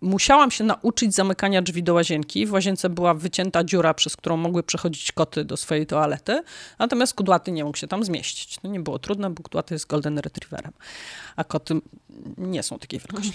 Musiałam 0.00 0.50
się 0.50 0.64
nauczyć 0.64 1.14
zamykania 1.14 1.62
drzwi 1.62 1.82
do 1.82 1.94
łazienki. 1.94 2.46
W 2.46 2.52
łazience 2.52 2.90
była 2.90 3.14
wycięta 3.14 3.64
dziura, 3.64 3.94
przez 3.94 4.16
którą 4.16 4.36
mogły 4.36 4.62
przechodzić 4.62 5.12
koty 5.12 5.44
do 5.44 5.56
swojej 5.56 5.86
toalety, 5.86 6.42
natomiast 6.78 7.14
kudłaty 7.14 7.52
nie 7.52 7.64
mógł 7.64 7.78
się 7.78 7.86
tam 7.86 8.04
zmieścić. 8.04 8.58
To 8.58 8.68
nie 8.68 8.80
było 8.80 8.98
trudne, 8.98 9.30
bo 9.30 9.42
kudłaty 9.42 9.74
jest 9.74 9.86
golden 9.86 10.18
retrieverem, 10.18 10.72
a 11.36 11.44
koty 11.44 11.74
nie 12.38 12.62
są 12.62 12.78
takiej 12.78 13.00
wielkości. 13.00 13.32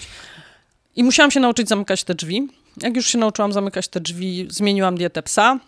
I 0.96 1.04
musiałam 1.04 1.30
się 1.30 1.40
nauczyć 1.40 1.68
zamykać 1.68 2.04
te 2.04 2.14
drzwi. 2.14 2.48
Jak 2.82 2.96
już 2.96 3.06
się 3.06 3.18
nauczyłam 3.18 3.52
zamykać 3.52 3.88
te 3.88 4.00
drzwi, 4.00 4.46
zmieniłam 4.50 4.96
dietę 4.96 5.22
psa. 5.22 5.58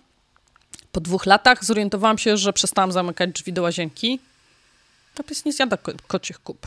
Po 0.92 1.00
dwóch 1.00 1.26
latach 1.26 1.64
zorientowałam 1.64 2.18
się, 2.18 2.36
że 2.36 2.52
przestałam 2.52 2.92
zamykać 2.92 3.30
drzwi 3.30 3.52
do 3.52 3.62
łazienki. 3.62 4.20
A 5.20 5.22
pies 5.22 5.44
nie 5.44 5.52
zjada 5.52 5.76
ko 5.76 5.92
kocich 6.06 6.38
kup. 6.38 6.66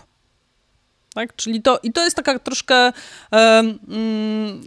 Tak? 1.13 1.35
Czyli 1.35 1.61
to, 1.61 1.79
i 1.83 1.91
to 1.91 2.03
jest 2.03 2.15
taka 2.15 2.39
troszkę, 2.39 2.75
e, 2.75 2.93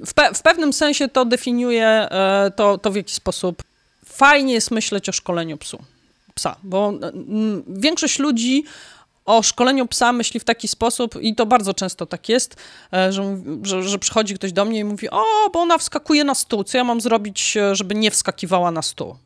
w, 0.06 0.14
pe 0.14 0.34
w, 0.34 0.42
pewnym 0.42 0.72
sensie 0.72 1.08
to 1.08 1.24
definiuje 1.24 1.86
e, 1.86 2.52
to, 2.56 2.78
to, 2.78 2.90
w 2.90 2.96
jaki 2.96 3.14
sposób 3.14 3.62
fajnie 4.04 4.54
jest 4.54 4.70
myśleć 4.70 5.08
o 5.08 5.12
szkoleniu 5.12 5.56
psu, 5.56 5.78
psa, 6.34 6.56
bo 6.62 6.92
większość 7.66 8.18
ludzi 8.18 8.64
o 9.24 9.42
szkoleniu 9.42 9.86
psa 9.86 10.12
myśli 10.12 10.40
w 10.40 10.44
taki 10.44 10.68
sposób, 10.68 11.22
i 11.22 11.34
to 11.34 11.46
bardzo 11.46 11.74
często 11.74 12.06
tak 12.06 12.28
jest, 12.28 12.56
e, 12.92 13.12
że, 13.12 13.38
że, 13.62 13.82
że, 13.82 13.98
przychodzi 13.98 14.34
ktoś 14.34 14.52
do 14.52 14.64
mnie 14.64 14.78
i 14.78 14.84
mówi: 14.84 15.10
O, 15.10 15.24
bo 15.52 15.60
ona 15.60 15.78
wskakuje 15.78 16.24
na 16.24 16.34
stół, 16.34 16.64
co 16.64 16.78
ja 16.78 16.84
mam 16.84 17.00
zrobić, 17.00 17.58
żeby 17.72 17.94
nie 17.94 18.10
wskakiwała 18.10 18.70
na 18.70 18.82
stół? 18.82 19.16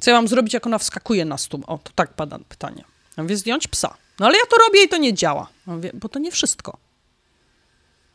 Co 0.00 0.10
ja 0.10 0.16
mam 0.16 0.28
zrobić, 0.28 0.54
jak 0.54 0.66
ona 0.66 0.78
wskakuje 0.78 1.24
na 1.24 1.38
stół? 1.38 1.62
O, 1.66 1.78
to 1.78 1.90
tak 1.94 2.14
pada 2.14 2.38
pytanie. 2.48 2.84
Ja 3.16 3.22
mówię, 3.22 3.36
zdjąć 3.36 3.68
psa. 3.68 3.94
No 4.20 4.26
ale 4.26 4.38
ja 4.38 4.46
to 4.50 4.56
robię 4.56 4.84
i 4.84 4.88
to 4.88 4.96
nie 4.96 5.14
działa. 5.14 5.48
Ja 5.66 5.72
mówię, 5.72 5.90
bo 5.94 6.08
to 6.08 6.18
nie 6.18 6.30
wszystko. 6.30 6.76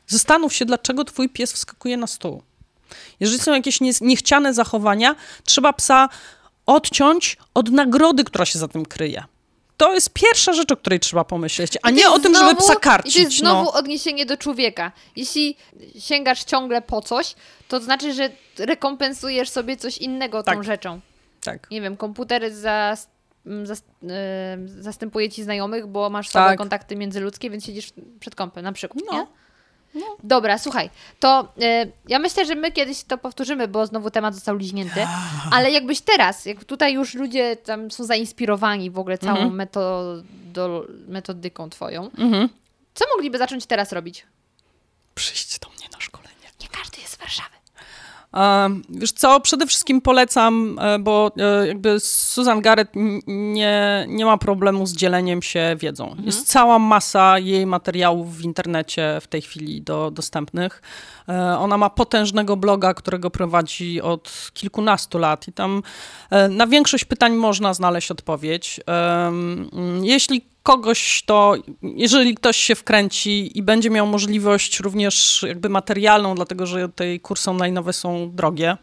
Zastanów 0.08 0.54
się, 0.54 0.66
dlaczego 0.66 1.06
twój 1.06 1.30
pies 1.30 1.54
wskakuje 1.54 1.98
na 1.98 2.08
stół. 2.08 2.42
Jeżeli 3.20 3.40
są 3.40 3.54
jakieś 3.54 3.82
nie, 3.82 3.92
niechciane 4.02 4.54
zachowania, 4.54 5.16
trzeba 5.46 5.74
psa 5.74 6.10
odciąć 6.66 7.38
od 7.54 7.72
nagrody, 7.72 8.24
która 8.24 8.46
się 8.46 8.60
za 8.60 8.68
tym 8.68 8.86
kryje. 8.86 9.24
To 9.78 9.94
jest 9.94 10.10
pierwsza 10.10 10.54
rzecz, 10.54 10.72
o 10.72 10.78
której 10.78 11.00
trzeba 11.00 11.24
pomyśleć, 11.24 11.78
a 11.82 11.90
nie 11.90 12.10
o 12.10 12.20
tym, 12.20 12.36
znowu, 12.36 12.50
żeby 12.50 12.62
psa 12.62 12.76
karcić. 12.76 13.16
I 13.16 13.18
to 13.18 13.24
jest 13.24 13.38
znowu 13.38 13.64
no. 13.64 13.74
odniesienie 13.74 14.26
do 14.26 14.38
człowieka. 14.38 14.92
Jeśli 15.16 15.58
sięgasz 16.00 16.44
ciągle 16.44 16.82
po 16.82 17.02
coś, 17.02 17.36
to 17.68 17.80
znaczy, 17.80 18.14
że 18.14 18.30
rekompensujesz 18.58 19.50
sobie 19.50 19.78
coś 19.78 19.98
innego 19.98 20.44
tą 20.44 20.52
tak. 20.52 20.64
rzeczą. 20.64 21.00
Tak. 21.44 21.72
Nie 21.72 21.82
wiem, 21.82 21.98
komputer 21.98 22.54
za, 22.54 22.96
za, 23.64 23.74
yy, 24.02 24.10
zastępuje 24.68 25.30
ci 25.30 25.44
znajomych, 25.44 25.88
bo 25.88 26.10
masz 26.10 26.30
słabe 26.30 26.50
tak. 26.50 26.58
kontakty 26.58 26.96
międzyludzkie, 26.96 27.50
więc 27.50 27.66
siedzisz 27.66 27.94
przed 28.20 28.36
kąpem 28.36 28.64
na 28.64 28.72
przykład, 28.72 29.04
no. 29.12 29.14
nie? 29.14 29.28
No. 29.96 30.18
Dobra, 30.24 30.58
słuchaj, 30.58 30.90
to 31.20 31.54
y, 31.84 31.92
ja 32.08 32.20
myślę, 32.20 32.46
że 32.46 32.56
my 32.56 32.72
kiedyś 32.72 33.04
to 33.04 33.18
powtórzymy, 33.18 33.68
bo 33.68 33.86
znowu 33.86 34.12
temat 34.12 34.36
został 34.36 34.58
liźnięty, 34.58 35.08
ale 35.56 35.72
jakbyś 35.72 36.02
teraz, 36.02 36.46
jak 36.46 36.64
tutaj 36.64 36.94
już 36.94 37.14
ludzie 37.14 37.56
tam 37.56 37.92
są 37.92 38.04
zainspirowani 38.04 38.92
w 38.92 39.00
ogóle 39.00 39.18
całą 39.18 39.38
mhm. 39.38 39.56
metodo, 39.56 40.86
metodyką 41.08 41.70
twoją, 41.70 42.12
mhm. 42.18 42.50
co 42.94 43.06
mogliby 43.16 43.38
zacząć 43.38 43.66
teraz 43.66 43.92
robić? 43.92 44.26
Przyjść 45.16 45.60
do 45.60 45.70
mnie 45.70 45.88
na 45.94 46.00
szkolenie. 46.00 46.36
Nie 46.62 46.68
każdy 46.68 47.02
jest 47.02 47.14
z 47.14 47.18
Warszawy. 47.18 47.61
Wiesz 48.90 49.12
co, 49.12 49.40
przede 49.40 49.68
wszystkim 49.68 50.02
polecam, 50.02 50.80
e, 50.82 51.00
bo 51.00 51.32
e, 51.38 51.68
jakby 51.68 52.00
Susan 52.00 52.62
Garrett 52.62 52.90
nie, 53.28 54.06
nie 54.08 54.26
ma 54.26 54.38
problemu 54.38 54.86
z 54.86 54.94
dzieleniem 54.94 55.42
się 55.42 55.76
wiedzą. 55.80 56.08
Mhm. 56.08 56.26
Jest 56.26 56.48
cała 56.48 56.80
masa 56.80 57.40
jej 57.40 57.66
materiałów 57.66 58.38
w 58.38 58.42
internecie 58.42 59.18
w 59.22 59.28
tej 59.28 59.42
chwili 59.42 59.82
do, 59.82 60.12
dostępnych. 60.12 60.82
E, 61.30 61.58
ona 61.58 61.78
ma 61.78 61.90
potężnego 61.90 62.58
bloga, 62.58 62.94
którego 62.94 63.30
prowadzi 63.30 64.02
od 64.02 64.52
kilkunastu 64.54 65.18
lat 65.18 65.48
i 65.48 65.54
tam 65.54 65.84
na 66.50 66.68
większość 66.68 67.06
pytań 67.06 67.34
można 67.34 67.74
znaleźć 67.74 68.12
odpowiedź. 68.12 68.80
Jeśli 70.02 70.51
kogoś 70.64 71.24
to, 71.26 71.56
jeżeli 71.82 72.36
ktoś 72.36 72.58
się 72.58 72.76
wkręci 72.76 73.58
i 73.58 73.64
będzie 73.64 73.90
miał 73.90 74.08
możliwość 74.08 74.80
również 74.80 75.46
jakby 75.48 75.70
materialną, 75.70 76.36
dlatego 76.36 76.66
że 76.66 76.90
te 76.90 77.20
kursy 77.20 77.50
online'owe 77.50 77.94
są 77.94 78.32
drogie, 78.32 78.78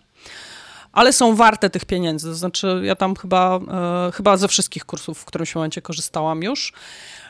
ale 0.93 1.12
są 1.12 1.35
warte 1.35 1.70
tych 1.70 1.85
pieniędzy. 1.85 2.29
To 2.29 2.35
znaczy, 2.35 2.81
ja 2.85 2.97
tam 2.97 3.16
chyba, 3.16 3.61
e, 4.09 4.12
chyba 4.12 4.37
ze 4.37 4.49
wszystkich 4.49 4.85
kursów 4.85 5.18
w 5.18 5.24
którymś 5.24 5.55
momencie 5.55 5.83
korzystałam 5.83 6.43
już. 6.43 6.72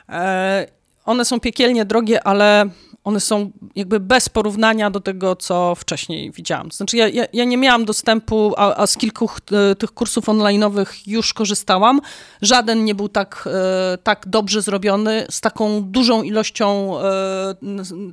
E, 0.09 0.78
one 1.09 1.25
są 1.25 1.41
piekielnie 1.41 1.85
drogie, 1.85 2.27
ale 2.27 2.71
one 3.05 3.21
są 3.21 3.51
jakby 3.77 4.01
bez 4.01 4.29
porównania 4.29 4.91
do 4.91 5.01
tego, 5.01 5.37
co 5.37 5.75
wcześniej 5.75 6.31
widziałam. 6.31 6.73
Znaczy 6.73 6.97
ja, 6.97 7.09
ja, 7.09 7.25
ja 7.33 7.45
nie 7.45 7.57
miałam 7.57 7.85
dostępu, 7.85 8.55
a, 8.57 8.75
a 8.77 8.87
z 8.87 8.97
kilku 8.97 9.31
e, 9.53 9.75
tych 9.75 9.95
kursów 9.95 10.25
online'owych 10.25 10.87
już 11.07 11.35
korzystałam. 11.35 12.01
Żaden 12.43 12.85
nie 12.85 12.95
był 12.95 13.09
tak, 13.09 13.49
e, 13.93 13.99
tak 13.99 14.25
dobrze 14.27 14.63
zrobiony, 14.63 15.27
z 15.31 15.41
taką 15.41 15.83
dużą 15.83 16.23
ilością, 16.23 16.99
e, 17.01 17.55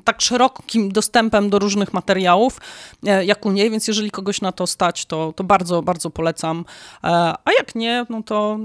tak 0.03 0.22
szerokim 0.22 0.91
dostępem 0.91 1.49
do 1.49 1.59
różnych 1.59 1.93
materiałów, 1.93 2.59
jak 3.03 3.45
u 3.45 3.51
niej, 3.51 3.72
więc 3.72 3.88
jeżeli 3.88 4.11
kogoś 4.11 4.41
na 4.41 4.51
to 4.51 4.67
stać, 4.67 5.05
to, 5.05 5.34
to 5.35 5.43
bardzo, 5.43 5.81
bardzo 5.81 6.09
polecam. 6.09 6.65
A 7.01 7.51
jak 7.57 7.76
nie, 7.76 8.05
no 8.09 8.23
to 8.23 8.57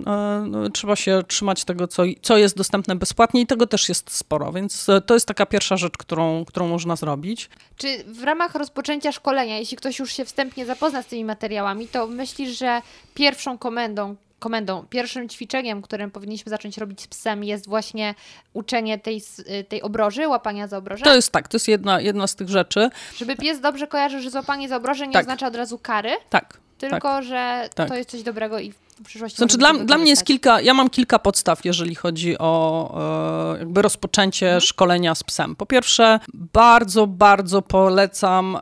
no, 0.46 0.70
trzeba 0.70 0.96
się 0.96 1.22
trzymać 1.28 1.64
tego, 1.64 1.88
co, 1.88 2.02
co 2.22 2.36
jest 2.36 2.56
dostępne 2.56 2.96
bezpłatnie 2.96 3.40
i 3.40 3.46
tego 3.46 3.66
też 3.66 3.88
jest 3.88 4.19
sporo, 4.20 4.52
więc 4.52 4.86
to 5.06 5.14
jest 5.14 5.26
taka 5.26 5.46
pierwsza 5.46 5.76
rzecz, 5.76 5.96
którą, 5.98 6.44
którą 6.44 6.68
można 6.68 6.96
zrobić. 6.96 7.50
Czy 7.76 8.04
w 8.04 8.22
ramach 8.22 8.54
rozpoczęcia 8.54 9.12
szkolenia, 9.12 9.58
jeśli 9.58 9.76
ktoś 9.76 9.98
już 9.98 10.12
się 10.12 10.24
wstępnie 10.24 10.66
zapozna 10.66 11.02
z 11.02 11.06
tymi 11.06 11.24
materiałami, 11.24 11.88
to 11.88 12.06
myślisz, 12.06 12.58
że 12.58 12.82
pierwszą 13.14 13.58
komendą, 13.58 14.16
komendą, 14.38 14.86
pierwszym 14.90 15.28
ćwiczeniem, 15.28 15.82
którym 15.82 16.10
powinniśmy 16.10 16.50
zacząć 16.50 16.78
robić 16.78 17.00
z 17.00 17.06
psem, 17.06 17.44
jest 17.44 17.68
właśnie 17.68 18.14
uczenie 18.52 18.98
tej, 18.98 19.22
tej 19.68 19.82
obroży, 19.82 20.28
łapania 20.28 20.66
za 20.66 20.78
obroże? 20.78 21.04
To 21.04 21.14
jest 21.14 21.32
tak, 21.32 21.48
to 21.48 21.56
jest 21.56 21.68
jedna, 21.68 22.00
jedna 22.00 22.26
z 22.26 22.34
tych 22.34 22.48
rzeczy. 22.48 22.90
Żeby 23.16 23.36
pies 23.36 23.60
dobrze 23.60 23.86
kojarzył, 23.86 24.20
że 24.20 24.30
złapanie 24.30 24.68
za 24.68 24.76
obroże 24.76 25.06
nie 25.06 25.12
tak. 25.12 25.22
oznacza 25.22 25.46
od 25.46 25.56
razu 25.56 25.78
kary. 25.78 26.10
Tak. 26.30 26.60
Tylko, 26.80 27.08
tak, 27.08 27.24
że 27.24 27.68
tak. 27.74 27.88
to 27.88 27.94
jest 27.94 28.10
coś 28.10 28.22
dobrego 28.22 28.58
i 28.58 28.72
w 28.72 29.02
przyszłości. 29.04 29.36
Znaczy, 29.36 29.58
dla, 29.58 29.74
dla 29.74 29.98
mnie 29.98 30.10
jest 30.10 30.24
kilka, 30.24 30.60
ja 30.60 30.74
mam 30.74 30.90
kilka 30.90 31.18
podstaw, 31.18 31.64
jeżeli 31.64 31.94
chodzi 31.94 32.38
o 32.38 33.54
e, 33.54 33.58
jakby 33.58 33.82
rozpoczęcie 33.82 34.46
mhm. 34.46 34.60
szkolenia 34.60 35.14
z 35.14 35.22
psem. 35.22 35.56
Po 35.56 35.66
pierwsze, 35.66 36.20
bardzo, 36.34 37.06
bardzo 37.06 37.62
polecam 37.62 38.56
e, 38.56 38.60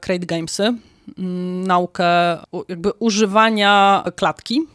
Crate 0.00 0.26
Gamesy, 0.26 0.74
naukę 1.66 2.06
jakby 2.68 2.92
używania 2.92 4.04
klatki 4.16 4.66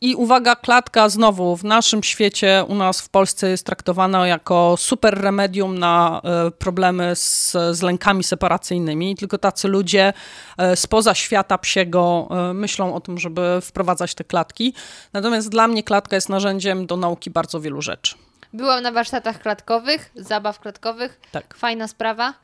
i 0.00 0.14
uwaga, 0.14 0.56
klatka 0.56 1.08
znowu 1.08 1.56
w 1.56 1.64
naszym 1.64 2.02
świecie, 2.02 2.64
u 2.68 2.74
nas 2.74 3.00
w 3.00 3.08
Polsce 3.08 3.48
jest 3.48 3.66
traktowana 3.66 4.26
jako 4.26 4.74
super 4.78 5.20
remedium 5.20 5.78
na 5.78 6.20
e, 6.24 6.50
problemy 6.50 7.16
z, 7.16 7.52
z 7.52 7.82
lękami 7.82 8.24
separacyjnymi. 8.24 9.16
Tylko 9.16 9.38
tacy 9.38 9.68
ludzie 9.68 10.12
e, 10.58 10.76
spoza 10.76 11.14
świata 11.14 11.58
psiego 11.58 12.28
e, 12.30 12.54
myślą 12.54 12.94
o 12.94 13.00
tym, 13.00 13.18
żeby 13.18 13.58
wprowadzać 13.62 14.14
te 14.14 14.24
klatki. 14.24 14.74
Natomiast 15.12 15.48
dla 15.48 15.68
mnie 15.68 15.82
klatka 15.82 16.16
jest 16.16 16.28
narzędziem 16.28 16.86
do 16.86 16.96
nauki 16.96 17.30
bardzo 17.30 17.60
wielu 17.60 17.82
rzeczy. 17.82 18.14
Byłam 18.52 18.82
na 18.82 18.92
warsztatach 18.92 19.42
klatkowych, 19.42 20.10
zabaw 20.14 20.60
klatkowych. 20.60 21.20
Tak. 21.32 21.54
Fajna 21.54 21.88
sprawa. 21.88 22.34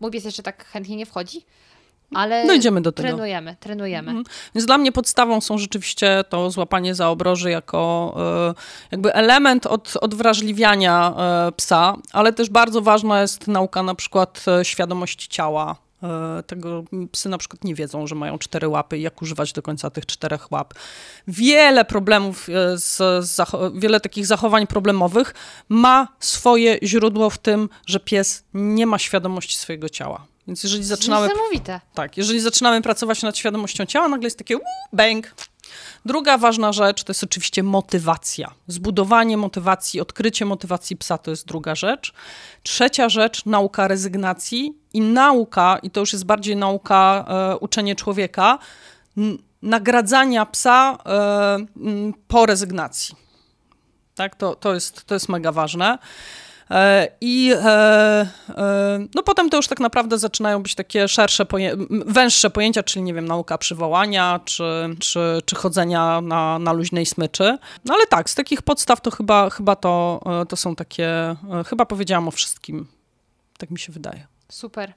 Mój 0.00 0.10
pies 0.10 0.24
jeszcze 0.24 0.42
tak 0.42 0.64
chętnie 0.66 0.96
nie 0.96 1.06
wchodzi. 1.06 1.44
Ale 2.14 2.46
Dojdziemy 2.46 2.80
do 2.80 2.92
tego. 2.92 3.08
Trenujemy, 3.08 3.56
trenujemy. 3.60 4.08
Mhm. 4.10 4.24
Więc 4.54 4.66
dla 4.66 4.78
mnie 4.78 4.92
podstawą 4.92 5.40
są 5.40 5.58
rzeczywiście 5.58 6.24
to 6.28 6.50
złapanie 6.50 6.94
za 6.94 7.08
obroży 7.08 7.50
jako 7.50 8.14
e, 8.50 8.54
jakby 8.90 9.14
element 9.14 9.66
od, 9.66 9.96
odwrażliwiania 10.00 11.14
e, 11.18 11.52
psa, 11.52 11.96
ale 12.12 12.32
też 12.32 12.50
bardzo 12.50 12.82
ważna 12.82 13.20
jest 13.20 13.48
nauka 13.48 13.82
na 13.82 13.94
przykład 13.94 14.44
e, 14.48 14.64
świadomości 14.64 15.28
ciała, 15.28 15.76
tego 16.46 16.84
psy 17.12 17.28
na 17.28 17.38
przykład 17.38 17.64
nie 17.64 17.74
wiedzą, 17.74 18.06
że 18.06 18.14
mają 18.14 18.38
cztery 18.38 18.68
łapy 18.68 18.98
i 18.98 19.02
jak 19.02 19.22
używać 19.22 19.52
do 19.52 19.62
końca 19.62 19.90
tych 19.90 20.06
czterech 20.06 20.52
łap. 20.52 20.74
Wiele 21.28 21.84
problemów, 21.84 22.46
z, 22.74 23.24
z, 23.26 23.40
wiele 23.74 24.00
takich 24.00 24.26
zachowań 24.26 24.66
problemowych 24.66 25.34
ma 25.68 26.08
swoje 26.20 26.78
źródło 26.82 27.30
w 27.30 27.38
tym, 27.38 27.68
że 27.86 28.00
pies 28.00 28.44
nie 28.54 28.86
ma 28.86 28.98
świadomości 28.98 29.56
swojego 29.56 29.88
ciała. 29.88 30.26
Więc 30.46 30.62
jeżeli 30.62 30.84
zaczynamy. 30.84 31.28
Niesamowite. 31.28 31.80
Tak, 31.94 32.16
jeżeli 32.16 32.40
zaczynamy 32.40 32.82
pracować 32.82 33.22
nad 33.22 33.38
świadomością 33.38 33.86
ciała, 33.86 34.08
nagle 34.08 34.26
jest 34.26 34.38
takie 34.38 34.58
bang. 34.92 35.34
Druga 36.04 36.38
ważna 36.38 36.72
rzecz 36.72 37.04
to 37.04 37.10
jest 37.10 37.24
oczywiście 37.24 37.62
motywacja. 37.62 38.54
Zbudowanie 38.66 39.36
motywacji, 39.36 40.00
odkrycie 40.00 40.44
motywacji 40.44 40.96
psa 40.96 41.18
to 41.18 41.30
jest 41.30 41.46
druga 41.46 41.74
rzecz. 41.74 42.12
Trzecia 42.62 43.08
rzecz, 43.08 43.46
nauka 43.46 43.88
rezygnacji 43.88 44.78
i 44.92 45.00
nauka, 45.00 45.78
i 45.82 45.90
to 45.90 46.00
już 46.00 46.12
jest 46.12 46.24
bardziej 46.24 46.56
nauka 46.56 47.24
e, 47.28 47.58
uczenie 47.58 47.96
człowieka, 47.96 48.58
nagradzania 49.62 50.46
psa 50.46 50.98
e, 51.06 51.58
po 52.28 52.46
rezygnacji. 52.46 53.14
Tak, 54.14 54.36
to, 54.36 54.54
to, 54.54 54.74
jest, 54.74 55.04
to 55.04 55.14
jest 55.14 55.28
mega 55.28 55.52
ważne. 55.52 55.98
E, 56.70 57.08
I 57.20 57.52
e, 57.52 58.26
e, 58.48 59.06
no 59.14 59.22
potem 59.22 59.50
to 59.50 59.56
już 59.56 59.68
tak 59.68 59.80
naprawdę 59.80 60.18
zaczynają 60.18 60.62
być 60.62 60.74
takie 60.74 61.08
szersze, 61.08 61.46
węższe 61.90 62.50
pojęcia, 62.50 62.82
czyli 62.82 63.02
nie 63.02 63.14
wiem, 63.14 63.28
nauka 63.28 63.58
przywołania, 63.58 64.40
czy, 64.44 64.64
czy, 65.00 65.40
czy 65.44 65.56
chodzenia 65.56 66.20
na, 66.20 66.58
na 66.58 66.72
luźnej 66.72 67.06
smyczy. 67.06 67.58
No 67.84 67.94
ale 67.94 68.06
tak, 68.06 68.30
z 68.30 68.34
takich 68.34 68.62
podstaw 68.62 69.00
to 69.00 69.10
chyba, 69.10 69.50
chyba 69.50 69.76
to, 69.76 70.20
to 70.48 70.56
są 70.56 70.76
takie, 70.76 71.36
chyba 71.66 71.86
powiedziałam 71.86 72.28
o 72.28 72.30
wszystkim. 72.30 72.86
Tak 73.58 73.70
mi 73.70 73.78
się 73.78 73.92
wydaje. 73.92 74.26
Super. 74.48 74.92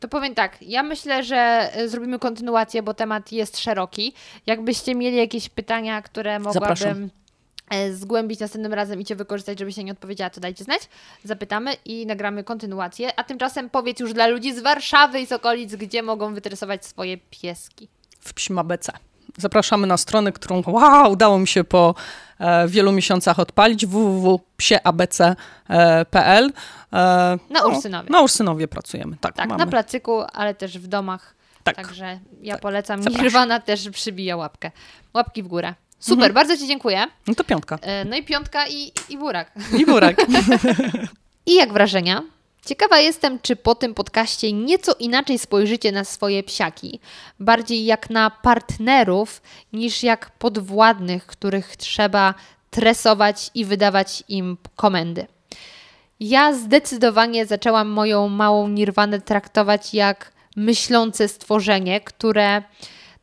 To 0.00 0.08
powiem 0.08 0.34
tak, 0.34 0.62
ja 0.62 0.82
myślę, 0.82 1.24
że 1.24 1.70
zrobimy 1.86 2.18
kontynuację, 2.18 2.82
bo 2.82 2.94
temat 2.94 3.32
jest 3.32 3.58
szeroki. 3.58 4.14
Jakbyście 4.46 4.94
mieli 4.94 5.16
jakieś 5.16 5.48
pytania, 5.48 6.02
które 6.02 6.38
mogłabym 6.38 6.76
Zapraszam. 6.76 7.10
E, 7.72 7.92
zgłębić 7.92 8.40
następnym 8.40 8.74
razem 8.74 9.00
i 9.00 9.04
Cię 9.04 9.16
wykorzystać, 9.16 9.58
żebyś 9.58 9.74
się 9.74 9.84
nie 9.84 9.92
odpowiedziała, 9.92 10.30
to 10.30 10.40
dajcie 10.40 10.64
znać. 10.64 10.88
Zapytamy 11.24 11.74
i 11.84 12.06
nagramy 12.06 12.44
kontynuację. 12.44 13.10
A 13.16 13.24
tymczasem 13.24 13.70
powiedz 13.70 14.00
już 14.00 14.12
dla 14.12 14.26
ludzi 14.26 14.54
z 14.54 14.60
Warszawy 14.60 15.20
i 15.20 15.26
z 15.26 15.32
okolic, 15.32 15.74
gdzie 15.74 16.02
mogą 16.02 16.34
wytresować 16.34 16.86
swoje 16.86 17.18
pieski. 17.30 17.88
W 18.20 18.34
Psim 18.34 18.58
ABC. 18.58 18.92
Zapraszamy 19.38 19.86
na 19.86 19.96
stronę, 19.96 20.32
którą 20.32 20.62
wow, 20.66 21.12
udało 21.12 21.38
mi 21.38 21.48
się 21.48 21.64
po 21.64 21.94
e, 22.38 22.68
wielu 22.68 22.92
miesiącach 22.92 23.38
odpalić 23.38 23.86
www.psieabc.pl 23.86 26.52
e, 26.92 26.92
Na 26.92 27.38
no, 27.50 27.68
Ursynowie. 27.68 28.10
Na 28.10 28.20
Ursynowie 28.20 28.68
pracujemy, 28.68 29.16
tak. 29.20 29.36
Tak, 29.36 29.48
mamy. 29.48 29.64
na 29.64 29.70
placyku, 29.70 30.22
ale 30.32 30.54
też 30.54 30.78
w 30.78 30.86
domach. 30.86 31.34
Tak. 31.64 31.76
Także 31.76 32.20
ja 32.42 32.54
tak. 32.54 32.62
polecam. 32.62 33.00
Nirwana 33.00 33.60
też 33.60 33.90
przybija 33.90 34.36
łapkę. 34.36 34.70
Łapki 35.14 35.42
w 35.42 35.48
górę. 35.48 35.74
Super, 36.02 36.30
mhm. 36.30 36.34
bardzo 36.34 36.56
Ci 36.56 36.66
dziękuję. 36.66 37.06
No 37.26 37.34
to 37.34 37.44
piątka. 37.44 37.78
E, 37.82 38.04
no 38.04 38.16
i 38.16 38.22
piątka 38.22 38.68
i, 38.68 38.92
i 39.08 39.18
burak. 39.18 39.52
I 39.78 39.86
burak. 39.86 40.16
I 41.46 41.54
jak 41.54 41.72
wrażenia? 41.72 42.22
Ciekawa 42.66 42.98
jestem, 42.98 43.38
czy 43.42 43.56
po 43.56 43.74
tym 43.74 43.94
podcaście 43.94 44.52
nieco 44.52 44.94
inaczej 44.98 45.38
spojrzycie 45.38 45.92
na 45.92 46.04
swoje 46.04 46.42
psiaki. 46.42 47.00
Bardziej 47.40 47.84
jak 47.84 48.10
na 48.10 48.30
partnerów, 48.30 49.42
niż 49.72 50.02
jak 50.02 50.30
podwładnych, 50.30 51.26
których 51.26 51.76
trzeba 51.76 52.34
tresować 52.70 53.50
i 53.54 53.64
wydawać 53.64 54.24
im 54.28 54.56
komendy. 54.76 55.26
Ja 56.20 56.52
zdecydowanie 56.52 57.46
zaczęłam 57.46 57.88
moją 57.88 58.28
małą 58.28 58.68
nirwanę 58.68 59.20
traktować 59.20 59.94
jak 59.94 60.32
myślące 60.56 61.28
stworzenie, 61.28 62.00
które 62.00 62.62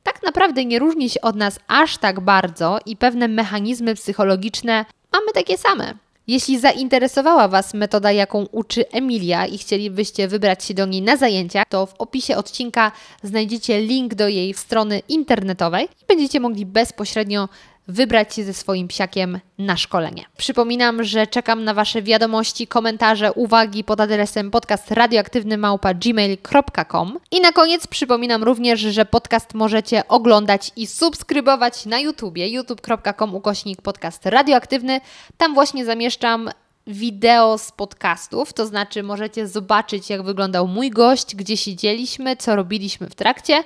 tak 0.03 0.23
naprawdę 0.23 0.65
nie 0.65 0.79
różni 0.79 1.09
się 1.09 1.21
od 1.21 1.35
nas 1.35 1.59
aż 1.67 1.97
tak 1.97 2.19
bardzo 2.19 2.79
i 2.85 2.97
pewne 2.97 3.27
mechanizmy 3.27 3.95
psychologiczne 3.95 4.85
mamy 5.13 5.31
takie 5.33 5.57
same. 5.57 5.93
Jeśli 6.29 6.59
zainteresowała 6.59 7.47
Was 7.47 7.73
metoda, 7.73 8.11
jaką 8.11 8.45
uczy 8.51 8.89
Emilia 8.89 9.45
i 9.45 9.57
chcielibyście 9.57 10.27
wybrać 10.27 10.63
się 10.65 10.73
do 10.73 10.85
niej 10.85 11.01
na 11.01 11.17
zajęcia, 11.17 11.63
to 11.69 11.85
w 11.85 11.93
opisie 11.97 12.37
odcinka 12.37 12.91
znajdziecie 13.23 13.81
link 13.81 14.13
do 14.13 14.27
jej 14.27 14.53
strony 14.53 15.01
internetowej 15.07 15.85
i 15.85 16.05
będziecie 16.07 16.39
mogli 16.39 16.65
bezpośrednio 16.65 17.49
wybrać 17.89 18.35
się 18.35 18.43
ze 18.43 18.53
swoim 18.53 18.87
psiakiem 18.87 19.39
na 19.57 19.77
szkolenie. 19.77 20.25
Przypominam, 20.37 21.03
że 21.03 21.27
czekam 21.27 21.63
na 21.63 21.73
Wasze 21.73 22.01
wiadomości, 22.01 22.67
komentarze, 22.67 23.33
uwagi 23.33 23.83
pod 23.83 24.01
adresem 24.01 24.51
podcast 24.51 24.91
radioaktywny.gmail.com 24.91 27.19
i 27.31 27.41
na 27.41 27.51
koniec 27.51 27.87
przypominam 27.87 28.43
również, 28.43 28.79
że 28.79 29.05
podcast 29.05 29.53
możecie 29.53 30.07
oglądać 30.07 30.71
i 30.75 30.87
subskrybować 30.87 31.85
na 31.85 31.99
YouTubie 31.99 32.49
youtube.com 32.49 33.35
ukośnik 33.35 33.81
podcast 33.81 34.25
radioaktywny. 34.25 35.01
Tam 35.37 35.53
właśnie 35.53 35.85
zamieszczam 35.85 36.49
wideo 36.87 37.57
z 37.57 37.71
podcastów, 37.71 38.53
to 38.53 38.65
znaczy 38.65 39.03
możecie 39.03 39.47
zobaczyć 39.47 40.09
jak 40.09 40.23
wyglądał 40.23 40.67
mój 40.67 40.89
gość, 40.89 41.35
gdzie 41.35 41.57
siedzieliśmy, 41.57 42.35
co 42.35 42.55
robiliśmy 42.55 43.09
w 43.09 43.15
trakcie. 43.15 43.63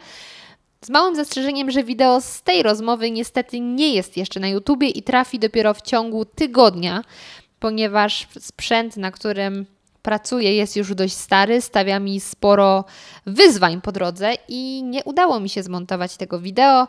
Z 0.83 0.89
małym 0.89 1.15
zastrzeżeniem, 1.15 1.71
że 1.71 1.83
wideo 1.83 2.21
z 2.21 2.41
tej 2.41 2.63
rozmowy 2.63 3.11
niestety 3.11 3.59
nie 3.59 3.93
jest 3.93 4.17
jeszcze 4.17 4.39
na 4.39 4.47
YouTubie 4.47 4.89
i 4.89 5.03
trafi 5.03 5.39
dopiero 5.39 5.73
w 5.73 5.81
ciągu 5.81 6.25
tygodnia, 6.25 7.03
ponieważ 7.59 8.27
sprzęt, 8.39 8.97
na 8.97 9.11
którym 9.11 9.65
pracuję, 10.01 10.55
jest 10.55 10.75
już 10.75 10.95
dość 10.95 11.13
stary, 11.13 11.61
stawia 11.61 11.99
mi 11.99 12.19
sporo 12.19 12.85
wyzwań 13.25 13.81
po 13.81 13.91
drodze 13.91 14.33
i 14.47 14.83
nie 14.83 15.03
udało 15.03 15.39
mi 15.39 15.49
się 15.49 15.63
zmontować 15.63 16.17
tego 16.17 16.39
wideo. 16.39 16.87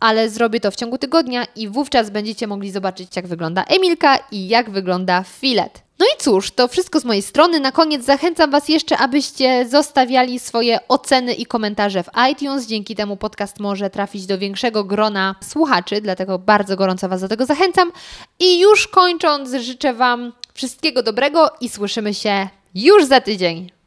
Ale 0.00 0.30
zrobię 0.30 0.60
to 0.60 0.70
w 0.70 0.76
ciągu 0.76 0.98
tygodnia 0.98 1.46
i 1.56 1.68
wówczas 1.68 2.10
będziecie 2.10 2.46
mogli 2.46 2.70
zobaczyć, 2.70 3.16
jak 3.16 3.26
wygląda 3.26 3.64
Emilka 3.64 4.18
i 4.32 4.48
jak 4.48 4.70
wygląda 4.70 5.22
filet. 5.22 5.82
No 5.98 6.06
i 6.06 6.22
cóż, 6.22 6.50
to 6.50 6.68
wszystko 6.68 7.00
z 7.00 7.04
mojej 7.04 7.22
strony. 7.22 7.60
Na 7.60 7.72
koniec 7.72 8.04
zachęcam 8.04 8.50
Was 8.50 8.68
jeszcze, 8.68 8.98
abyście 8.98 9.68
zostawiali 9.68 10.38
swoje 10.38 10.88
oceny 10.88 11.34
i 11.34 11.46
komentarze 11.46 12.02
w 12.02 12.10
iTunes. 12.32 12.66
Dzięki 12.66 12.94
temu 12.96 13.16
podcast 13.16 13.60
może 13.60 13.90
trafić 13.90 14.26
do 14.26 14.38
większego 14.38 14.84
grona 14.84 15.34
słuchaczy, 15.48 16.00
dlatego 16.00 16.38
bardzo 16.38 16.76
gorąco 16.76 17.08
Was 17.08 17.20
do 17.20 17.28
tego 17.28 17.46
zachęcam. 17.46 17.92
I 18.40 18.60
już 18.60 18.88
kończąc, 18.88 19.54
życzę 19.54 19.94
Wam 19.94 20.32
wszystkiego 20.54 21.02
dobrego 21.02 21.50
i 21.60 21.68
słyszymy 21.68 22.14
się 22.14 22.48
już 22.74 23.04
za 23.04 23.20
tydzień. 23.20 23.77